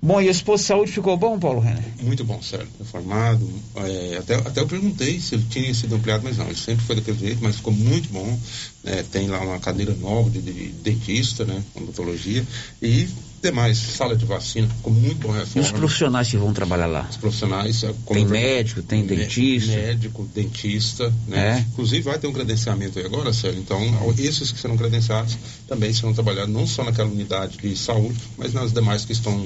Bom, 0.00 0.20
e 0.20 0.28
esse 0.28 0.42
posto 0.44 0.62
de 0.62 0.68
saúde 0.68 0.92
ficou 0.92 1.16
bom, 1.16 1.38
Paulo 1.38 1.58
Renner? 1.60 1.82
Muito 2.00 2.22
bom, 2.24 2.40
Sérgio. 2.40 2.68
Reformado. 2.78 3.48
É, 3.76 4.16
até, 4.18 4.36
até 4.36 4.60
eu 4.60 4.66
perguntei 4.66 5.18
se 5.18 5.34
ele 5.34 5.44
tinha 5.50 5.74
sido 5.74 5.96
ampliado, 5.96 6.22
mas 6.22 6.36
não, 6.36 6.46
ele 6.46 6.56
sempre 6.56 6.84
foi 6.84 6.94
daquele 6.96 7.18
jeito, 7.18 7.38
mas 7.42 7.56
ficou 7.56 7.72
muito 7.72 8.08
bom. 8.10 8.38
É, 8.84 9.02
tem 9.02 9.26
lá 9.26 9.40
uma 9.40 9.58
cadeira 9.58 9.92
nova 9.94 10.30
de, 10.30 10.40
de 10.40 10.68
dentista, 10.68 11.44
né? 11.44 11.62
Odontologia. 11.74 12.46
E 12.80 13.08
demais, 13.42 13.76
sala 13.76 14.16
de 14.16 14.24
vacina, 14.24 14.68
ficou 14.68 14.92
muito 14.92 15.18
bom 15.18 15.32
reforma. 15.32 15.52
E 15.56 15.60
os 15.60 15.72
profissionais 15.72 16.28
que 16.28 16.36
vão 16.36 16.52
trabalhar 16.52 16.86
lá? 16.86 17.06
Os 17.10 17.16
profissionais. 17.16 17.82
é, 17.82 17.92
Tem 18.12 18.24
médico, 18.24 18.82
tem 18.82 19.04
dentista? 19.04 19.72
Médico, 19.72 20.28
dentista, 20.32 21.12
né? 21.26 21.58
É. 21.58 21.60
Inclusive 21.72 22.02
vai 22.02 22.18
ter 22.20 22.28
um 22.28 22.32
credenciamento 22.32 23.00
aí 23.00 23.04
agora, 23.04 23.32
Sérgio. 23.32 23.60
Então, 23.60 23.80
esses 24.16 24.52
que 24.52 24.60
serão 24.60 24.76
credenciados 24.76 25.36
também 25.66 25.92
serão 25.92 26.14
trabalhados 26.14 26.52
não 26.52 26.66
só 26.68 26.84
naquela 26.84 27.10
unidade 27.10 27.58
de 27.58 27.76
saúde, 27.76 28.18
mas 28.36 28.52
nas 28.52 28.72
demais 28.72 29.04
que 29.04 29.12
estão 29.12 29.44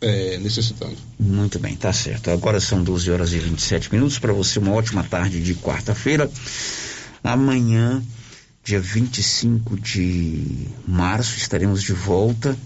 é, 0.00 0.38
necessitando. 0.38 0.96
Muito 1.18 1.58
bem, 1.58 1.76
tá 1.76 1.92
certo. 1.92 2.30
Agora 2.30 2.60
são 2.60 2.82
12 2.82 3.10
horas 3.10 3.32
e 3.32 3.38
27 3.38 3.92
minutos. 3.92 4.18
Para 4.18 4.32
você, 4.32 4.58
uma 4.58 4.72
ótima 4.72 5.02
tarde 5.02 5.42
de 5.42 5.54
quarta-feira. 5.54 6.30
Amanhã, 7.22 8.02
dia 8.64 8.80
25 8.80 9.78
de 9.78 10.68
março, 10.86 11.36
estaremos 11.36 11.82
de 11.82 11.92
volta. 11.92 12.56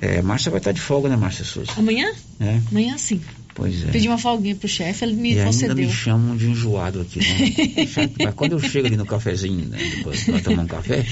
É, 0.00 0.22
Márcia 0.22 0.50
vai 0.50 0.58
estar 0.58 0.72
de 0.72 0.80
folga, 0.80 1.08
né, 1.08 1.16
Márcia 1.16 1.44
Souza? 1.44 1.72
Amanhã? 1.76 2.12
É. 2.40 2.60
Amanhã 2.70 2.96
sim. 2.96 3.20
Pois 3.52 3.82
é. 3.82 3.90
Pedi 3.90 4.06
uma 4.06 4.16
folguinha 4.16 4.54
pro 4.54 4.68
chefe, 4.68 5.04
ele 5.04 5.14
me 5.14 5.30
e 5.30 5.32
ainda 5.32 5.46
concedeu. 5.46 5.74
me 5.74 5.90
chamam 5.92 6.36
de 6.36 6.48
enjoado 6.48 7.00
aqui. 7.00 7.18
Né? 7.18 7.86
Chato, 7.86 8.12
mas 8.22 8.34
quando 8.34 8.52
eu 8.52 8.60
chego 8.60 8.86
ali 8.86 8.96
no 8.96 9.04
cafezinho, 9.04 9.66
né, 9.66 9.78
depois 9.96 10.22
pra 10.22 10.38
tomar 10.38 10.62
um 10.62 10.66
café, 10.68 11.04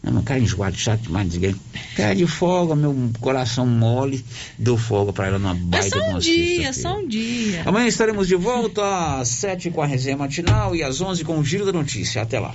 não, 0.00 0.12
não 0.12 0.22
cara 0.22 0.38
enjoado, 0.38 0.76
chato 0.76 1.00
demais, 1.00 1.34
ninguém. 1.34 1.56
Cara 1.96 2.14
de 2.14 2.24
folga, 2.28 2.76
meu 2.76 3.10
coração 3.20 3.66
mole, 3.66 4.24
dou 4.56 4.78
folga 4.78 5.12
pra 5.12 5.26
ela 5.26 5.40
numa 5.40 5.50
É 5.50 5.54
baita 5.54 5.88
só 5.88 5.98
de 5.98 6.04
um 6.04 6.10
uma 6.10 6.20
dia, 6.20 6.72
só 6.72 6.96
um 6.96 7.08
dia. 7.08 7.62
Amanhã 7.66 7.88
estaremos 7.88 8.28
de 8.28 8.36
volta 8.36 9.18
às 9.18 9.28
7 9.30 9.68
com 9.72 9.82
a 9.82 9.86
resenha 9.86 10.16
matinal 10.16 10.76
e 10.76 10.84
às 10.84 11.00
11 11.00 11.24
com 11.24 11.36
o 11.36 11.44
Giro 11.44 11.66
da 11.66 11.72
Notícia. 11.72 12.22
Até 12.22 12.38
lá. 12.38 12.54